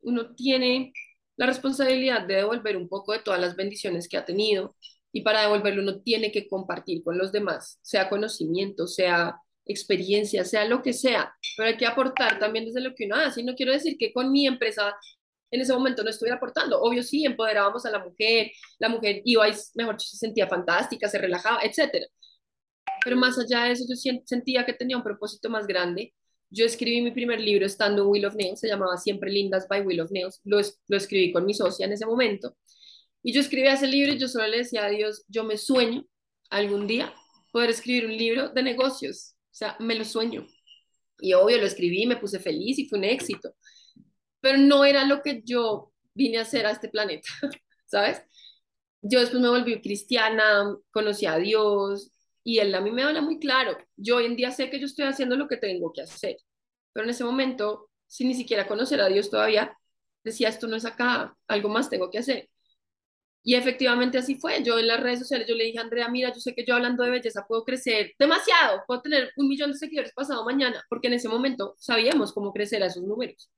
uno 0.02 0.34
tiene 0.34 0.92
la 1.36 1.46
responsabilidad 1.46 2.26
de 2.26 2.36
devolver 2.36 2.76
un 2.76 2.88
poco 2.88 3.12
de 3.12 3.20
todas 3.20 3.40
las 3.40 3.56
bendiciones 3.56 4.08
que 4.08 4.16
ha 4.16 4.24
tenido 4.24 4.76
y 5.12 5.22
para 5.22 5.42
devolverlo 5.42 5.82
uno 5.82 6.00
tiene 6.00 6.32
que 6.32 6.48
compartir 6.48 7.02
con 7.04 7.18
los 7.18 7.32
demás, 7.32 7.78
sea 7.82 8.08
conocimiento, 8.08 8.86
sea 8.86 9.36
experiencia, 9.66 10.44
sea 10.44 10.64
lo 10.64 10.82
que 10.82 10.92
sea, 10.92 11.34
pero 11.56 11.68
hay 11.68 11.76
que 11.76 11.86
aportar 11.86 12.38
también 12.38 12.64
desde 12.66 12.80
lo 12.80 12.94
que 12.94 13.06
uno 13.06 13.16
hace. 13.16 13.40
Y 13.40 13.44
no 13.44 13.54
quiero 13.54 13.72
decir 13.72 13.96
que 13.98 14.12
con 14.12 14.32
mi 14.32 14.46
empresa 14.46 14.94
en 15.50 15.60
ese 15.60 15.72
momento 15.72 16.02
no 16.02 16.10
estuviera 16.10 16.36
aportando. 16.36 16.80
Obvio 16.80 17.02
sí, 17.02 17.24
empoderábamos 17.24 17.84
a 17.86 17.90
la 17.90 17.98
mujer, 17.98 18.50
la 18.78 18.88
mujer 18.88 19.20
iba 19.24 19.48
y, 19.48 19.52
mejor 19.74 20.00
se 20.00 20.16
sentía 20.16 20.48
fantástica, 20.48 21.08
se 21.08 21.18
relajaba, 21.18 21.60
etcétera. 21.62 22.06
Pero 23.04 23.16
más 23.16 23.38
allá 23.38 23.64
de 23.64 23.72
eso, 23.72 23.84
yo 23.88 23.96
sentía 24.24 24.64
que 24.66 24.72
tenía 24.74 24.96
un 24.96 25.02
propósito 25.02 25.48
más 25.50 25.66
grande. 25.66 26.14
Yo 26.50 26.64
escribí 26.64 27.00
mi 27.00 27.12
primer 27.12 27.40
libro 27.40 27.64
estando 27.64 28.02
en 28.02 28.08
Will 28.08 28.24
of 28.26 28.34
Nails, 28.34 28.60
se 28.60 28.68
llamaba 28.68 28.96
Siempre 28.96 29.30
Lindas 29.30 29.68
by 29.68 29.82
Will 29.82 30.00
of 30.00 30.10
Nails. 30.10 30.40
Lo, 30.44 30.58
escribí 30.96 31.32
con 31.32 31.46
mi 31.46 31.54
socia 31.54 31.86
en 31.86 31.92
ese 31.92 32.06
momento. 32.06 32.56
Y 33.22 33.32
yo 33.32 33.40
escribí 33.40 33.68
ese 33.68 33.86
libro 33.86 34.12
y 34.12 34.18
yo 34.18 34.28
solo 34.28 34.48
le 34.48 34.58
decía 34.58 34.84
a 34.84 34.90
Dios, 34.90 35.24
yo 35.28 35.44
me 35.44 35.56
sueño 35.56 36.04
algún 36.50 36.86
día 36.86 37.14
poder 37.52 37.70
escribir 37.70 38.06
un 38.06 38.16
libro 38.16 38.48
de 38.48 38.62
negocios. 38.62 39.34
O 39.52 39.54
sea, 39.54 39.76
me 39.78 39.94
lo 39.94 40.04
sueño. 40.04 40.46
Y 41.20 41.34
obvio, 41.34 41.58
lo 41.58 41.66
escribí, 41.66 42.06
me 42.06 42.16
puse 42.16 42.40
feliz 42.40 42.78
y 42.78 42.88
fue 42.88 42.98
un 42.98 43.04
éxito. 43.04 43.54
Pero 44.40 44.58
no 44.58 44.84
era 44.84 45.04
lo 45.04 45.22
que 45.22 45.42
yo 45.44 45.92
vine 46.14 46.38
a 46.38 46.42
hacer 46.42 46.66
a 46.66 46.72
este 46.72 46.88
planeta, 46.88 47.28
¿sabes? 47.86 48.22
Yo 49.02 49.20
después 49.20 49.40
me 49.40 49.48
volví 49.48 49.80
cristiana, 49.80 50.76
conocí 50.90 51.26
a 51.26 51.36
Dios 51.36 52.12
y 52.44 52.58
Él 52.58 52.74
a 52.74 52.80
mí 52.80 52.90
me 52.90 53.02
habla 53.02 53.20
muy 53.22 53.38
claro. 53.38 53.76
Yo 53.96 54.16
hoy 54.16 54.26
en 54.26 54.36
día 54.36 54.50
sé 54.50 54.70
que 54.70 54.80
yo 54.80 54.86
estoy 54.86 55.06
haciendo 55.06 55.36
lo 55.36 55.48
que 55.48 55.56
tengo 55.56 55.92
que 55.92 56.02
hacer, 56.02 56.36
pero 56.92 57.04
en 57.04 57.10
ese 57.10 57.24
momento, 57.24 57.90
sin 58.06 58.28
ni 58.28 58.34
siquiera 58.34 58.66
conocer 58.68 59.00
a 59.00 59.08
Dios 59.08 59.30
todavía, 59.30 59.76
decía, 60.24 60.48
esto 60.48 60.66
no 60.68 60.76
es 60.76 60.84
acá, 60.84 61.36
algo 61.48 61.68
más 61.68 61.90
tengo 61.90 62.10
que 62.10 62.18
hacer. 62.18 62.48
Y 63.42 63.54
efectivamente 63.54 64.18
así 64.18 64.36
fue. 64.36 64.62
Yo 64.62 64.78
en 64.78 64.86
las 64.86 65.00
redes 65.00 65.20
sociales, 65.20 65.46
yo 65.48 65.54
le 65.54 65.64
dije 65.64 65.78
a 65.78 65.82
Andrea, 65.82 66.08
mira, 66.08 66.32
yo 66.32 66.40
sé 66.40 66.54
que 66.54 66.64
yo 66.64 66.74
hablando 66.74 67.02
de 67.04 67.10
belleza 67.10 67.46
puedo 67.48 67.64
crecer 67.64 68.12
demasiado, 68.18 68.82
puedo 68.86 69.00
tener 69.02 69.32
un 69.36 69.48
millón 69.48 69.72
de 69.72 69.78
seguidores 69.78 70.12
pasado 70.12 70.44
mañana, 70.44 70.84
porque 70.90 71.08
en 71.08 71.14
ese 71.14 71.28
momento 71.28 71.74
sabíamos 71.78 72.32
cómo 72.32 72.52
crecer 72.52 72.82
a 72.82 72.86
esos 72.86 73.02
números. 73.02 73.50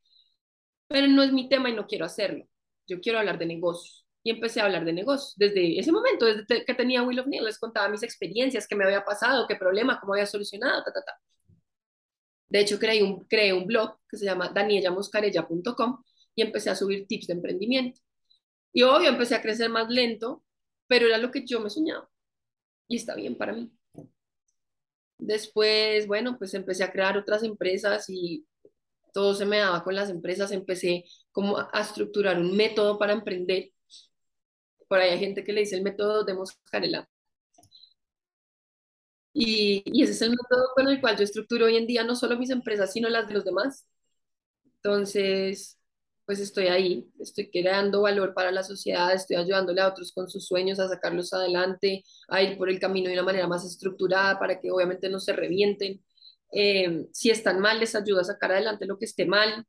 Pero 0.89 1.09
no 1.09 1.23
es 1.23 1.33
mi 1.33 1.49
tema 1.49 1.71
y 1.71 1.75
no 1.75 1.87
quiero 1.87 2.05
hacerlo. 2.05 2.47
Yo 2.87 3.01
quiero 3.01 3.19
hablar 3.19 3.39
de 3.39 3.47
negocios. 3.47 4.02
Y 4.23 4.31
empecé 4.31 4.61
a 4.61 4.65
hablar 4.65 4.85
de 4.85 4.93
negocios. 4.93 5.35
Desde 5.37 5.79
ese 5.79 5.93
momento, 5.93 6.27
desde 6.27 6.65
que 6.65 6.75
tenía 6.75 7.03
Will 7.03 7.21
of 7.21 7.27
Nails, 7.27 7.45
les 7.47 7.59
contaba 7.59 7.89
mis 7.89 8.03
experiencias, 8.03 8.67
qué 8.67 8.77
me 8.77 8.85
había 8.85 9.05
pasado, 9.05 9.47
qué 9.49 9.57
problema, 9.57 9.99
cómo 10.01 10.15
había 10.15 10.27
solucionado, 10.27 10.83
ta, 10.85 10.93
ta, 10.93 11.03
ta. 11.03 11.13
De 12.49 12.61
hecho, 12.61 12.79
creé 12.79 13.03
un, 13.03 13.25
creé 13.25 13.53
un 13.53 13.67
blog 13.67 13.99
que 14.09 14.17
se 14.19 14.27
llama 14.27 14.51
daniellamoscarella.com 14.51 16.03
y 16.35 16.43
empecé 16.43 16.71
a 16.71 16.77
subir 16.77 17.07
tips 17.07 17.29
de 17.29 17.33
emprendimiento. 17.35 18.01
Y 18.73 18.83
obvio, 18.83 19.09
empecé 19.11 19.35
a 19.35 19.43
crecer 19.43 19.71
más 19.71 19.89
lento, 19.89 20.45
pero 20.87 21.07
era 21.07 21.19
lo 21.19 21.31
que 21.31 21.45
yo 21.47 21.61
me 21.61 21.71
soñaba. 21.71 22.09
Y 22.89 22.97
está 22.97 23.15
bien 23.15 23.37
para 23.37 23.55
mí. 23.55 23.73
Después, 25.19 26.07
bueno, 26.07 26.37
pues 26.39 26.53
empecé 26.55 26.85
a 26.85 26.93
crear 26.93 27.17
otras 27.17 27.43
empresas 27.43 28.07
y 28.11 28.47
todo 29.15 29.35
se 29.35 29.47
me 29.47 29.59
daba 29.59 29.85
con 29.85 29.95
las 29.95 30.11
empresas. 30.11 30.53
Empecé 30.53 31.05
como 31.31 31.59
a 31.59 31.81
estructurar 31.81 32.39
un 32.39 32.57
método 32.57 32.99
para 32.99 33.13
emprender. 33.13 33.72
Por 34.93 35.01
ahí 35.01 35.09
hay 35.09 35.19
gente 35.19 35.43
que 35.43 35.55
le 35.55 35.61
dice 35.63 35.75
el 35.77 35.83
método 35.83 36.23
de 36.23 36.35
Moscarela. 36.35 37.09
Y, 39.33 39.83
y 39.87 40.03
ese 40.03 40.13
es 40.13 40.23
el 40.23 40.31
método 40.31 40.67
con 40.75 40.89
el 40.89 41.01
cual 41.01 41.17
yo 41.17 41.25
estructuro 41.25 41.65
hoy 41.67 41.77
en 41.77 41.87
día 41.87 42.05
no 42.05 42.15
solo 42.15 42.39
mis 42.39 42.51
empresas, 42.51 42.93
sino 42.93 43.09
las 43.09 43.27
de 43.29 43.35
los 43.35 43.45
demás. 43.45 43.87
Entonces, 44.77 45.79
pues 46.27 46.41
estoy 46.41 46.67
ahí, 46.69 47.07
estoy 47.21 47.51
creando 47.51 48.03
valor 48.03 48.35
para 48.35 48.53
la 48.53 48.63
sociedad, 48.65 49.15
estoy 49.15 49.37
ayudándole 49.37 49.81
a 49.81 49.89
otros 49.89 50.13
con 50.13 50.29
sus 50.29 50.47
sueños 50.47 50.79
a 50.81 50.89
sacarlos 50.89 51.33
adelante, 51.33 52.05
a 52.29 52.43
ir 52.43 52.59
por 52.59 52.69
el 52.71 52.81
camino 52.81 53.09
de 53.09 53.15
una 53.15 53.25
manera 53.25 53.49
más 53.49 53.65
estructurada 53.65 54.39
para 54.39 54.61
que 54.61 54.71
obviamente 54.71 55.09
no 55.09 55.21
se 55.21 55.33
revienten. 55.33 56.05
Eh, 56.53 57.07
si 57.13 57.31
están 57.31 57.61
mal, 57.61 57.81
les 57.81 57.95
ayuda 57.95 58.23
a 58.23 58.25
sacar 58.25 58.53
adelante 58.53 58.87
lo 58.87 58.99
que 58.99 59.07
esté 59.07 59.25
mal, 59.27 59.65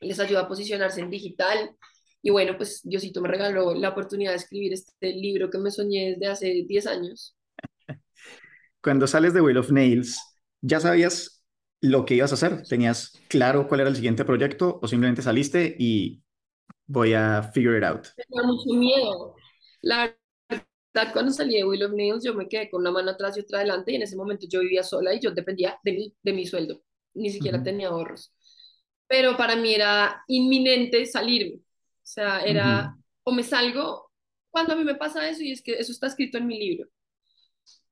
les 0.00 0.20
ayuda 0.20 0.42
a 0.42 0.48
posicionarse 0.48 1.00
en 1.00 1.10
digital. 1.10 1.76
Y 2.22 2.30
bueno, 2.30 2.56
pues 2.56 2.80
Diosito 2.84 3.20
me 3.20 3.28
regaló 3.28 3.74
la 3.74 3.90
oportunidad 3.90 4.32
de 4.32 4.36
escribir 4.36 4.72
este 4.72 5.12
libro 5.12 5.50
que 5.50 5.58
me 5.58 5.70
soñé 5.70 6.10
desde 6.12 6.26
hace 6.26 6.64
10 6.66 6.86
años. 6.86 7.36
Cuando 8.82 9.06
sales 9.06 9.34
de 9.34 9.40
Will 9.40 9.58
of 9.58 9.70
Nails, 9.70 10.18
¿ya 10.60 10.80
sabías 10.80 11.42
lo 11.80 12.04
que 12.04 12.14
ibas 12.14 12.32
a 12.32 12.34
hacer? 12.34 12.62
¿Tenías 12.68 13.12
claro 13.28 13.68
cuál 13.68 13.80
era 13.80 13.90
el 13.90 13.96
siguiente 13.96 14.24
proyecto 14.24 14.78
o 14.82 14.88
simplemente 14.88 15.22
saliste 15.22 15.76
y 15.78 16.22
voy 16.86 17.14
a 17.14 17.42
figure 17.54 17.78
it 17.78 17.84
out? 17.84 18.06
Tenía 18.16 18.42
mucho 18.46 18.70
miedo. 18.78 19.34
La 19.82 20.14
verdad, 20.48 21.12
cuando 21.12 21.32
salí 21.32 21.56
de 21.56 21.64
Will 21.64 21.84
of 21.84 21.92
Nails, 21.92 22.24
yo 22.24 22.34
me 22.34 22.48
quedé 22.48 22.70
con 22.70 22.82
una 22.82 22.90
mano 22.90 23.10
atrás 23.12 23.36
y 23.36 23.40
otra 23.40 23.58
adelante 23.58 23.92
y 23.92 23.96
en 23.96 24.02
ese 24.02 24.16
momento 24.16 24.46
yo 24.48 24.60
vivía 24.60 24.82
sola 24.82 25.14
y 25.14 25.20
yo 25.20 25.30
dependía 25.30 25.78
de 25.84 25.92
mi, 25.92 26.14
de 26.22 26.32
mi 26.32 26.46
sueldo. 26.46 26.82
Ni 27.14 27.30
siquiera 27.30 27.62
tenía 27.62 27.88
ahorros. 27.88 28.34
Pero 29.06 29.36
para 29.36 29.56
mí 29.56 29.74
era 29.74 30.22
inminente 30.28 31.04
salirme. 31.06 31.60
O 32.10 32.12
sea, 32.12 32.40
era 32.40 32.96
o 33.22 33.30
me 33.30 33.44
salgo 33.44 34.10
cuando 34.50 34.72
a 34.72 34.76
mí 34.76 34.82
me 34.82 34.96
pasa 34.96 35.28
eso 35.28 35.44
y 35.44 35.52
es 35.52 35.62
que 35.62 35.74
eso 35.74 35.92
está 35.92 36.08
escrito 36.08 36.38
en 36.38 36.48
mi 36.48 36.58
libro. 36.58 36.88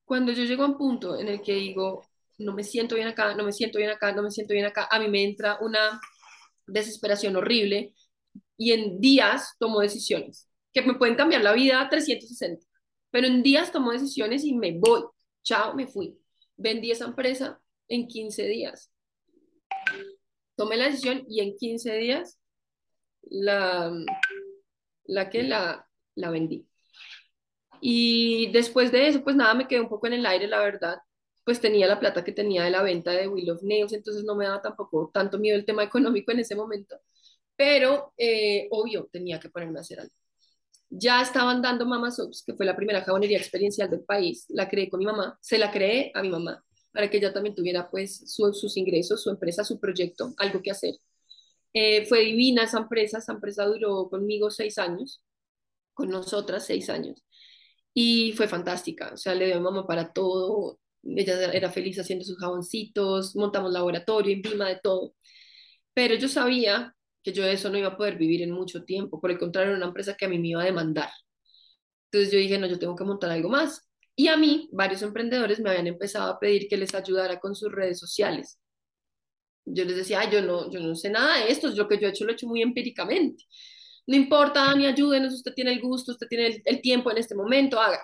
Cuando 0.05 0.33
yo 0.33 0.43
llego 0.43 0.65
a 0.65 0.67
un 0.67 0.77
punto 0.77 1.17
en 1.17 1.29
el 1.29 1.41
que 1.41 1.55
digo, 1.55 2.05
no 2.39 2.53
me 2.53 2.65
siento 2.65 2.97
bien 2.97 3.07
acá, 3.07 3.37
no 3.37 3.45
me 3.45 3.53
siento 3.53 3.79
bien 3.79 3.91
acá, 3.91 4.11
no 4.11 4.25
me 4.25 4.33
siento 4.33 4.55
bien 4.55 4.67
acá, 4.67 4.89
a 4.91 4.99
mí 4.99 5.07
me 5.07 5.23
entra 5.23 5.59
una 5.61 6.01
desesperación 6.67 7.37
horrible 7.37 7.95
y 8.57 8.73
en 8.73 9.01
días 9.01 9.55
tomo 9.61 9.79
decisiones 9.79 10.49
que 10.73 10.83
me 10.83 10.95
pueden 10.95 11.15
cambiar 11.15 11.45
la 11.45 11.53
vida 11.53 11.81
a 11.81 11.89
360, 11.89 12.67
pero 13.13 13.29
en 13.29 13.45
días 13.45 13.71
tomo 13.71 13.93
decisiones 13.93 14.45
y 14.45 14.53
me 14.53 14.77
voy, 14.77 15.05
chao, 15.45 15.77
me 15.77 15.87
fui. 15.87 16.19
Vendí 16.57 16.91
esa 16.91 17.05
empresa 17.05 17.61
en 17.87 18.09
15 18.09 18.49
días. 18.49 18.91
Tomé 20.57 20.77
la 20.77 20.87
decisión 20.87 21.25
y 21.29 21.41
en 21.41 21.57
15 21.57 21.97
días 21.99 22.38
la, 23.31 23.93
la 25.05 25.31
que 25.31 25.43
la, 25.43 25.87
la 26.15 26.31
vendí. 26.31 26.67
Y 27.81 28.51
después 28.53 28.91
de 28.93 29.09
eso, 29.09 29.23
pues 29.23 29.37
nada, 29.37 29.55
me 29.55 29.69
quedé 29.69 29.81
un 29.81 29.89
poco 29.89 30.07
en 30.09 30.15
el 30.15 30.27
aire, 30.27 30.47
la 30.49 30.59
verdad 30.61 30.99
pues 31.49 31.63
tenía 31.63 31.87
la 31.87 31.99
plata 31.99 32.23
que 32.23 32.33
tenía 32.33 32.63
de 32.63 32.69
la 32.71 32.83
venta 32.83 33.11
de 33.13 33.27
Will 33.27 33.49
of 33.49 33.63
Nails, 33.63 33.95
entonces 33.95 34.23
no 34.23 34.35
me 34.37 34.45
daba 34.45 34.61
tampoco 34.61 35.11
tanto 35.15 35.39
miedo 35.39 35.57
el 35.57 35.65
tema 35.65 35.83
económico 35.83 36.31
en 36.31 36.41
ese 36.41 36.55
momento, 36.55 37.01
pero 37.57 38.13
eh, 38.19 38.69
obvio, 38.71 39.09
tenía 39.11 39.41
que 39.41 39.49
ponerme 39.49 39.79
a 39.79 39.81
hacer 39.81 40.01
algo. 40.01 40.13
Ya 40.91 41.23
estaban 41.23 41.63
dando 41.63 41.87
Mama 41.87 42.11
Soaps, 42.11 42.45
que 42.47 42.53
fue 42.53 42.67
la 42.67 42.77
primera 42.77 43.01
jabonería 43.03 43.39
experiencial 43.39 43.89
del 43.89 44.03
país, 44.03 44.45
la 44.51 44.69
creé 44.69 44.91
con 44.91 44.99
mi 44.99 45.07
mamá, 45.07 45.39
se 45.41 45.57
la 45.57 45.71
creé 45.71 46.13
a 46.15 46.21
mi 46.21 46.29
mamá, 46.29 46.63
para 46.93 47.09
que 47.09 47.17
ella 47.17 47.33
también 47.33 47.55
tuviera 47.55 47.91
pues 47.91 48.31
sus 48.31 48.77
ingresos, 48.77 49.23
su 49.23 49.31
empresa, 49.31 49.65
su 49.65 49.81
proyecto, 49.81 50.35
algo 50.37 50.61
que 50.61 50.71
hacer. 50.71 50.97
Eh, 51.73 52.07
fue 52.07 52.21
divina 52.25 52.65
esa 52.65 52.79
empresa, 52.79 53.19
esa 53.19 53.33
empresa 53.33 53.67
duró 53.67 54.09
conmigo 54.09 54.51
seis 54.51 54.79
años, 54.79 55.23
con 55.95 56.11
nosotras 56.11 56.67
seis 56.67 56.91
años, 56.91 57.23
y 57.95 58.33
fue 58.37 58.49
fantástica, 58.49 59.13
o 59.15 59.17
sea, 59.17 59.35
le 59.35 59.47
dio 59.47 59.61
mamá 59.61 59.87
para 59.87 60.13
todo, 60.13 60.81
ella 61.05 61.53
era 61.53 61.71
feliz 61.71 61.99
haciendo 61.99 62.25
sus 62.25 62.39
jaboncitos, 62.39 63.37
montamos 63.37 63.73
laboratorio, 63.73 64.37
Vima, 64.43 64.69
de 64.69 64.81
todo. 64.83 65.15
Pero 65.95 66.15
yo 66.17 66.29
sabía 66.29 66.95
que 67.23 67.33
yo 67.33 67.45
eso 67.45 67.71
no 67.71 67.79
iba 67.79 67.89
a 67.89 67.97
poder 67.97 68.17
vivir 68.19 68.43
en 68.43 68.53
mucho 68.53 68.85
tiempo, 68.85 69.21
por 69.21 69.31
el 69.31 69.39
contrario, 69.39 69.71
era 69.71 69.79
una 69.79 69.89
empresa 69.89 70.17
que 70.17 70.27
a 70.27 70.29
mí 70.29 70.39
me 70.39 70.49
iba 70.49 70.63
a 70.63 70.67
demandar. 70.67 71.11
Entonces 72.11 72.33
yo 72.33 72.39
dije, 72.39 72.59
no, 72.59 72.67
yo 72.67 72.79
tengo 72.79 72.97
que 72.97 73.05
montar 73.05 73.31
algo 73.31 73.49
más. 73.49 73.89
Y 74.17 74.29
a 74.29 74.37
mí, 74.37 74.69
varios 74.73 75.03
emprendedores 75.03 75.61
me 75.61 75.71
habían 75.71 75.87
empezado 75.87 76.33
a 76.33 76.39
pedir 76.41 76.69
que 76.69 76.77
les 76.77 76.95
ayudara 76.95 77.39
con 77.41 77.55
sus 77.55 77.71
redes 77.73 77.99
sociales. 78.01 78.59
Yo 79.73 79.85
les 79.85 79.97
decía, 79.97 80.29
yo 80.31 80.43
no, 80.43 80.71
yo 80.71 80.81
no 80.81 80.95
sé 80.95 81.11
nada 81.11 81.39
de 81.45 81.51
esto, 81.53 81.69
lo 81.69 81.89
que 81.89 81.99
yo 81.99 82.09
he 82.09 82.11
hecho 82.11 82.25
lo 82.25 82.31
he 82.33 82.35
hecho 82.35 82.47
muy 82.47 82.63
empíricamente. 82.63 83.45
No 84.07 84.17
importa, 84.17 84.65
Dani, 84.67 84.87
ayúdenos, 84.87 85.35
usted 85.35 85.53
tiene 85.55 85.73
el 85.73 85.81
gusto, 85.81 86.13
usted 86.13 86.27
tiene 86.29 86.47
el, 86.47 86.63
el 86.65 86.81
tiempo 86.81 87.11
en 87.11 87.19
este 87.19 87.35
momento, 87.35 87.81
haga. 87.81 88.01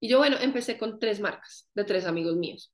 Y 0.00 0.08
yo, 0.08 0.18
bueno, 0.18 0.36
empecé 0.40 0.78
con 0.78 0.98
tres 0.98 1.20
marcas 1.20 1.68
de 1.74 1.84
tres 1.84 2.04
amigos 2.06 2.36
míos. 2.36 2.72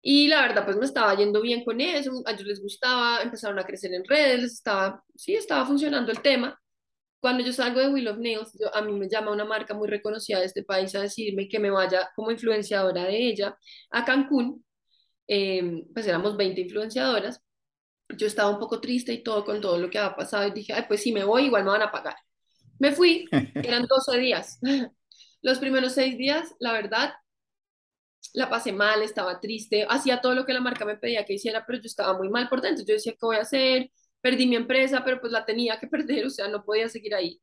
Y 0.00 0.28
la 0.28 0.40
verdad, 0.42 0.64
pues 0.64 0.76
me 0.76 0.84
estaba 0.86 1.14
yendo 1.16 1.40
bien 1.42 1.64
con 1.64 1.80
eso, 1.80 2.22
a 2.24 2.32
ellos 2.32 2.46
les 2.46 2.62
gustaba, 2.62 3.20
empezaron 3.22 3.58
a 3.58 3.64
crecer 3.64 3.92
en 3.92 4.04
redes, 4.04 4.42
les 4.42 4.52
estaba, 4.54 5.02
sí, 5.14 5.34
estaba 5.34 5.66
funcionando 5.66 6.12
el 6.12 6.22
tema. 6.22 6.58
Cuando 7.20 7.44
yo 7.44 7.52
salgo 7.52 7.80
de 7.80 7.88
Will 7.90 8.08
of 8.08 8.18
Nails, 8.18 8.52
yo, 8.60 8.74
a 8.74 8.82
mí 8.82 8.92
me 8.92 9.08
llama 9.08 9.32
una 9.32 9.44
marca 9.44 9.74
muy 9.74 9.88
reconocida 9.88 10.40
de 10.40 10.46
este 10.46 10.64
país 10.64 10.94
a 10.94 11.02
decirme 11.02 11.48
que 11.48 11.58
me 11.58 11.70
vaya 11.70 12.10
como 12.16 12.30
influenciadora 12.30 13.04
de 13.04 13.28
ella 13.28 13.56
a 13.90 14.04
Cancún. 14.04 14.64
Eh, 15.28 15.84
pues 15.94 16.06
éramos 16.06 16.36
20 16.36 16.60
influenciadoras. 16.62 17.42
Yo 18.16 18.26
estaba 18.26 18.50
un 18.50 18.58
poco 18.58 18.80
triste 18.80 19.12
y 19.12 19.22
todo 19.22 19.44
con 19.44 19.60
todo 19.60 19.78
lo 19.78 19.90
que 19.90 19.98
había 19.98 20.16
pasado 20.16 20.48
y 20.48 20.52
dije, 20.52 20.72
ay, 20.72 20.84
pues 20.88 21.02
si 21.02 21.12
me 21.12 21.24
voy, 21.24 21.46
igual 21.46 21.64
me 21.64 21.70
van 21.70 21.82
a 21.82 21.92
pagar. 21.92 22.16
Me 22.78 22.92
fui, 22.92 23.26
eran 23.54 23.86
12 23.86 24.18
días. 24.18 24.58
Los 25.42 25.58
primeros 25.60 25.92
seis 25.92 26.18
días, 26.18 26.54
la 26.58 26.72
verdad, 26.72 27.14
la 28.34 28.48
pasé 28.50 28.72
mal, 28.72 29.02
estaba 29.02 29.40
triste, 29.40 29.86
hacía 29.88 30.20
todo 30.20 30.34
lo 30.34 30.44
que 30.44 30.52
la 30.52 30.60
marca 30.60 30.84
me 30.84 30.96
pedía 30.96 31.24
que 31.24 31.34
hiciera, 31.34 31.64
pero 31.66 31.78
yo 31.78 31.86
estaba 31.86 32.16
muy 32.16 32.28
mal 32.28 32.48
por 32.48 32.60
dentro. 32.60 32.84
Yo 32.86 32.94
decía, 32.94 33.12
¿qué 33.12 33.18
voy 33.22 33.36
a 33.36 33.42
hacer? 33.42 33.90
Perdí 34.20 34.46
mi 34.46 34.56
empresa, 34.56 35.02
pero 35.04 35.20
pues 35.20 35.32
la 35.32 35.44
tenía 35.44 35.78
que 35.78 35.86
perder, 35.88 36.26
o 36.26 36.30
sea, 36.30 36.48
no 36.48 36.64
podía 36.64 36.88
seguir 36.88 37.14
ahí. 37.14 37.40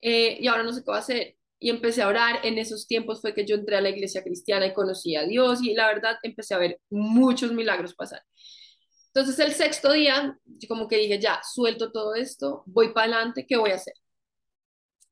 Eh, 0.00 0.38
y 0.40 0.46
ahora 0.48 0.62
no 0.64 0.72
sé 0.72 0.80
qué 0.80 0.86
voy 0.86 0.96
a 0.96 0.98
hacer. 1.00 1.36
Y 1.64 1.70
empecé 1.70 2.02
a 2.02 2.08
orar. 2.08 2.40
En 2.44 2.58
esos 2.58 2.86
tiempos 2.86 3.22
fue 3.22 3.32
que 3.32 3.46
yo 3.46 3.54
entré 3.54 3.76
a 3.76 3.80
la 3.80 3.88
iglesia 3.88 4.22
cristiana 4.22 4.66
y 4.66 4.74
conocí 4.74 5.16
a 5.16 5.24
Dios 5.24 5.62
y 5.62 5.72
la 5.72 5.86
verdad 5.86 6.18
empecé 6.22 6.52
a 6.52 6.58
ver 6.58 6.78
muchos 6.90 7.52
milagros 7.52 7.94
pasar. 7.94 8.22
Entonces 9.06 9.38
el 9.38 9.54
sexto 9.54 9.90
día, 9.92 10.38
como 10.68 10.88
que 10.88 10.98
dije, 10.98 11.18
ya, 11.18 11.40
suelto 11.42 11.90
todo 11.90 12.16
esto, 12.16 12.64
voy 12.66 12.92
para 12.92 13.16
adelante, 13.16 13.46
¿qué 13.46 13.56
voy 13.56 13.70
a 13.70 13.76
hacer? 13.76 13.94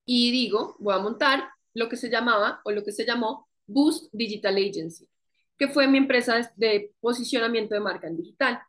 Y 0.04 0.30
digo, 0.30 0.76
voy 0.78 0.94
a 0.94 0.98
montar 0.98 1.48
lo 1.72 1.88
que 1.88 1.96
se 1.96 2.10
llamaba 2.10 2.60
o 2.66 2.70
lo 2.70 2.84
que 2.84 2.92
se 2.92 3.06
llamó 3.06 3.48
Boost 3.66 4.12
Digital 4.12 4.56
Agency, 4.56 5.08
que 5.56 5.68
fue 5.68 5.88
mi 5.88 5.96
empresa 5.96 6.52
de 6.56 6.92
posicionamiento 7.00 7.74
de 7.74 7.80
marca 7.80 8.08
en 8.08 8.18
digital. 8.18 8.60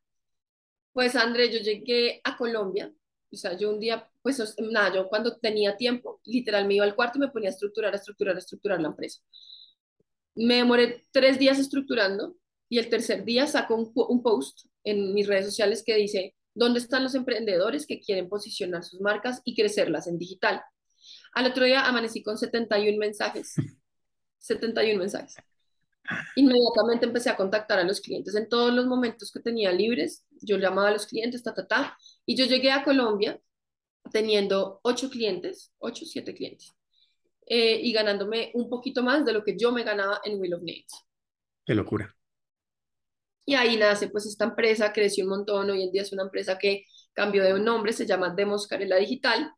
Pues 0.93 1.17
André, 1.17 1.51
yo 1.51 1.59
llegué 1.59 2.21
a 2.23 2.37
Colombia, 2.37 2.93
o 3.29 3.35
sea, 3.35 3.57
yo 3.57 3.71
un 3.71 3.79
día, 3.81 4.09
pues 4.23 4.55
nada, 4.71 4.95
yo 4.95 5.09
cuando 5.09 5.37
tenía 5.37 5.75
tiempo, 5.75 6.21
literal 6.23 6.65
me 6.65 6.75
iba 6.75 6.85
al 6.85 6.95
cuarto 6.95 7.17
y 7.17 7.21
me 7.21 7.27
ponía 7.27 7.49
a 7.49 7.51
estructurar, 7.51 7.93
a 7.93 7.97
estructurar, 7.97 8.35
a 8.35 8.39
estructurar 8.39 8.81
la 8.81 8.87
empresa. 8.87 9.21
Me 10.35 10.55
demoré 10.55 11.05
tres 11.11 11.37
días 11.37 11.59
estructurando 11.59 12.35
y 12.69 12.79
el 12.79 12.89
tercer 12.89 13.25
día 13.25 13.45
saco 13.45 13.75
un, 13.75 13.91
un 13.93 14.23
post 14.23 14.65
en 14.83 15.13
mis 15.13 15.27
redes 15.27 15.45
sociales 15.45 15.83
que 15.85 15.95
dice, 15.95 16.35
¿dónde 16.55 16.79
están 16.79 17.03
los 17.03 17.15
emprendedores 17.15 17.85
que 17.85 17.99
quieren 17.99 18.29
posicionar 18.29 18.83
sus 18.83 19.01
marcas 19.01 19.41
y 19.43 19.55
crecerlas 19.55 20.07
en 20.07 20.17
digital? 20.17 20.63
Al 21.33 21.47
otro 21.47 21.65
día 21.65 21.85
amanecí 21.85 22.23
con 22.23 22.37
71 22.37 22.97
mensajes. 22.97 23.55
71 24.39 24.99
mensajes. 24.99 25.35
Inmediatamente 26.35 27.05
empecé 27.05 27.29
a 27.29 27.35
contactar 27.35 27.79
a 27.79 27.83
los 27.83 28.01
clientes. 28.01 28.35
En 28.35 28.49
todos 28.49 28.73
los 28.73 28.85
momentos 28.85 29.31
que 29.31 29.39
tenía 29.39 29.71
libres, 29.71 30.25
yo 30.41 30.57
llamaba 30.57 30.89
a 30.89 30.91
los 30.91 31.07
clientes, 31.07 31.43
ta, 31.43 31.53
ta, 31.53 31.67
ta. 31.67 31.97
Y 32.25 32.35
yo 32.35 32.45
llegué 32.45 32.71
a 32.71 32.83
Colombia 32.83 33.39
teniendo 34.13 34.79
8 34.83 35.09
clientes, 35.09 35.73
8, 35.79 36.05
7 36.05 36.35
clientes. 36.35 36.73
Eh, 37.47 37.79
y 37.83 37.93
ganándome 37.93 38.51
un 38.55 38.69
poquito 38.69 39.03
más 39.03 39.25
de 39.25 39.33
lo 39.33 39.43
que 39.43 39.57
yo 39.57 39.73
me 39.73 39.83
ganaba 39.83 40.21
en 40.23 40.39
Will 40.39 40.53
of 40.55 40.63
Nails. 40.63 41.05
Qué 41.65 41.75
locura. 41.75 42.15
Y 43.45 43.55
ahí 43.55 43.77
nace 43.77 44.09
pues 44.09 44.25
esta 44.25 44.45
empresa, 44.45 44.93
creció 44.93 45.25
un 45.25 45.31
montón, 45.31 45.69
hoy 45.69 45.83
en 45.83 45.91
día 45.91 46.03
es 46.03 46.13
una 46.13 46.23
empresa 46.23 46.57
que 46.57 46.85
cambió 47.13 47.43
de 47.43 47.59
nombre, 47.59 47.93
se 47.93 48.05
llama 48.05 48.33
Demoscarela 48.35 48.97
Digital, 48.97 49.51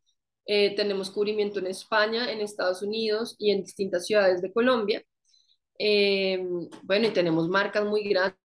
Eh, 0.48 0.76
tenemos 0.76 1.10
cubrimiento 1.10 1.58
en 1.60 1.66
España, 1.68 2.30
en 2.32 2.40
Estados 2.40 2.82
Unidos 2.82 3.36
y 3.38 3.50
en 3.52 3.62
distintas 3.64 4.06
ciudades 4.06 4.42
de 4.42 4.52
Colombia. 4.52 5.02
Eh, 5.78 6.38
bueno, 6.84 7.08
y 7.08 7.12
tenemos 7.12 7.48
marcas 7.48 7.84
muy 7.84 8.08
grandes. 8.08 8.38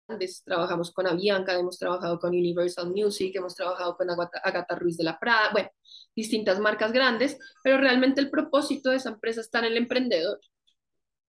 Trabajamos 0.43 0.91
con 0.91 1.05
Avianca, 1.05 1.53
hemos 1.53 1.77
trabajado 1.77 2.19
con 2.19 2.31
Universal 2.31 2.89
Music, 2.89 3.35
hemos 3.35 3.55
trabajado 3.55 3.95
con 3.95 4.07
Agatha 4.09 4.75
Ruiz 4.75 4.97
de 4.97 5.03
la 5.03 5.19
Prada, 5.19 5.51
bueno, 5.51 5.69
distintas 6.15 6.59
marcas 6.59 6.91
grandes, 6.91 7.37
pero 7.63 7.77
realmente 7.77 8.19
el 8.19 8.31
propósito 8.31 8.89
de 8.89 8.97
esa 8.97 9.09
empresa 9.09 9.41
está 9.41 9.59
en 9.59 9.65
el 9.65 9.77
emprendedor, 9.77 10.39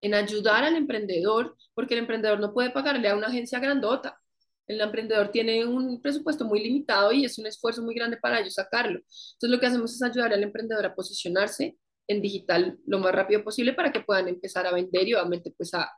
en 0.01 0.15
ayudar 0.15 0.65
al 0.65 0.77
emprendedor, 0.77 1.57
porque 1.75 1.93
el 1.95 2.01
emprendedor 2.01 2.41
no 2.41 2.55
puede 2.55 2.71
pagarle 2.71 3.09
a 3.11 3.17
una 3.17 3.27
agencia 3.27 3.59
grandota. 3.59 4.19
El 4.67 4.81
emprendedor 4.81 5.31
tiene 5.31 5.67
un 5.67 6.01
presupuesto 6.01 6.47
muy 6.47 6.63
limitado 6.63 7.13
y 7.13 7.25
es 7.25 7.39
un 7.39 7.47
esfuerzo 7.47 7.83
muy 7.83 7.95
grande 7.95 8.17
para 8.17 8.41
ellos 8.41 8.55
sacarlo. 8.55 9.01
Entonces, 9.01 9.51
lo 9.51 9.61
que 9.61 9.67
hacemos 9.67 9.93
es 9.95 10.03
ayudar 10.03 10.33
al 10.33 10.43
emprendedor 10.43 10.87
a 10.87 10.95
posicionarse 10.95 11.77
en 12.07 12.23
digital 12.23 12.79
lo 12.87 12.99
más 12.99 13.13
rápido 13.13 13.45
posible 13.45 13.75
para 13.75 13.93
que 13.93 14.01
puedan 14.01 14.29
empezar 14.29 14.67
a 14.67 14.73
vender 14.73 15.07
y 15.07 15.15
obviamente 15.15 15.53
pues 15.57 15.75
a 15.75 15.91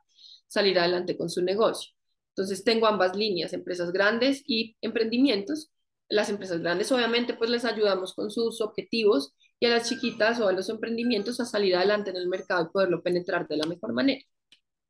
salir 0.49 0.79
adelante 0.79 1.17
con 1.17 1.31
su 1.31 1.43
negocio. 1.43 1.93
Entonces 2.35 2.65
tengo 2.65 2.87
ambas 2.87 3.17
líneas, 3.17 3.53
empresas 3.53 3.93
grandes 3.93 4.43
y 4.47 4.77
emprendimientos. 4.81 5.71
Las 6.09 6.31
empresas 6.31 6.61
grandes 6.61 6.91
obviamente 6.93 7.35
pues 7.35 7.51
les 7.51 7.65
ayudamos 7.65 8.15
con 8.15 8.31
sus 8.31 8.61
objetivos 8.61 9.35
y 9.61 9.67
a 9.67 9.71
las 9.71 9.89
chiquitas 9.89 10.41
o 10.41 10.49
a 10.49 10.53
los 10.53 10.69
emprendimientos 10.69 11.41
a 11.41 11.45
salir 11.45 11.77
adelante 11.77 12.11
en 12.11 12.17
el 12.17 12.29
mercado 12.29 12.65
y 12.65 12.73
poderlo 12.73 13.03
penetrar 13.03 13.47
de 13.49 13.57
la 13.57 13.67
mejor 13.67 13.93
manera. 13.93 14.25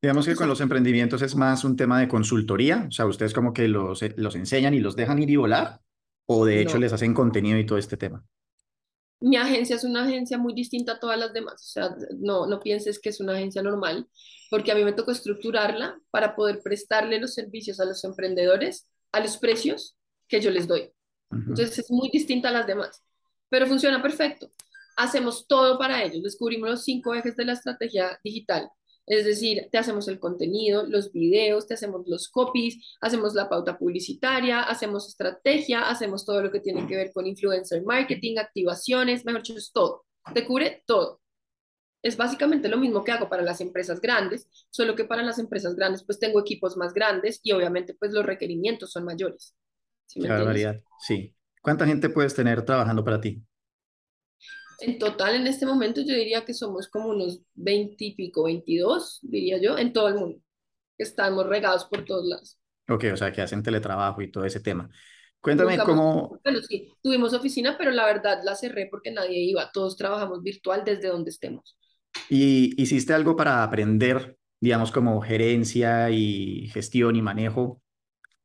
Digamos 0.00 0.26
que 0.26 0.34
con 0.34 0.48
los 0.48 0.60
emprendimientos 0.60 1.22
es 1.22 1.36
más 1.36 1.62
un 1.64 1.76
tema 1.76 2.00
de 2.00 2.08
consultoría, 2.08 2.86
o 2.88 2.90
sea, 2.90 3.06
ustedes 3.06 3.32
como 3.32 3.52
que 3.52 3.68
los, 3.68 4.00
los 4.16 4.34
enseñan 4.34 4.74
y 4.74 4.80
los 4.80 4.96
dejan 4.96 5.22
ir 5.22 5.30
y 5.30 5.36
volar, 5.36 5.80
o 6.26 6.44
de 6.44 6.60
hecho 6.60 6.78
les 6.78 6.92
hacen 6.92 7.14
contenido 7.14 7.56
y 7.58 7.66
todo 7.66 7.78
este 7.78 7.96
tema 7.96 8.24
mi 9.22 9.36
agencia 9.36 9.76
es 9.76 9.84
una 9.84 10.04
agencia 10.04 10.38
muy 10.38 10.54
distinta 10.54 10.92
a 10.92 11.00
todas 11.00 11.18
las 11.18 11.32
demás, 11.32 11.54
o 11.54 11.70
sea, 11.72 11.96
no, 12.18 12.46
no 12.46 12.60
pienses 12.60 12.98
que 12.98 13.08
es 13.08 13.20
una 13.20 13.34
agencia 13.34 13.62
normal, 13.62 14.08
porque 14.50 14.72
a 14.72 14.74
mí 14.74 14.84
me 14.84 14.92
tocó 14.92 15.12
estructurarla 15.12 15.98
para 16.10 16.34
poder 16.34 16.60
prestarle 16.62 17.20
los 17.20 17.34
servicios 17.34 17.80
a 17.80 17.84
los 17.84 18.04
emprendedores 18.04 18.88
a 19.12 19.20
los 19.20 19.36
precios 19.36 19.96
que 20.26 20.40
yo 20.40 20.50
les 20.50 20.66
doy. 20.66 20.90
Entonces 21.30 21.78
es 21.78 21.90
muy 21.90 22.10
distinta 22.10 22.48
a 22.48 22.52
las 22.52 22.66
demás, 22.66 23.02
pero 23.48 23.66
funciona 23.66 24.02
perfecto. 24.02 24.50
Hacemos 24.96 25.46
todo 25.46 25.78
para 25.78 26.02
ellos, 26.02 26.22
descubrimos 26.22 26.68
los 26.68 26.84
cinco 26.84 27.14
ejes 27.14 27.36
de 27.36 27.46
la 27.46 27.54
estrategia 27.54 28.18
digital 28.22 28.70
es 29.06 29.24
decir, 29.24 29.68
te 29.70 29.78
hacemos 29.78 30.06
el 30.08 30.18
contenido, 30.18 30.84
los 30.86 31.12
videos, 31.12 31.66
te 31.66 31.74
hacemos 31.74 32.06
los 32.06 32.28
copies, 32.28 32.96
hacemos 33.00 33.34
la 33.34 33.48
pauta 33.48 33.76
publicitaria, 33.76 34.62
hacemos 34.62 35.08
estrategia, 35.08 35.88
hacemos 35.88 36.24
todo 36.24 36.42
lo 36.42 36.52
que 36.52 36.60
tiene 36.60 36.86
que 36.86 36.96
ver 36.96 37.12
con 37.12 37.26
influencer 37.26 37.82
marketing, 37.84 38.38
activaciones, 38.38 39.24
mejor 39.24 39.42
dicho, 39.42 39.58
es 39.58 39.72
todo. 39.72 40.04
Te 40.32 40.44
cubre 40.44 40.82
todo. 40.86 41.20
Es 42.00 42.16
básicamente 42.16 42.68
lo 42.68 42.78
mismo 42.78 43.04
que 43.04 43.12
hago 43.12 43.28
para 43.28 43.42
las 43.42 43.60
empresas 43.60 44.00
grandes, 44.00 44.48
solo 44.70 44.94
que 44.94 45.04
para 45.04 45.22
las 45.22 45.38
empresas 45.38 45.74
grandes 45.76 46.04
pues 46.04 46.18
tengo 46.18 46.40
equipos 46.40 46.76
más 46.76 46.92
grandes 46.92 47.40
y 47.42 47.52
obviamente 47.52 47.94
pues 47.94 48.12
los 48.12 48.24
requerimientos 48.24 48.90
son 48.90 49.04
mayores. 49.04 49.54
¿Sí 50.06 50.20
variedad, 50.20 50.80
sí. 51.00 51.34
¿Cuánta 51.60 51.86
gente 51.86 52.08
puedes 52.08 52.34
tener 52.34 52.64
trabajando 52.64 53.04
para 53.04 53.20
ti? 53.20 53.42
En 54.82 54.98
total, 54.98 55.36
en 55.36 55.46
este 55.46 55.64
momento 55.64 56.00
yo 56.00 56.14
diría 56.14 56.44
que 56.44 56.54
somos 56.54 56.88
como 56.88 57.10
unos 57.10 57.40
20 57.54 58.04
y 58.04 58.14
pico, 58.14 58.44
22, 58.44 59.20
diría 59.22 59.58
yo, 59.60 59.78
en 59.78 59.92
todo 59.92 60.08
el 60.08 60.16
mundo. 60.16 60.38
Estamos 60.98 61.46
regados 61.46 61.84
por 61.84 62.04
todos 62.04 62.26
lados. 62.26 62.58
Ok, 62.88 63.04
o 63.12 63.16
sea, 63.16 63.30
que 63.30 63.42
hacen 63.42 63.62
teletrabajo 63.62 64.22
y 64.22 64.30
todo 64.30 64.44
ese 64.44 64.60
tema. 64.60 64.90
Cuéntame 65.40 65.78
cómo... 65.78 66.40
Bueno, 66.42 66.60
sí, 66.62 66.92
tuvimos 67.02 67.32
oficina, 67.32 67.76
pero 67.78 67.90
la 67.90 68.06
verdad 68.06 68.40
la 68.44 68.54
cerré 68.54 68.88
porque 68.90 69.10
nadie 69.10 69.40
iba. 69.40 69.70
Todos 69.72 69.96
trabajamos 69.96 70.42
virtual 70.42 70.82
desde 70.84 71.08
donde 71.08 71.30
estemos. 71.30 71.76
¿Y 72.28 72.80
hiciste 72.80 73.12
algo 73.12 73.36
para 73.36 73.62
aprender, 73.62 74.36
digamos, 74.60 74.92
como 74.92 75.20
gerencia 75.20 76.10
y 76.10 76.68
gestión 76.68 77.16
y 77.16 77.22
manejo 77.22 77.82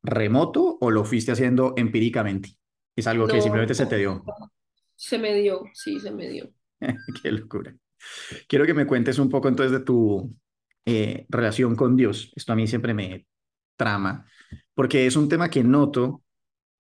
remoto 0.04 0.78
o 0.80 0.92
lo 0.92 1.04
fuiste 1.04 1.32
haciendo 1.32 1.74
empíricamente? 1.78 2.58
Es 2.96 3.06
algo 3.08 3.28
que 3.28 3.42
simplemente 3.42 3.76
se 3.76 3.86
te 3.86 3.98
dio. 3.98 4.24
Se 4.98 5.18
me 5.18 5.34
dio, 5.34 5.64
sí, 5.74 5.98
se 6.02 6.12
me 6.12 6.28
dio. 6.28 6.52
Qué 7.22 7.32
locura. 7.32 7.76
Quiero 8.48 8.66
que 8.66 8.74
me 8.74 8.88
cuentes 8.88 9.20
un 9.20 9.30
poco 9.30 9.48
entonces 9.48 9.72
de 9.74 9.86
tu 9.86 10.36
eh, 10.86 11.26
relación 11.30 11.76
con 11.76 11.96
Dios. 11.96 12.32
Esto 12.36 12.54
a 12.54 12.56
mí 12.56 12.68
siempre 12.68 12.94
me 12.94 13.28
trama, 13.76 14.26
porque 14.74 15.06
es 15.08 15.16
un 15.16 15.30
tema 15.30 15.50
que 15.50 15.64
noto 15.64 16.24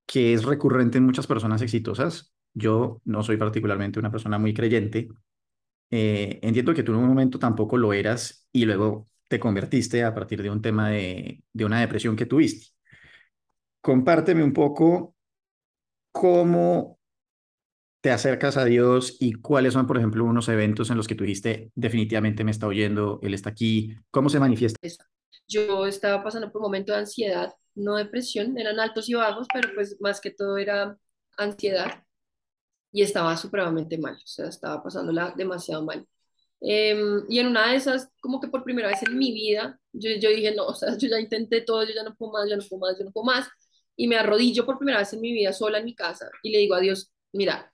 que 0.05 0.33
es 0.33 0.45
recurrente 0.45 0.97
en 0.99 1.05
muchas 1.05 1.27
personas 1.27 1.61
exitosas. 1.61 2.33
Yo 2.53 3.01
no 3.05 3.23
soy 3.23 3.37
particularmente 3.37 3.99
una 3.99 4.11
persona 4.11 4.37
muy 4.37 4.53
creyente. 4.53 5.09
Eh, 5.91 6.39
entiendo 6.41 6.73
que 6.73 6.83
tú 6.83 6.93
en 6.93 6.99
un 6.99 7.07
momento 7.07 7.39
tampoco 7.39 7.77
lo 7.77 7.93
eras 7.93 8.47
y 8.51 8.65
luego 8.65 9.07
te 9.29 9.39
convertiste 9.39 10.03
a 10.03 10.13
partir 10.13 10.41
de 10.43 10.49
un 10.49 10.61
tema 10.61 10.89
de, 10.89 11.43
de 11.53 11.65
una 11.65 11.81
depresión 11.81 12.15
que 12.15 12.25
tuviste. 12.25 12.67
Compárteme 13.81 14.43
un 14.43 14.53
poco 14.53 15.15
cómo 16.11 16.96
te 18.07 18.13
acercas 18.13 18.55
a 18.55 18.63
Dios 18.63 19.17
y 19.19 19.33
cuáles 19.33 19.73
son, 19.73 19.85
por 19.85 19.97
ejemplo, 19.97 20.23
unos 20.23 20.47
eventos 20.47 20.89
en 20.89 20.95
los 20.95 21.09
que 21.09 21.15
tú 21.15 21.25
dijiste, 21.25 21.73
definitivamente 21.75 22.45
me 22.45 22.51
está 22.51 22.65
oyendo, 22.65 23.19
Él 23.21 23.33
está 23.33 23.49
aquí? 23.49 23.97
¿Cómo 24.11 24.29
se 24.29 24.39
manifiesta? 24.39 24.79
Yo 25.45 25.85
estaba 25.85 26.23
pasando 26.23 26.49
por 26.49 26.61
un 26.61 26.67
momento 26.67 26.93
de 26.93 26.99
ansiedad, 26.99 27.53
no 27.75 27.97
depresión, 27.97 28.57
eran 28.57 28.79
altos 28.79 29.09
y 29.09 29.13
bajos, 29.15 29.45
pero 29.53 29.71
pues 29.75 29.97
más 29.99 30.21
que 30.21 30.31
todo 30.31 30.57
era 30.57 30.97
ansiedad 31.37 32.01
y 32.93 33.01
estaba 33.01 33.35
supremamente 33.35 33.97
mal, 33.97 34.15
o 34.15 34.25
sea, 34.25 34.47
estaba 34.47 34.81
pasándola 34.81 35.33
demasiado 35.35 35.83
mal. 35.83 36.07
Em, 36.61 37.25
y 37.27 37.39
en 37.39 37.47
una 37.47 37.71
de 37.71 37.75
esas, 37.75 38.07
como 38.21 38.39
que 38.39 38.47
por 38.47 38.63
primera 38.63 38.87
vez 38.87 39.03
en 39.03 39.17
mi 39.17 39.33
vida, 39.33 39.77
yo, 39.91 40.11
yo 40.17 40.29
dije, 40.29 40.55
no, 40.55 40.67
o 40.67 40.73
sea, 40.73 40.97
yo 40.97 41.09
ya 41.09 41.19
intenté 41.19 41.59
todo, 41.59 41.83
yo 41.83 41.93
ya 41.93 42.03
no 42.03 42.15
puedo 42.15 42.31
más, 42.31 42.49
ya 42.49 42.55
no 42.55 42.63
puedo 42.69 42.79
más, 42.79 42.97
yo 42.97 43.03
no 43.03 43.11
puedo 43.11 43.25
más. 43.25 43.49
Y 43.97 44.07
me 44.07 44.15
arrodillo 44.15 44.65
por 44.65 44.77
primera 44.77 44.99
vez 44.99 45.11
en 45.11 45.19
mi 45.19 45.33
vida 45.33 45.51
sola 45.51 45.79
en 45.79 45.85
mi 45.85 45.93
casa 45.93 46.29
y 46.41 46.51
le 46.51 46.59
digo 46.59 46.73
a 46.75 46.79
Dios, 46.79 47.11
mira, 47.33 47.73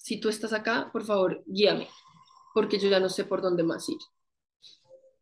si 0.00 0.18
tú 0.18 0.28
estás 0.30 0.52
acá, 0.52 0.88
por 0.92 1.04
favor, 1.04 1.42
guíame, 1.46 1.88
porque 2.54 2.78
yo 2.78 2.88
ya 2.88 3.00
no 3.00 3.08
sé 3.08 3.24
por 3.24 3.42
dónde 3.42 3.62
más 3.62 3.88
ir. 3.88 3.98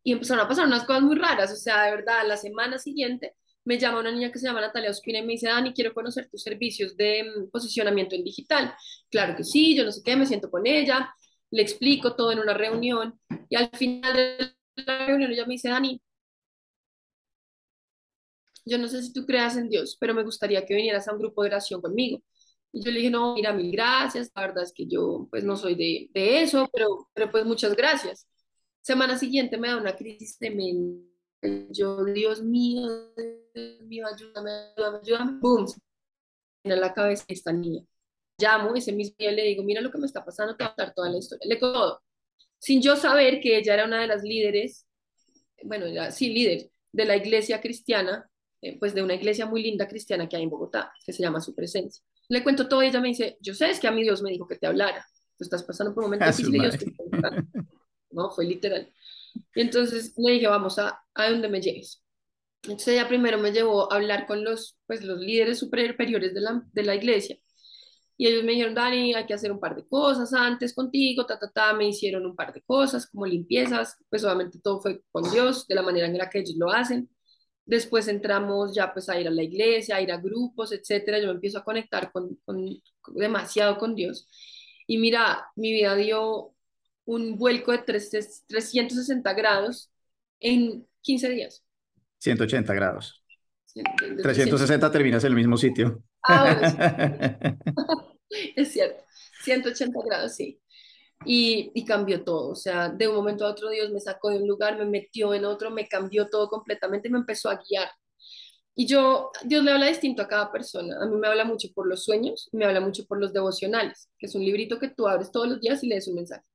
Y 0.03 0.13
empezaron 0.13 0.45
a 0.45 0.47
pasar 0.47 0.65
unas 0.65 0.85
cosas 0.85 1.03
muy 1.03 1.17
raras, 1.17 1.51
o 1.51 1.55
sea, 1.55 1.83
de 1.83 1.91
verdad, 1.91 2.25
la 2.25 2.37
semana 2.37 2.79
siguiente 2.79 3.35
me 3.65 3.77
llama 3.77 3.99
una 3.99 4.11
niña 4.11 4.31
que 4.31 4.39
se 4.39 4.47
llama 4.47 4.61
Natalia 4.61 4.89
Ospina 4.89 5.19
y 5.19 5.23
me 5.23 5.33
dice, 5.33 5.47
Dani, 5.47 5.73
quiero 5.73 5.93
conocer 5.93 6.29
tus 6.29 6.41
servicios 6.41 6.95
de 6.95 7.23
mm, 7.23 7.49
posicionamiento 7.51 8.15
en 8.15 8.23
digital. 8.23 8.73
Claro 9.11 9.35
que 9.35 9.43
sí, 9.43 9.75
yo 9.75 9.83
no 9.83 9.91
sé 9.91 10.01
qué, 10.03 10.15
me 10.15 10.25
siento 10.25 10.49
con 10.49 10.65
ella, 10.65 11.13
le 11.51 11.61
explico 11.61 12.15
todo 12.15 12.31
en 12.31 12.39
una 12.39 12.53
reunión 12.53 13.19
y 13.49 13.57
al 13.57 13.69
final 13.75 14.15
de 14.15 14.55
la 14.77 15.05
reunión 15.07 15.31
ella 15.31 15.45
me 15.45 15.53
dice, 15.55 15.69
Dani, 15.69 16.01
yo 18.65 18.77
no 18.77 18.87
sé 18.87 19.01
si 19.03 19.11
tú 19.13 19.25
creas 19.25 19.57
en 19.57 19.69
Dios, 19.69 19.97
pero 19.99 20.13
me 20.13 20.23
gustaría 20.23 20.65
que 20.65 20.75
vinieras 20.75 21.07
a 21.07 21.13
un 21.13 21.19
grupo 21.19 21.43
de 21.43 21.49
oración 21.49 21.81
conmigo. 21.81 22.21
Y 22.71 22.83
yo 22.83 22.91
le 22.91 22.99
dije, 22.99 23.09
no, 23.09 23.33
mira, 23.33 23.51
mil 23.53 23.71
gracias, 23.71 24.31
la 24.35 24.41
verdad 24.43 24.63
es 24.63 24.73
que 24.73 24.85
yo 24.85 25.27
pues 25.31 25.43
no 25.43 25.57
soy 25.57 25.75
de, 25.75 26.09
de 26.13 26.41
eso, 26.43 26.69
pero, 26.71 27.09
pero 27.13 27.31
pues 27.31 27.45
muchas 27.45 27.75
gracias. 27.75 28.27
Semana 28.81 29.17
siguiente 29.17 29.57
me 29.57 29.69
da 29.69 29.77
una 29.77 29.95
crisis 29.95 30.37
tremenda. 30.37 31.03
Yo, 31.71 32.03
Dios 32.05 32.43
mío, 32.43 33.13
Dios 33.53 33.81
mío, 33.81 34.05
ayúdame, 34.07 34.51
ayúdame, 34.77 34.99
ayúdame. 35.01 35.39
Boom, 35.39 35.65
en 36.63 36.79
la 36.79 36.93
cabeza 36.93 37.25
esta 37.27 37.51
niña. 37.51 37.83
Llamo 38.37 38.75
ese 38.75 38.91
mismo 38.91 39.15
día 39.17 39.31
le 39.31 39.43
digo, 39.43 39.63
mira 39.63 39.81
lo 39.81 39.91
que 39.91 39.97
me 39.97 40.05
está 40.05 40.23
pasando, 40.23 40.55
te 40.55 40.63
voy 40.63 40.71
a 40.71 40.75
contar 40.75 40.93
toda 40.93 41.09
la 41.09 41.17
historia. 41.17 41.47
Le 41.47 41.55
todo. 41.57 42.01
Sin 42.59 42.81
yo 42.81 42.95
saber 42.95 43.39
que 43.41 43.57
ella 43.57 43.73
era 43.73 43.85
una 43.85 44.01
de 44.01 44.07
las 44.07 44.23
líderes, 44.23 44.85
bueno, 45.63 45.87
ya, 45.87 46.11
sí, 46.11 46.29
líder 46.29 46.69
de 46.91 47.05
la 47.05 47.15
iglesia 47.17 47.61
cristiana, 47.61 48.29
eh, 48.61 48.77
pues 48.77 48.93
de 48.93 49.03
una 49.03 49.15
iglesia 49.15 49.45
muy 49.45 49.63
linda 49.63 49.87
cristiana 49.87 50.27
que 50.29 50.35
hay 50.37 50.43
en 50.43 50.49
Bogotá, 50.49 50.93
que 51.05 51.13
se 51.13 51.21
llama 51.23 51.41
Su 51.41 51.55
Presencia 51.55 52.03
le 52.29 52.43
cuento 52.43 52.67
todo 52.69 52.83
y 52.83 52.87
ella 52.87 53.01
me 53.01 53.09
dice, 53.09 53.37
yo 53.41 53.53
sé, 53.53 53.71
es 53.71 53.79
que 53.79 53.87
a 53.87 53.91
mí 53.91 54.03
Dios 54.03 54.21
me 54.21 54.31
dijo 54.31 54.47
que 54.47 54.55
te 54.55 54.67
hablara. 54.67 55.05
Tú 55.37 55.43
estás 55.43 55.63
pasando 55.63 55.93
por 55.93 56.03
un 56.03 56.11
momento 56.11 56.27
difícil 56.27 56.55
y 56.55 56.59
Dios 56.59 56.77
te 56.77 56.93
No, 58.11 58.29
fue 58.29 58.45
literal. 58.45 58.91
Y 59.55 59.61
entonces 59.61 60.13
le 60.17 60.33
dije, 60.33 60.47
vamos 60.47 60.77
a, 60.79 61.01
a 61.13 61.29
donde 61.29 61.49
me 61.49 61.61
lleves. 61.61 62.03
Entonces 62.63 62.89
ella 62.89 63.07
primero 63.07 63.37
me 63.37 63.51
llevó 63.51 63.91
a 63.91 63.95
hablar 63.95 64.27
con 64.27 64.43
los, 64.43 64.77
pues, 64.85 65.03
los 65.03 65.19
líderes 65.19 65.59
superiores 65.59 66.33
de 66.33 66.41
la, 66.41 66.61
de 66.71 66.83
la 66.83 66.95
iglesia. 66.95 67.37
Y 68.17 68.27
ellos 68.27 68.43
me 68.43 68.51
dijeron, 68.51 68.75
Dani, 68.75 69.13
hay 69.13 69.25
que 69.25 69.33
hacer 69.33 69.51
un 69.51 69.61
par 69.61 69.75
de 69.75 69.87
cosas 69.87 70.33
antes 70.33 70.75
contigo, 70.75 71.25
ta, 71.25 71.39
ta, 71.39 71.49
ta. 71.49 71.73
Me 71.73 71.87
hicieron 71.87 72.25
un 72.25 72.35
par 72.35 72.53
de 72.53 72.61
cosas, 72.61 73.09
como 73.09 73.25
limpiezas. 73.25 73.95
Pues 74.09 74.25
obviamente 74.25 74.59
todo 74.61 74.81
fue 74.81 75.01
con 75.11 75.23
Dios, 75.31 75.65
de 75.67 75.75
la 75.75 75.81
manera 75.81 76.05
en 76.05 76.17
la 76.17 76.29
que 76.29 76.39
ellos 76.39 76.55
lo 76.57 76.69
hacen. 76.69 77.09
Después 77.69 78.07
entramos 78.07 78.73
ya 78.73 78.91
pues 78.91 79.09
a 79.09 79.19
ir 79.19 79.27
a 79.27 79.31
la 79.31 79.43
iglesia, 79.43 79.97
a 79.97 80.01
ir 80.01 80.11
a 80.11 80.17
grupos, 80.17 80.71
etcétera. 80.71 81.19
Yo 81.19 81.27
me 81.27 81.33
empiezo 81.33 81.59
a 81.59 81.63
conectar 81.63 82.11
con, 82.11 82.35
con, 82.43 82.65
demasiado 83.13 83.77
con 83.77 83.93
Dios. 83.93 84.27
Y 84.87 84.97
mira, 84.97 85.45
mi 85.55 85.71
vida 85.71 85.95
dio 85.95 86.55
un 87.05 87.37
vuelco 87.37 87.71
de 87.71 87.77
360 87.77 89.33
grados 89.33 89.91
en 90.39 90.87
15 91.01 91.29
días. 91.29 91.63
180 92.17 92.73
grados. 92.73 93.23
360 93.71 94.91
terminas 94.91 95.23
en 95.23 95.29
el 95.29 95.35
mismo 95.35 95.55
sitio. 95.55 96.03
Ah, 96.27 97.55
Es 98.55 98.71
cierto, 98.71 99.03
180 99.43 99.99
grados, 100.07 100.35
sí. 100.35 100.59
Y, 101.25 101.71
y 101.75 101.85
cambió 101.85 102.23
todo, 102.23 102.49
o 102.51 102.55
sea, 102.55 102.89
de 102.89 103.07
un 103.07 103.15
momento 103.15 103.45
a 103.45 103.51
otro 103.51 103.69
Dios 103.69 103.91
me 103.91 103.99
sacó 103.99 104.29
de 104.29 104.37
un 104.37 104.47
lugar, 104.47 104.77
me 104.77 104.85
metió 104.85 105.33
en 105.33 105.45
otro, 105.45 105.69
me 105.69 105.87
cambió 105.87 106.29
todo 106.29 106.47
completamente 106.49 107.09
y 107.09 107.11
me 107.11 107.19
empezó 107.19 107.49
a 107.49 107.57
guiar. 107.57 107.89
Y 108.75 108.87
yo, 108.87 109.31
Dios 109.43 109.63
le 109.63 109.71
habla 109.71 109.87
distinto 109.87 110.21
a 110.21 110.27
cada 110.29 110.51
persona. 110.51 110.95
A 111.01 111.05
mí 111.05 111.17
me 111.17 111.27
habla 111.27 111.43
mucho 111.45 111.67
por 111.75 111.87
los 111.87 112.05
sueños, 112.05 112.49
me 112.53 112.65
habla 112.65 112.79
mucho 112.79 113.05
por 113.05 113.19
los 113.19 113.33
devocionales, 113.33 114.09
que 114.17 114.27
es 114.27 114.35
un 114.35 114.45
librito 114.45 114.79
que 114.79 114.89
tú 114.89 115.07
abres 115.07 115.31
todos 115.31 115.49
los 115.49 115.59
días 115.61 115.83
y 115.83 115.87
lees 115.89 116.07
un 116.07 116.15
mensaje. 116.15 116.45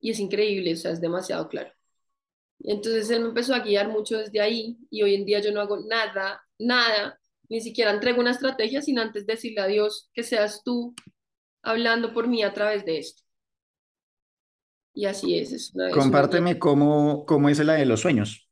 Y 0.00 0.10
es 0.10 0.20
increíble, 0.20 0.74
o 0.74 0.76
sea, 0.76 0.92
es 0.92 1.00
demasiado 1.00 1.48
claro. 1.48 1.72
Entonces 2.60 3.10
él 3.10 3.22
me 3.22 3.28
empezó 3.28 3.54
a 3.54 3.60
guiar 3.60 3.88
mucho 3.88 4.18
desde 4.18 4.40
ahí 4.40 4.78
y 4.90 5.02
hoy 5.02 5.14
en 5.14 5.24
día 5.24 5.40
yo 5.40 5.52
no 5.52 5.60
hago 5.60 5.78
nada, 5.80 6.42
nada, 6.58 7.18
ni 7.48 7.60
siquiera 7.60 7.90
entrego 7.90 8.20
una 8.20 8.32
estrategia 8.32 8.82
sin 8.82 8.98
antes 8.98 9.26
decirle 9.26 9.60
a 9.62 9.66
Dios 9.66 10.10
que 10.14 10.22
seas 10.22 10.62
tú 10.64 10.94
hablando 11.62 12.14
por 12.14 12.28
mí 12.28 12.42
a 12.42 12.54
través 12.54 12.84
de 12.84 12.98
esto. 12.98 13.22
Y 14.94 15.06
así 15.06 15.36
es. 15.36 15.52
es 15.52 15.74
una, 15.74 15.90
es 15.96 16.08
una. 16.10 16.28
Compárteme 16.28 16.58
cómo, 16.58 17.24
cómo 17.26 17.48
es 17.48 17.58
la 17.60 17.74
de 17.74 17.86
los 17.86 18.00
sueños. 18.00 18.48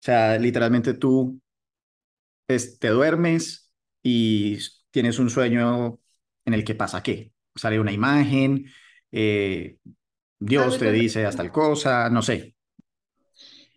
O 0.00 0.04
sea, 0.04 0.38
literalmente 0.38 0.94
tú 0.94 1.40
es- 2.48 2.78
te 2.78 2.88
duermes 2.88 3.70
y 4.02 4.58
tienes 4.90 5.18
un 5.18 5.30
sueño 5.30 5.98
en 6.44 6.54
el 6.54 6.64
que 6.64 6.74
pasa 6.74 7.02
qué. 7.02 7.32
Sale 7.54 7.80
una 7.80 7.92
imagen, 7.92 8.66
eh, 9.12 9.78
Haz 10.56 10.74
Dios 10.74 10.78
te 10.78 10.92
dice 10.92 11.26
hasta 11.26 11.42
tal 11.44 11.52
cosa, 11.52 12.10
no 12.10 12.22
sé. 12.22 12.56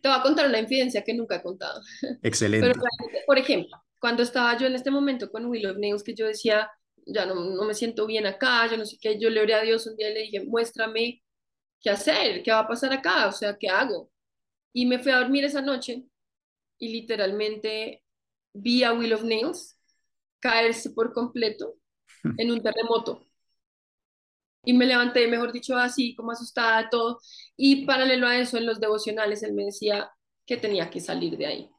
Te 0.02 0.08
voy 0.10 0.18
a 0.18 0.22
contar 0.22 0.48
una 0.48 0.60
infidencia 0.60 1.04
que 1.04 1.14
nunca 1.14 1.38
he 1.38 1.42
contado. 1.42 1.82
Pero, 2.60 2.74
Excelente. 2.74 2.74
realmente, 2.74 3.24
por 3.26 3.38
ejemplo, 3.38 3.78
cuando 4.00 4.24
estaba 4.24 4.58
yo 4.58 4.68
en 4.68 4.76
este 4.76 4.92
momento 4.92 5.30
con 5.32 5.46
Will 5.48 5.68
of 5.68 5.78
Nails, 5.78 6.04
que 6.04 6.16
yo 6.16 6.28
decía, 6.28 6.70
ya 7.06 7.26
no, 7.26 7.36
no 7.36 7.66
me 7.66 7.74
siento 7.74 8.06
bien 8.08 8.26
acá, 8.26 8.68
yo 8.70 8.78
no 8.78 8.86
sé 8.86 8.98
qué, 9.02 9.20
yo 9.20 9.30
le 9.30 9.42
oré 9.42 9.54
a 9.56 9.62
Dios 9.62 9.88
un 9.88 9.96
día 9.96 10.10
y 10.12 10.14
le 10.14 10.22
dije, 10.22 10.46
muéstrame 10.46 11.22
qué 11.82 11.90
hacer, 11.90 12.44
qué 12.44 12.52
va 12.52 12.60
a 12.60 12.68
pasar 12.68 12.94
acá, 12.94 13.28
o 13.28 13.32
sea, 13.32 13.58
qué 13.58 13.70
hago. 13.70 14.12
Y 14.74 14.86
me 14.86 15.00
fui 15.00 15.12
a 15.12 15.20
dormir 15.20 15.46
esa 15.46 15.62
noche 15.62 16.06
y 16.80 16.90
literalmente 16.90 18.04
vi 18.54 18.84
a 18.84 18.94
Will 18.94 19.14
of 19.14 19.24
Nails 19.24 19.78
caerse 20.40 20.92
por 20.92 21.14
completo 21.14 21.76
en 22.38 22.52
un 22.52 22.62
terremoto. 22.62 23.24
Y 24.64 24.74
me 24.74 24.86
levanté, 24.86 25.28
mejor 25.28 25.54
dicho, 25.54 25.78
así 25.78 26.14
como 26.16 26.32
asustada, 26.32 26.90
todo. 26.90 27.20
Y 27.56 27.86
paralelo 27.86 28.28
a 28.28 28.38
eso, 28.38 28.58
en 28.58 28.66
los 28.66 28.80
devocionales, 28.82 29.42
él 29.44 29.54
me 29.54 29.64
decía 29.66 30.12
que 30.46 30.58
tenía 30.58 30.90
que 30.90 31.00
salir 31.00 31.38
de 31.38 31.46
ahí. 31.46 31.70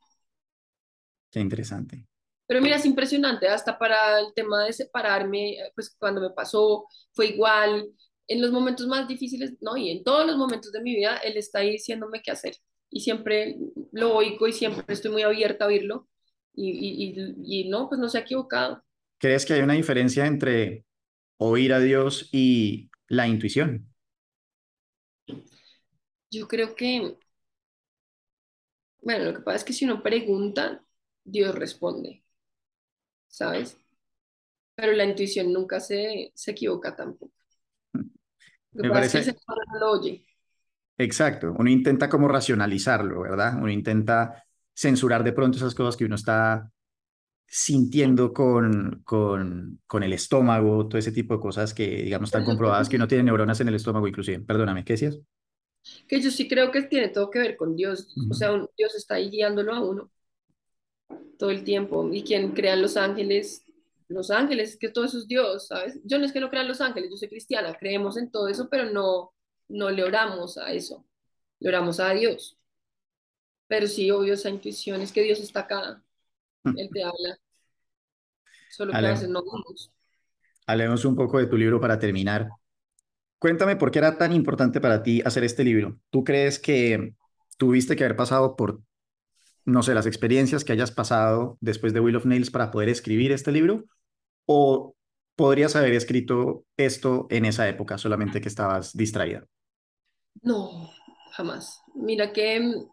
Qué 1.30 1.40
interesante. 1.40 2.07
Pero 2.46 2.62
mira, 2.62 2.76
es 2.76 2.86
impresionante, 2.86 3.46
hasta 3.46 3.78
para 3.78 4.20
el 4.20 4.32
tema 4.34 4.64
de 4.64 4.72
separarme, 4.72 5.59
pues 5.74 5.94
cuando 5.99 6.20
me 6.22 6.30
pasó 6.30 6.86
fue 7.12 7.26
igual, 7.26 7.86
en 8.29 8.43
los 8.43 8.53
momentos 8.53 8.87
más 8.87 9.09
difíciles, 9.09 9.55
no, 9.61 9.76
y 9.76 9.91
en 9.91 10.05
todos 10.05 10.26
los 10.26 10.37
momentos 10.37 10.72
de 10.72 10.83
mi 10.83 10.95
vida, 10.97 11.18
él 11.18 11.37
está 11.37 11.61
ahí 11.61 11.72
diciéndome 11.72 12.22
qué 12.22 12.31
hacer. 12.33 12.57
Y 12.91 13.01
siempre 13.01 13.57
lo 13.93 14.14
oigo 14.16 14.47
y 14.49 14.53
siempre 14.53 14.85
estoy 14.89 15.11
muy 15.12 15.22
abierta 15.22 15.64
a 15.66 15.68
oírlo. 15.68 16.09
Y, 16.55 16.70
y, 16.70 17.14
y, 17.47 17.62
y 17.66 17.68
no, 17.68 17.89
pues 17.89 18.01
no 18.01 18.09
se 18.09 18.18
ha 18.18 18.22
equivocado. 18.22 18.85
¿Crees 19.18 19.47
que 19.47 19.55
hay 19.55 19.61
una 19.62 19.74
diferencia 19.74 20.26
entre 20.26 20.85
oír 21.39 21.72
a 21.74 21.81
Dios 21.81 22.29
y 22.33 22.91
la 23.09 23.29
intuición? 23.29 23.89
Yo 26.31 26.49
creo 26.49 26.74
que, 26.74 27.18
bueno, 29.03 29.24
lo 29.26 29.35
que 29.35 29.41
pasa 29.43 29.57
es 29.59 29.64
que 29.64 29.72
si 29.72 29.85
uno 29.85 30.03
pregunta, 30.03 30.85
Dios 31.24 31.55
responde, 31.55 32.24
¿sabes? 33.29 33.76
Pero 34.76 34.93
la 34.95 35.05
intuición 35.05 35.53
nunca 35.53 35.81
se, 35.81 36.33
se 36.35 36.53
equivoca 36.53 36.97
tampoco. 36.97 37.33
Lo 38.73 38.85
que 38.85 38.89
Me 38.89 38.91
pasa 38.91 39.19
es 39.19 39.27
que 39.27 39.33
parece 39.33 39.39
no 39.73 39.79
lo 39.79 39.91
oye. 39.93 40.25
exacto. 40.99 41.55
Uno 41.59 41.71
intenta 41.71 42.09
como 42.09 42.29
racionalizarlo, 42.29 43.21
¿verdad? 43.23 43.55
Uno 43.57 43.71
intenta 43.71 44.45
censurar 44.75 45.25
de 45.25 45.33
pronto 45.33 45.57
esas 45.59 45.75
cosas 45.75 45.97
que 45.97 46.05
uno 46.05 46.14
está 46.16 46.71
sintiendo 47.47 48.33
con, 48.33 49.03
con, 49.05 49.81
con 49.87 50.05
el 50.05 50.12
estómago, 50.14 50.89
todo 50.89 50.99
ese 50.99 51.12
tipo 51.12 51.35
de 51.37 51.41
cosas 51.41 51.75
que, 51.75 51.87
digamos, 52.05 52.29
están 52.31 52.45
comprobadas 52.45 52.89
que 52.89 52.97
uno 52.97 53.09
tiene 53.09 53.25
neuronas 53.25 53.61
en 53.61 53.69
el 53.69 53.77
estómago, 53.77 54.09
inclusive. 54.09 54.41
Perdóname, 54.41 54.85
¿qué 54.85 54.95
decías? 54.95 55.19
que 56.09 56.21
yo 56.21 56.31
sí 56.31 56.49
creo 56.49 56.71
que 56.73 56.83
tiene 56.83 57.09
todo 57.09 57.31
que 57.31 57.39
ver 57.39 57.57
con 57.57 57.77
Dios. 57.77 58.09
O 58.29 58.35
Ujú. 58.35 58.35
sea, 58.35 58.53
un- 58.53 58.69
Dios 58.77 58.95
está 58.95 59.14
ahí 59.16 59.31
guiándolo 59.31 59.73
a 59.75 59.81
uno 59.85 60.11
todo 61.39 61.51
el 61.51 61.64
tiempo. 61.64 62.09
Y 62.12 62.23
quien 62.23 62.53
crea 62.53 62.75
en 62.75 62.83
los 62.83 62.97
ángeles, 62.97 63.64
los 64.09 64.31
ángeles, 64.31 64.77
que 64.79 64.89
todo 64.91 65.05
eso 65.05 65.19
es 65.19 65.27
Dios, 65.29 65.69
¿sabes? 65.69 66.01
Yo 66.05 66.19
no 66.19 66.25
es 66.27 66.33
que 66.33 66.41
no 66.41 66.51
crea 66.51 66.63
en 66.63 66.69
los 66.69 66.81
ángeles, 66.81 67.11
yo 67.11 67.17
soy 67.17 67.29
cristiana, 67.29 67.77
creemos 67.79 68.17
en 68.17 68.31
todo 68.31 68.49
eso, 68.49 68.69
pero 68.71 68.91
no, 68.91 69.35
no 69.69 69.91
le 69.91 70.05
oramos 70.05 70.59
a 70.59 70.73
eso, 70.73 71.07
le 71.61 71.69
oramos 71.69 72.01
a 72.01 72.11
Dios. 72.13 72.59
Pero 73.67 73.87
sí, 73.87 74.11
obvio, 74.11 74.35
esa 74.35 74.51
intuición 74.51 75.01
es 75.03 75.13
que 75.13 75.23
Dios 75.23 75.41
está 75.41 75.61
acá, 75.61 76.03
Él 76.75 76.91
te 76.93 77.03
habla, 77.03 77.39
solo 78.69 78.97
que 78.97 79.05
a 79.05 79.11
veces 79.11 79.29
no 79.29 79.43
vemos. 79.43 79.93
hablemos 80.67 81.05
un 81.05 81.17
poco 81.17 81.39
de 81.39 81.47
tu 81.47 81.57
libro 81.57 81.81
para 81.81 81.99
terminar. 81.99 82.49
Cuéntame 83.39 83.77
por 83.77 83.91
qué 83.91 83.99
era 84.01 84.19
tan 84.19 84.33
importante 84.33 84.81
para 84.81 85.03
ti 85.03 85.23
hacer 85.25 85.45
este 85.45 85.65
libro. 85.65 85.99
¿Tú 86.11 86.25
crees 86.25 86.59
que 86.59 87.15
tuviste 87.57 87.97
que 87.97 88.05
haber 88.05 88.17
pasado 88.17 88.57
por, 88.57 88.83
no 89.65 89.83
sé, 89.83 89.95
las 89.95 90.07
experiencias 90.07 90.65
que 90.65 90.73
hayas 90.73 90.93
pasado 90.93 91.59
después 91.61 91.93
de 91.93 92.01
Wheel 92.01 92.17
of 92.17 92.27
Nails 92.27 92.51
para 92.51 92.71
poder 92.71 92.89
escribir 92.89 93.33
este 93.33 93.53
libro? 93.53 93.85
¿O 94.51 94.94
podrías 95.36 95.76
haber 95.76 95.92
escrito 95.92 96.64
esto 96.78 97.26
en 97.28 97.44
esa 97.44 97.68
época, 97.68 97.99
solamente 97.99 98.40
que 98.40 98.49
estabas 98.49 98.96
distraída? 98.96 99.46
No, 100.40 100.90
jamás. 101.32 101.80
Mira 101.94 102.32
que 102.32 102.59
mm, 102.59 102.88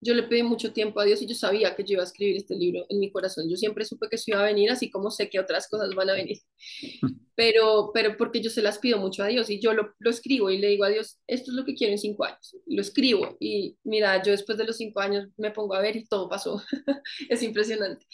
yo 0.00 0.14
le 0.14 0.22
pedí 0.22 0.44
mucho 0.44 0.72
tiempo 0.72 1.00
a 1.00 1.04
Dios 1.04 1.20
y 1.20 1.26
yo 1.26 1.34
sabía 1.34 1.74
que 1.74 1.82
yo 1.82 1.94
iba 1.94 2.02
a 2.02 2.06
escribir 2.06 2.36
este 2.36 2.54
libro 2.54 2.86
en 2.88 3.00
mi 3.00 3.10
corazón. 3.10 3.50
Yo 3.50 3.56
siempre 3.56 3.84
supe 3.84 4.08
que 4.08 4.16
eso 4.16 4.26
iba 4.28 4.40
a 4.40 4.44
venir, 4.44 4.70
así 4.70 4.88
como 4.88 5.10
sé 5.10 5.28
que 5.28 5.40
otras 5.40 5.68
cosas 5.68 5.94
van 5.96 6.10
a 6.10 6.14
venir. 6.14 6.38
pero, 7.34 7.90
pero 7.92 8.16
porque 8.16 8.40
yo 8.40 8.48
se 8.48 8.62
las 8.62 8.78
pido 8.78 8.98
mucho 8.98 9.24
a 9.24 9.26
Dios 9.26 9.50
y 9.50 9.60
yo 9.60 9.72
lo, 9.72 9.94
lo 9.98 10.10
escribo 10.10 10.48
y 10.48 10.58
le 10.58 10.68
digo 10.68 10.84
a 10.84 10.90
Dios, 10.90 11.18
esto 11.26 11.50
es 11.50 11.56
lo 11.56 11.64
que 11.64 11.74
quiero 11.74 11.92
en 11.92 11.98
cinco 11.98 12.24
años. 12.24 12.56
Lo 12.66 12.82
escribo 12.82 13.36
y 13.40 13.76
mira, 13.82 14.22
yo 14.22 14.30
después 14.30 14.56
de 14.58 14.64
los 14.64 14.76
cinco 14.76 15.00
años 15.00 15.28
me 15.36 15.50
pongo 15.50 15.74
a 15.74 15.80
ver 15.80 15.96
y 15.96 16.04
todo 16.04 16.28
pasó. 16.28 16.62
es 17.28 17.42
impresionante. 17.42 18.06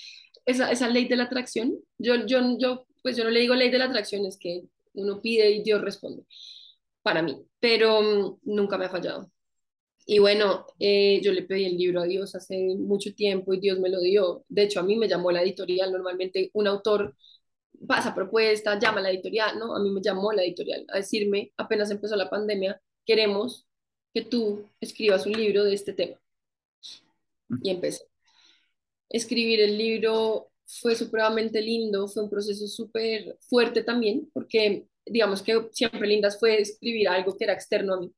Esa, 0.49 0.71
esa 0.73 0.89
ley 0.89 1.07
de 1.09 1.17
la 1.17 1.25
atracción, 1.25 1.77
yo, 1.99 2.27
yo, 2.27 2.41
yo, 2.59 2.87
pues 3.03 3.17
yo 3.17 3.25
no 3.25 3.31
le 3.31 3.41
digo 3.41 3.55
ley 3.55 3.71
de 3.71 3.79
la 3.79 3.87
atracción, 3.87 4.25
es 4.27 4.39
que 4.39 4.65
uno 4.95 5.21
pide 5.21 5.51
y 5.51 5.63
Dios 5.63 5.83
responde 5.83 6.25
para 7.03 7.23
mí, 7.23 7.43
pero 7.61 8.03
mm, 8.03 8.39
nunca 8.45 8.79
me 8.79 8.87
ha 8.87 8.91
fallado. 8.91 9.31
Y 10.07 10.21
bueno, 10.21 10.67
eh, 10.81 11.21
yo 11.23 11.33
le 11.33 11.43
pedí 11.43 11.67
el 11.67 11.77
libro 11.77 12.01
a 12.01 12.07
Dios 12.07 12.35
hace 12.35 12.75
mucho 12.79 13.15
tiempo 13.15 13.55
y 13.55 13.61
Dios 13.61 13.79
me 13.79 13.91
lo 13.91 14.01
dio. 14.01 14.45
De 14.49 14.63
hecho, 14.65 14.81
a 14.81 14.83
mí 14.83 14.97
me 14.97 15.09
llamó 15.09 15.31
la 15.33 15.43
editorial. 15.43 15.93
Normalmente 15.93 16.51
un 16.55 16.67
autor 16.67 17.15
pasa 17.87 18.15
propuesta, 18.15 18.79
llama 18.79 19.01
a 19.01 19.03
la 19.03 19.11
editorial, 19.11 19.59
¿no? 19.59 19.77
A 19.77 19.81
mí 19.81 19.91
me 19.91 20.01
llamó 20.03 20.33
la 20.33 20.43
editorial 20.45 20.85
a 20.89 20.99
decirme, 20.99 21.53
apenas 21.57 21.91
empezó 21.91 22.17
la 22.17 22.31
pandemia, 22.31 22.81
queremos 23.07 23.67
que 24.15 24.23
tú 24.25 24.69
escribas 24.81 25.27
un 25.27 25.33
libro 25.33 25.65
de 25.65 25.75
este 25.75 25.93
tema. 25.93 26.19
Y 27.63 27.71
empecé. 27.71 28.05
Escribir 29.09 29.61
el 29.61 29.79
libro 29.79 30.51
fue 30.67 30.95
supremamente 30.95 31.63
lindo, 31.63 32.09
fue 32.09 32.25
un 32.25 32.31
proceso 32.31 32.67
súper 32.67 33.39
fuerte 33.41 33.83
también, 33.83 34.31
porque 34.33 34.87
digamos 35.07 35.43
que 35.43 35.69
siempre 35.73 36.07
lindas 36.07 36.39
fue 36.39 36.61
escribir 36.61 37.09
algo 37.09 37.37
que 37.37 37.45
era 37.45 37.55
externo 37.55 37.95
a 37.95 38.01
mí. 38.01 38.13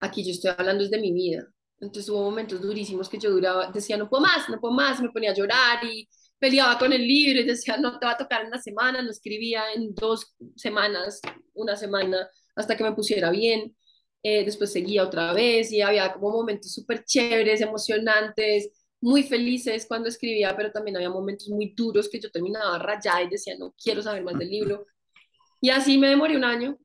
Aquí 0.00 0.24
yo 0.24 0.32
estoy 0.32 0.50
hablando 0.56 0.82
desde 0.82 1.00
mi 1.00 1.12
vida. 1.12 1.46
Entonces 1.80 2.08
hubo 2.10 2.22
momentos 2.22 2.60
durísimos 2.60 3.08
que 3.08 3.18
yo 3.18 3.30
duraba, 3.30 3.70
decía, 3.72 3.96
no 3.96 4.08
puedo 4.08 4.22
más, 4.22 4.48
no 4.48 4.60
puedo 4.60 4.74
más, 4.74 5.00
me 5.00 5.10
ponía 5.10 5.30
a 5.30 5.34
llorar 5.34 5.84
y 5.84 6.08
peleaba 6.38 6.78
con 6.78 6.92
el 6.92 7.06
libro 7.06 7.40
y 7.40 7.44
decía, 7.44 7.76
no 7.76 7.98
te 7.98 8.06
va 8.06 8.12
a 8.12 8.16
tocar 8.16 8.42
en 8.42 8.48
una 8.48 8.60
semana, 8.60 9.02
lo 9.02 9.10
escribía 9.10 9.62
en 9.74 9.94
dos 9.94 10.34
semanas, 10.56 11.20
una 11.54 11.76
semana, 11.76 12.28
hasta 12.56 12.76
que 12.76 12.84
me 12.84 12.92
pusiera 12.92 13.30
bien. 13.30 13.76
Eh, 14.24 14.44
después 14.44 14.72
seguía 14.72 15.02
otra 15.04 15.32
vez 15.32 15.72
y 15.72 15.82
había 15.82 16.12
como 16.12 16.30
momentos 16.30 16.72
súper 16.72 17.04
chéveres, 17.04 17.60
emocionantes, 17.60 18.70
muy 19.02 19.24
felices 19.24 19.86
cuando 19.86 20.08
escribía, 20.08 20.56
pero 20.56 20.72
también 20.72 20.96
había 20.96 21.10
momentos 21.10 21.48
muy 21.50 21.74
duros 21.76 22.08
que 22.10 22.20
yo 22.20 22.30
terminaba 22.30 22.78
rayada 22.80 23.22
y 23.24 23.30
decía, 23.30 23.56
no 23.58 23.74
quiero 23.82 24.02
saber 24.02 24.24
más 24.24 24.38
del 24.38 24.50
libro. 24.50 24.86
Y 25.60 25.70
así 25.70 25.98
me 25.98 26.08
demoré 26.08 26.36
un 26.36 26.44
año 26.44 26.78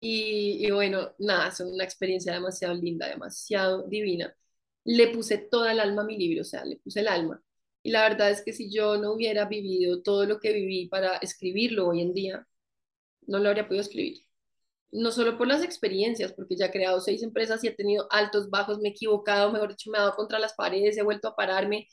y, 0.00 0.66
y 0.66 0.70
bueno, 0.70 1.14
nada, 1.18 1.48
es 1.48 1.60
una 1.60 1.84
experiencia 1.84 2.32
demasiado 2.32 2.74
linda, 2.74 3.08
demasiado 3.08 3.82
divina. 3.86 4.34
Le 4.84 5.08
puse 5.08 5.38
toda 5.38 5.72
el 5.72 5.80
alma 5.80 6.02
a 6.02 6.04
mi 6.06 6.16
libro, 6.18 6.42
o 6.42 6.44
sea, 6.44 6.64
le 6.64 6.76
puse 6.76 7.00
el 7.00 7.08
alma. 7.08 7.42
Y 7.82 7.90
la 7.92 8.02
verdad 8.08 8.30
es 8.30 8.42
que 8.42 8.52
si 8.52 8.70
yo 8.72 8.96
no 8.98 9.12
hubiera 9.12 9.46
vivido 9.46 10.02
todo 10.02 10.26
lo 10.26 10.40
que 10.40 10.52
viví 10.52 10.88
para 10.88 11.16
escribirlo 11.18 11.88
hoy 11.88 12.02
en 12.02 12.14
día, 12.14 12.46
no 13.28 13.38
lo 13.38 13.48
habría 13.50 13.68
podido 13.68 13.82
escribir. 13.82 14.22
No 14.92 15.12
solo 15.12 15.38
por 15.38 15.46
las 15.48 15.62
experiencias, 15.62 16.32
porque 16.32 16.56
ya 16.56 16.66
he 16.66 16.70
creado 16.72 17.00
seis 17.00 17.22
empresas 17.22 17.62
y 17.64 17.68
he 17.68 17.72
tenido 17.74 18.06
altos, 18.10 18.50
bajos, 18.50 18.78
me 18.80 18.88
he 18.88 18.92
equivocado, 18.92 19.52
mejor 19.52 19.70
dicho, 19.70 19.90
me 19.90 19.98
he 19.98 20.00
dado 20.00 20.14
contra 20.16 20.38
las 20.38 20.54
paredes, 20.54 20.96
he 20.98 21.02
vuelto 21.02 21.28
a 21.28 21.36
pararme. 21.36 21.88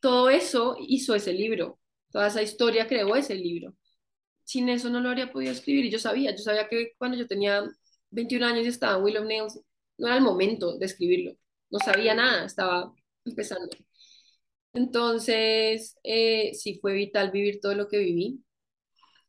Todo 0.00 0.28
eso 0.30 0.76
hizo 0.80 1.14
ese 1.14 1.32
libro. 1.32 1.78
toda 2.10 2.26
esa 2.28 2.42
historia 2.42 2.86
creó 2.86 3.16
ese 3.16 3.34
libro. 3.34 3.74
Sin 4.44 4.68
eso 4.68 4.90
no 4.90 5.00
lo 5.00 5.10
habría 5.10 5.32
podido 5.32 5.52
escribir 5.52 5.86
y 5.86 5.90
yo 5.90 5.98
sabía, 5.98 6.32
yo 6.32 6.38
sabía 6.42 6.68
que 6.68 6.92
cuando 6.98 7.18
yo 7.18 7.26
tenía 7.28 7.64
21 8.10 8.46
años 8.46 8.66
y 8.66 8.68
estaba 8.70 8.98
en 9.08 9.28
Nails, 9.28 9.60
no 9.98 10.06
era 10.08 10.16
el 10.16 10.22
momento 10.22 10.78
de 10.78 10.86
escribirlo, 10.86 11.36
no 11.70 11.78
sabía 11.80 12.14
nada, 12.14 12.46
estaba 12.46 12.94
empezando. 13.24 13.70
Entonces, 14.74 15.96
eh, 16.02 16.52
sí 16.54 16.78
fue 16.80 16.94
vital 16.94 17.30
vivir 17.30 17.60
todo 17.60 17.74
lo 17.74 17.88
que 17.88 17.98
viví, 17.98 18.42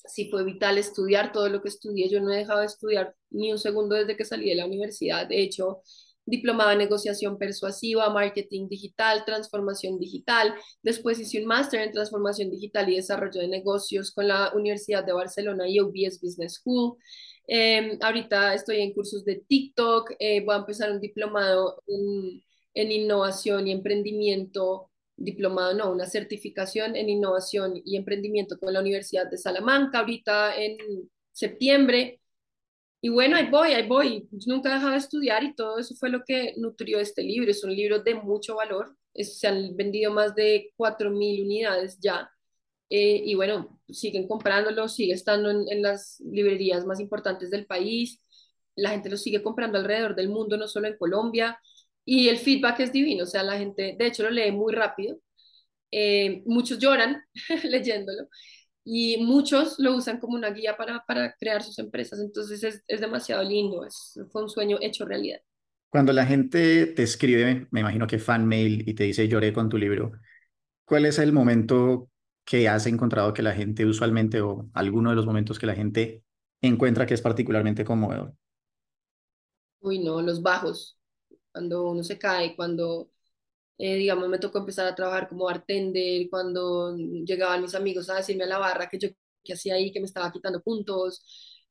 sí 0.06 0.30
fue 0.30 0.44
vital 0.44 0.78
estudiar 0.78 1.32
todo 1.32 1.50
lo 1.50 1.62
que 1.62 1.70
estudié. 1.70 2.10
Yo 2.10 2.22
no 2.22 2.32
he 2.32 2.38
dejado 2.38 2.60
de 2.60 2.68
estudiar 2.68 3.16
ni 3.30 3.52
un 3.52 3.60
segundo 3.60 3.96
desde 3.96 4.18
que 4.18 4.26
salí 4.26 4.50
de 4.50 4.56
la 4.56 4.66
universidad. 4.66 5.28
De 5.28 5.42
hecho, 5.42 5.82
diplomada 6.26 6.74
en 6.74 6.80
negociación 6.80 7.38
persuasiva, 7.38 8.10
marketing 8.10 8.68
digital, 8.70 9.26
transformación 9.26 10.00
digital. 10.00 10.54
Después 10.82 11.20
hice 11.20 11.42
un 11.42 11.48
máster 11.48 11.82
en 11.82 11.92
transformación 11.92 12.50
digital 12.52 12.90
y 12.90 12.96
desarrollo 12.96 13.42
de 13.42 13.48
negocios 13.48 14.12
con 14.12 14.28
la 14.28 14.52
Universidad 14.54 15.04
de 15.06 15.14
Barcelona 15.14 15.68
y 15.68 15.80
UBS 15.82 16.20
Business 16.22 16.54
School. 16.56 16.98
Em, 17.48 17.98
ahorita 18.02 18.54
estoy 18.54 18.80
en 18.82 18.94
cursos 18.94 19.26
de 19.26 19.44
TikTok, 19.48 20.14
eh, 20.20 20.44
voy 20.46 20.56
a 20.56 20.60
empezar 20.60 20.92
un 20.92 21.02
diplomado 21.02 21.84
en 22.74 22.92
innovación 22.92 23.68
y 23.68 23.72
emprendimiento 23.72 24.90
diplomado, 25.16 25.74
no, 25.74 25.92
una 25.92 26.06
certificación 26.08 26.96
en 26.96 27.10
innovación 27.10 27.82
y 27.86 27.98
emprendimiento 27.98 28.60
con 28.60 28.74
la 28.74 28.80
Universidad 28.80 29.30
de 29.30 29.38
Salamanca 29.38 30.00
ahorita 30.00 30.56
en 30.56 30.78
septiembre. 31.32 32.22
Y 33.02 33.10
bueno, 33.10 33.36
ahí 33.36 33.50
voy, 33.50 33.74
ahí 33.74 33.88
voy. 33.88 34.28
Nunca 34.48 34.70
he 34.70 34.74
dejado 34.76 34.92
de 34.94 34.98
estudiar 34.98 35.44
y 35.44 35.56
todo 35.56 35.78
eso 35.80 35.96
fue 35.96 36.10
lo 36.10 36.24
que 36.26 36.54
nutrió 36.58 37.00
este 37.00 37.24
libro. 37.24 37.52
Es 37.52 37.64
un 37.64 37.76
libro 37.76 38.00
de 38.00 38.16
mucho 38.16 38.56
valor. 38.56 38.96
se 39.14 39.48
han 39.48 39.76
vendido 39.76 40.12
más 40.14 40.36
de 40.36 40.72
4.000 40.78 41.44
unidades 41.44 42.00
ya. 42.00 42.30
Eh, 42.90 43.22
y 43.26 43.36
bueno, 43.36 43.80
siguen 43.90 44.28
comprándolo, 44.28 44.88
sigue 44.88 45.14
estando 45.14 45.50
en 45.52 45.82
las 45.82 46.20
librerías 46.22 46.86
más 46.86 47.00
importantes 47.00 47.50
del 47.52 47.66
país. 47.66 48.22
La 48.76 48.92
gente 48.92 49.10
lo 49.10 49.18
sigue 49.18 49.44
comprando 49.44 49.78
alrededor 49.78 50.16
del 50.16 50.30
mundo, 50.30 50.58
no 50.58 50.68
solo 50.68 50.88
en 50.88 50.98
Colombia. 50.98 51.60
Y 52.06 52.28
el 52.30 52.38
feedback 52.38 52.82
es 52.82 52.92
divino, 52.92 53.24
o 53.24 53.28
sea, 53.28 53.44
la 53.44 53.58
gente, 53.58 53.96
de 53.98 54.08
hecho, 54.08 54.24
lo 54.24 54.32
lee 54.32 54.52
muy 54.52 54.74
rápido. 54.74 55.18
Eh, 55.92 56.42
muchos 56.46 56.80
lloran 56.80 57.24
leyéndolo 57.64 58.28
y 58.84 59.18
muchos 59.24 59.80
lo 59.80 59.96
usan 59.96 60.20
como 60.20 60.36
una 60.36 60.52
guía 60.52 60.76
para, 60.78 61.04
para 61.06 61.36
crear 61.36 61.64
sus 61.64 61.80
empresas. 61.80 62.20
Entonces 62.20 62.64
es, 62.64 62.84
es 62.88 63.02
demasiado 63.02 63.44
lindo, 63.44 63.86
es, 63.86 64.20
fue 64.32 64.44
un 64.44 64.50
sueño 64.50 64.78
hecho 64.82 65.06
realidad. 65.06 65.40
Cuando 65.90 66.12
la 66.12 66.26
gente 66.26 66.88
te 66.88 67.04
escribe, 67.04 67.68
me 67.72 67.82
imagino 67.82 68.08
que 68.08 68.20
fan 68.20 68.48
mail 68.48 68.88
y 68.88 68.96
te 68.96 69.04
dice 69.04 69.28
lloré 69.28 69.54
con 69.54 69.70
tu 69.70 69.78
libro, 69.78 70.14
¿cuál 70.86 71.06
es 71.06 71.20
el 71.20 71.34
momento 71.34 72.10
que 72.46 72.68
has 72.70 72.88
encontrado 72.88 73.34
que 73.34 73.44
la 73.44 73.54
gente 73.54 73.86
usualmente 73.86 74.42
o 74.42 74.70
alguno 74.74 75.12
de 75.12 75.16
los 75.16 75.26
momentos 75.26 75.60
que 75.60 75.68
la 75.68 75.76
gente 75.76 76.24
encuentra 76.62 77.06
que 77.06 77.14
es 77.14 77.22
particularmente 77.22 77.86
conmovedor? 77.86 78.36
Uy, 79.82 80.00
no, 80.00 80.22
los 80.22 80.42
bajos 80.42 80.98
cuando 81.54 81.90
uno 81.92 82.04
se 82.04 82.20
cae, 82.20 82.56
cuando, 82.58 83.12
eh, 83.78 83.96
digamos, 83.96 84.30
me 84.30 84.40
tocó 84.40 84.60
empezar 84.60 84.88
a 84.88 84.96
trabajar 84.96 85.30
como 85.30 85.46
bartender, 85.46 86.30
cuando 86.30 86.96
llegaban 86.98 87.62
mis 87.62 87.76
amigos 87.76 88.10
a 88.10 88.16
decirme 88.16 88.44
a 88.46 88.48
la 88.48 88.58
barra 88.60 88.90
que 88.90 89.00
yo 89.00 89.10
que 89.44 89.54
hacía 89.54 89.76
ahí, 89.76 89.92
que 89.92 90.00
me 90.00 90.06
estaba 90.06 90.32
quitando 90.32 90.62
puntos, 90.62 91.24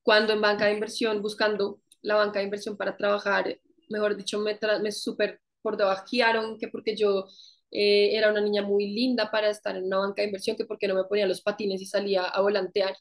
cuando 0.02 0.32
en 0.34 0.40
banca 0.42 0.66
de 0.66 0.74
inversión, 0.74 1.22
buscando 1.22 1.80
la 2.02 2.16
banca 2.16 2.38
de 2.40 2.44
inversión 2.46 2.76
para 2.76 2.96
trabajar, 2.96 3.58
mejor 3.88 4.16
dicho, 4.16 4.38
me, 4.40 4.58
me 4.82 4.92
súper 4.92 5.40
por 5.62 5.76
debajearon, 5.78 6.58
que 6.58 6.68
porque 6.68 6.96
yo 6.96 7.26
eh, 7.70 8.16
era 8.16 8.30
una 8.30 8.40
niña 8.42 8.62
muy 8.62 8.88
linda 8.92 9.30
para 9.30 9.48
estar 9.50 9.76
en 9.76 9.84
una 9.86 9.98
banca 9.98 10.22
de 10.22 10.28
inversión, 10.28 10.56
que 10.56 10.66
porque 10.66 10.88
no 10.88 10.94
me 10.94 11.04
ponía 11.04 11.26
los 11.26 11.40
patines 11.42 11.80
y 11.80 11.86
salía 11.86 12.24
a 12.24 12.40
volantear. 12.42 12.94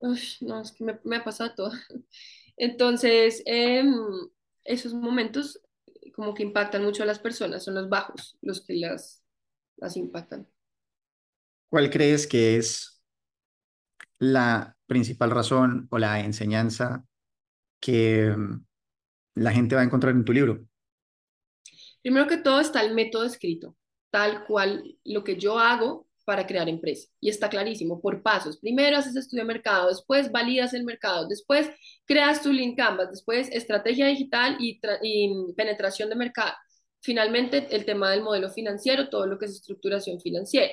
no, 0.40 0.60
es 0.62 0.72
que 0.72 0.84
me, 0.84 1.00
me 1.04 1.16
ha 1.16 1.24
pasado 1.24 1.54
todo. 1.54 1.72
Entonces, 2.56 3.42
eh, 3.46 3.84
esos 4.64 4.94
momentos 4.94 5.60
como 6.14 6.32
que 6.32 6.44
impactan 6.44 6.84
mucho 6.84 7.02
a 7.02 7.06
las 7.06 7.18
personas, 7.18 7.64
son 7.64 7.74
los 7.74 7.88
bajos 7.88 8.38
los 8.40 8.64
que 8.64 8.74
las, 8.74 9.22
las 9.76 9.96
impactan. 9.96 10.48
¿Cuál 11.68 11.90
crees 11.90 12.26
que 12.26 12.56
es 12.56 13.02
la 14.18 14.76
principal 14.86 15.30
razón 15.30 15.88
o 15.90 15.98
la 15.98 16.20
enseñanza 16.20 17.04
que 17.80 18.32
mm, 18.36 18.64
la 19.34 19.52
gente 19.52 19.74
va 19.74 19.80
a 19.80 19.84
encontrar 19.84 20.14
en 20.14 20.24
tu 20.24 20.32
libro? 20.32 20.64
Primero 22.00 22.28
que 22.28 22.36
todo 22.36 22.60
está 22.60 22.82
el 22.82 22.94
método 22.94 23.24
escrito, 23.24 23.76
tal 24.10 24.44
cual 24.44 24.96
lo 25.04 25.24
que 25.24 25.36
yo 25.36 25.58
hago 25.58 26.03
para 26.24 26.46
crear 26.46 26.68
empresa. 26.68 27.08
Y 27.20 27.28
está 27.28 27.48
clarísimo, 27.48 28.00
por 28.00 28.22
pasos. 28.22 28.58
Primero 28.58 28.96
haces 28.96 29.16
estudio 29.16 29.42
de 29.44 29.48
mercado, 29.48 29.88
después 29.88 30.30
validas 30.32 30.74
el 30.74 30.84
mercado, 30.84 31.28
después 31.28 31.70
creas 32.04 32.42
tu 32.42 32.52
link 32.52 32.76
canvas, 32.76 33.10
después 33.10 33.48
estrategia 33.50 34.06
digital 34.06 34.56
y, 34.60 34.80
penetración 35.56 36.08
de 36.08 36.16
mercado. 36.16 36.54
Finalmente, 37.00 37.68
el 37.70 37.84
tema 37.84 38.10
del 38.10 38.22
modelo 38.22 38.50
financiero, 38.50 39.08
todo 39.08 39.26
lo 39.26 39.38
que 39.38 39.46
es 39.46 39.52
estructuración 39.52 40.20
financiera. 40.20 40.72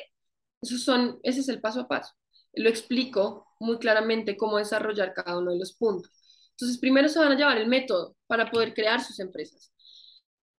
Esos 0.61 0.83
son, 0.83 1.19
ese 1.23 1.41
es 1.41 1.49
el 1.49 1.61
paso 1.61 1.81
a 1.81 1.87
paso. 1.87 2.13
Lo 2.53 2.69
explico 2.69 3.47
muy 3.59 3.77
claramente 3.79 4.37
cómo 4.37 4.57
desarrollar 4.57 5.13
cada 5.13 5.37
uno 5.37 5.51
de 5.51 5.59
los 5.59 5.73
puntos. 5.73 6.11
Entonces, 6.51 6.79
primero 6.79 7.09
se 7.09 7.19
van 7.19 7.31
a 7.31 7.37
llevar 7.37 7.57
el 7.57 7.67
método 7.67 8.15
para 8.27 8.49
poder 8.51 8.73
crear 8.73 9.03
sus 9.03 9.19
empresas. 9.19 9.71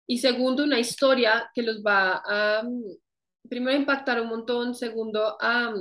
Y 0.06 0.18
segundo, 0.18 0.64
una 0.64 0.80
historia 0.80 1.50
que 1.54 1.62
los 1.62 1.82
va 1.82 2.22
a, 2.26 2.62
primero, 3.48 3.76
impactar 3.76 4.20
un 4.20 4.28
montón, 4.28 4.74
segundo, 4.74 5.36
a, 5.40 5.74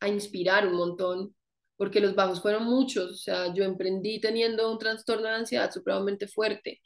a 0.00 0.08
inspirar 0.08 0.66
un 0.66 0.74
montón, 0.74 1.34
porque 1.76 2.00
los 2.00 2.14
bajos 2.14 2.40
fueron 2.42 2.64
muchos, 2.64 3.10
o 3.12 3.16
sea, 3.16 3.54
yo 3.54 3.64
emprendí 3.64 4.20
teniendo 4.20 4.70
un 4.70 4.78
trastorno 4.78 5.28
de 5.28 5.34
ansiedad 5.34 5.70
supremamente 5.70 6.26
fuerte, 6.28 6.80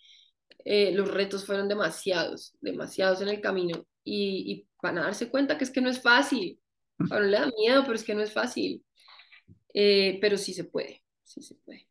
eh, 0.64 0.92
los 0.92 1.11
retos 1.11 1.45
fueron 1.45 1.68
demasiados, 1.68 2.57
demasiados 2.61 3.20
en 3.20 3.28
el 3.28 3.40
camino, 3.40 3.86
y, 4.05 4.53
y, 4.53 4.68
van 4.82 4.99
a 4.99 5.05
darse 5.05 5.30
cuenta 5.30 5.57
que 5.57 5.64
es 5.64 5.70
que 5.70 5.80
no 5.80 5.88
es 5.88 6.01
fácil, 6.03 6.61
a 7.11 7.16
uno 7.16 7.20
le 7.20 7.38
da 7.38 7.51
miedo, 7.59 7.82
pero 7.82 7.95
es 7.95 8.05
que 8.05 8.14
no 8.14 8.22
es 8.22 8.32
fácil, 8.32 8.84
eh, 9.72 10.18
pero 10.20 10.38
sí 10.38 10.55
se 10.55 10.64
puede, 10.64 11.03
sí 11.24 11.42
se 11.42 11.57
puede. 11.57 11.88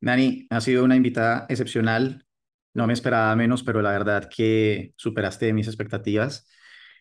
Dani, 0.00 0.46
ha 0.50 0.60
sido 0.60 0.84
una 0.84 0.96
invitada 0.96 1.46
excepcional. 1.48 2.26
No 2.74 2.86
me 2.86 2.92
esperaba 2.92 3.34
menos, 3.36 3.62
pero 3.62 3.82
la 3.82 3.92
verdad 3.92 4.28
que 4.28 4.92
superaste 4.96 5.52
mis 5.52 5.68
expectativas. 5.68 6.48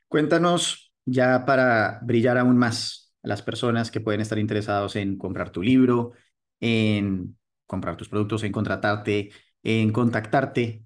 Cuéntanos 0.07 0.93
ya 1.05 1.45
para 1.45 1.99
brillar 2.03 2.37
aún 2.37 2.57
más 2.57 3.13
las 3.23 3.41
personas 3.41 3.89
que 3.89 4.01
pueden 4.01 4.21
estar 4.21 4.37
interesados 4.37 4.95
en 4.95 5.17
comprar 5.17 5.49
tu 5.51 5.63
libro, 5.63 6.13
en 6.59 7.37
comprar 7.65 7.97
tus 7.97 8.09
productos, 8.09 8.43
en 8.43 8.51
contratarte, 8.51 9.31
en 9.63 9.91
contactarte. 9.91 10.85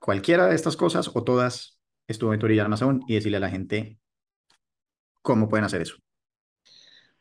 Cualquiera 0.00 0.46
de 0.46 0.56
estas 0.56 0.76
cosas 0.76 1.10
o 1.14 1.22
todas, 1.24 1.80
estuvo 2.08 2.34
en 2.34 2.40
tu 2.40 2.46
orilla 2.46 2.64
Amazon 2.64 3.00
y 3.06 3.14
decirle 3.14 3.36
a 3.36 3.40
la 3.40 3.50
gente 3.50 3.98
cómo 5.22 5.48
pueden 5.48 5.64
hacer 5.64 5.82
eso. 5.82 6.03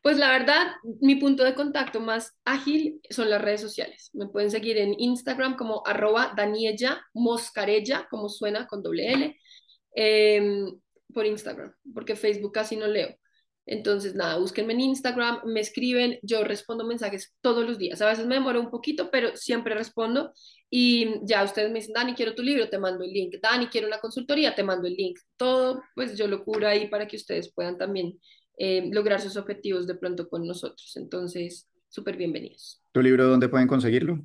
Pues 0.03 0.17
la 0.17 0.29
verdad, 0.31 0.67
mi 0.99 1.15
punto 1.15 1.45
de 1.45 1.55
contacto 1.55 2.01
más 2.01 2.37
ágil 2.43 2.99
son 3.09 3.29
las 3.29 3.41
redes 3.41 3.61
sociales. 3.61 4.09
Me 4.13 4.27
pueden 4.27 4.51
seguir 4.51 4.77
en 4.77 4.93
Instagram 4.99 5.55
como 5.55 5.81
arroba 5.87 6.33
Daniella 6.35 7.01
Moscarella, 7.13 8.05
como 8.09 8.27
suena 8.27 8.67
con 8.67 8.83
doble 8.83 9.13
L, 9.13 9.39
em, 9.95 10.77
por 11.13 11.25
Instagram, 11.25 11.73
porque 11.93 12.17
Facebook 12.17 12.51
casi 12.51 12.75
no 12.75 12.87
leo. 12.87 13.15
Entonces, 13.65 14.13
nada, 14.15 14.37
búsquenme 14.39 14.73
en 14.73 14.81
Instagram, 14.81 15.41
me 15.45 15.61
escriben, 15.61 16.19
yo 16.21 16.43
respondo 16.43 16.83
mensajes 16.85 17.33
todos 17.41 17.65
los 17.65 17.77
días. 17.77 18.01
A 18.01 18.07
veces 18.07 18.25
me 18.25 18.35
demoro 18.35 18.59
un 18.59 18.69
poquito, 18.71 19.09
pero 19.09 19.37
siempre 19.37 19.73
respondo. 19.73 20.33
Y 20.69 21.25
ya 21.25 21.43
ustedes 21.45 21.71
me 21.71 21.79
dicen, 21.79 21.93
Dani, 21.93 22.13
quiero 22.13 22.35
tu 22.35 22.43
libro, 22.43 22.69
te 22.69 22.77
mando 22.77 23.05
el 23.05 23.11
link. 23.13 23.35
Dani, 23.41 23.67
quiero 23.67 23.87
una 23.87 23.99
consultoría, 23.99 24.53
te 24.55 24.63
mando 24.63 24.87
el 24.87 24.95
link. 24.95 25.17
Todo, 25.37 25.81
pues 25.95 26.17
yo 26.17 26.27
lo 26.27 26.43
cubro 26.43 26.67
ahí 26.67 26.89
para 26.89 27.07
que 27.07 27.15
ustedes 27.15 27.53
puedan 27.53 27.77
también 27.77 28.19
eh, 28.57 28.89
lograr 28.91 29.19
sus 29.21 29.37
objetivos 29.37 29.87
de 29.87 29.95
pronto 29.95 30.29
con 30.29 30.45
nosotros. 30.45 30.93
Entonces, 30.95 31.69
súper 31.89 32.17
bienvenidos. 32.17 32.81
¿Tu 32.91 33.01
libro 33.01 33.27
dónde 33.27 33.49
pueden 33.49 33.67
conseguirlo? 33.67 34.19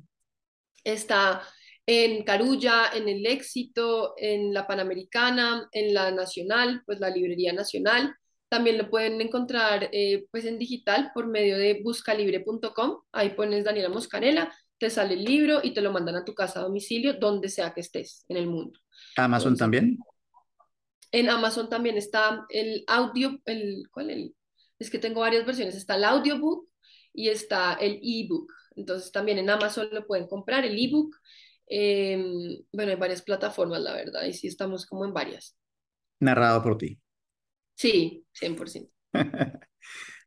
Está 0.83 1.41
en 1.85 2.23
Carulla, 2.23 2.91
en 2.93 3.09
El 3.09 3.25
Éxito, 3.25 4.13
en 4.17 4.53
la 4.53 4.67
Panamericana, 4.67 5.67
en 5.71 5.93
la 5.93 6.11
Nacional, 6.11 6.83
pues 6.85 6.99
la 6.99 7.09
Librería 7.09 7.51
Nacional. 7.51 8.15
También 8.47 8.77
lo 8.77 8.89
pueden 8.89 9.19
encontrar 9.21 9.89
eh, 9.91 10.27
pues 10.31 10.45
en 10.45 10.59
digital 10.59 11.11
por 11.13 11.27
medio 11.27 11.57
de 11.57 11.81
buscalibre.com. 11.83 13.01
Ahí 13.11 13.31
pones 13.31 13.63
Daniela 13.63 13.89
Moscarela, 13.89 14.53
te 14.77 14.89
sale 14.89 15.15
el 15.15 15.23
libro 15.23 15.61
y 15.63 15.73
te 15.73 15.81
lo 15.81 15.91
mandan 15.91 16.15
a 16.15 16.25
tu 16.25 16.33
casa 16.33 16.59
a 16.59 16.63
domicilio, 16.63 17.13
donde 17.13 17.49
sea 17.49 17.73
que 17.73 17.81
estés 17.81 18.25
en 18.29 18.37
el 18.37 18.47
mundo. 18.47 18.79
¿Amazon 19.17 19.57
también? 19.57 19.97
En 21.11 21.29
Amazon 21.29 21.69
también 21.69 21.97
está 21.97 22.45
el 22.49 22.83
audio, 22.87 23.39
el, 23.45 23.83
¿cuál 23.91 24.09
el? 24.09 24.35
Es 24.77 24.89
que 24.89 24.99
tengo 24.99 25.21
varias 25.21 25.45
versiones. 25.45 25.75
Está 25.75 25.95
el 25.95 26.03
audiobook 26.03 26.67
y 27.13 27.29
está 27.29 27.73
el 27.73 27.99
ebook. 28.03 28.51
Entonces 28.75 29.11
también 29.11 29.37
en 29.39 29.49
Amazon 29.49 29.89
lo 29.91 30.05
pueden 30.05 30.27
comprar, 30.27 30.65
el 30.65 30.77
ebook. 30.77 31.15
Eh, 31.67 32.63
bueno, 32.71 32.91
hay 32.91 32.97
varias 32.97 33.21
plataformas, 33.21 33.81
la 33.81 33.93
verdad, 33.93 34.23
y 34.23 34.33
sí 34.33 34.47
estamos 34.47 34.85
como 34.85 35.05
en 35.05 35.13
varias. 35.13 35.57
Narrado 36.19 36.61
por 36.63 36.77
ti. 36.77 36.99
Sí, 37.75 38.25
100%. 38.33 38.89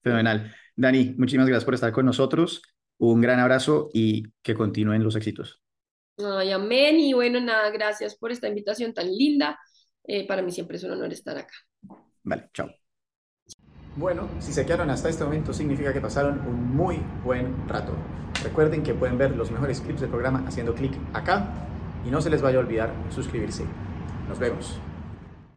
Fenomenal. 0.02 0.54
Dani, 0.74 1.14
muchísimas 1.16 1.46
gracias 1.46 1.64
por 1.64 1.74
estar 1.74 1.92
con 1.92 2.06
nosotros. 2.06 2.62
Un 2.98 3.20
gran 3.20 3.40
abrazo 3.40 3.90
y 3.92 4.30
que 4.42 4.54
continúen 4.54 5.02
los 5.02 5.16
éxitos. 5.16 5.60
Ay, 6.18 6.50
amén. 6.50 6.98
Y 7.00 7.12
bueno, 7.12 7.40
nada, 7.40 7.70
gracias 7.70 8.16
por 8.16 8.32
esta 8.32 8.48
invitación 8.48 8.94
tan 8.94 9.10
linda. 9.10 9.58
Eh, 10.04 10.26
para 10.26 10.42
mí 10.42 10.50
siempre 10.50 10.76
es 10.76 10.84
un 10.84 10.92
honor 10.92 11.12
estar 11.12 11.36
acá. 11.36 11.54
Vale, 12.24 12.50
chao. 12.52 12.68
Bueno, 13.96 14.28
si 14.40 14.52
se 14.52 14.64
quedaron 14.64 14.88
hasta 14.90 15.08
este 15.08 15.22
momento 15.22 15.52
significa 15.52 15.92
que 15.92 16.00
pasaron 16.00 16.40
un 16.46 16.74
muy 16.74 16.98
buen 17.24 17.68
rato. 17.68 17.92
Recuerden 18.42 18.82
que 18.82 18.94
pueden 18.94 19.18
ver 19.18 19.36
los 19.36 19.50
mejores 19.50 19.80
clips 19.80 20.00
del 20.00 20.10
programa 20.10 20.44
haciendo 20.46 20.74
clic 20.74 20.92
acá 21.12 21.68
y 22.04 22.10
no 22.10 22.20
se 22.20 22.30
les 22.30 22.40
vaya 22.40 22.56
a 22.58 22.60
olvidar 22.60 22.92
suscribirse. 23.10 23.64
Nos 24.28 24.38
vemos. 24.38 24.80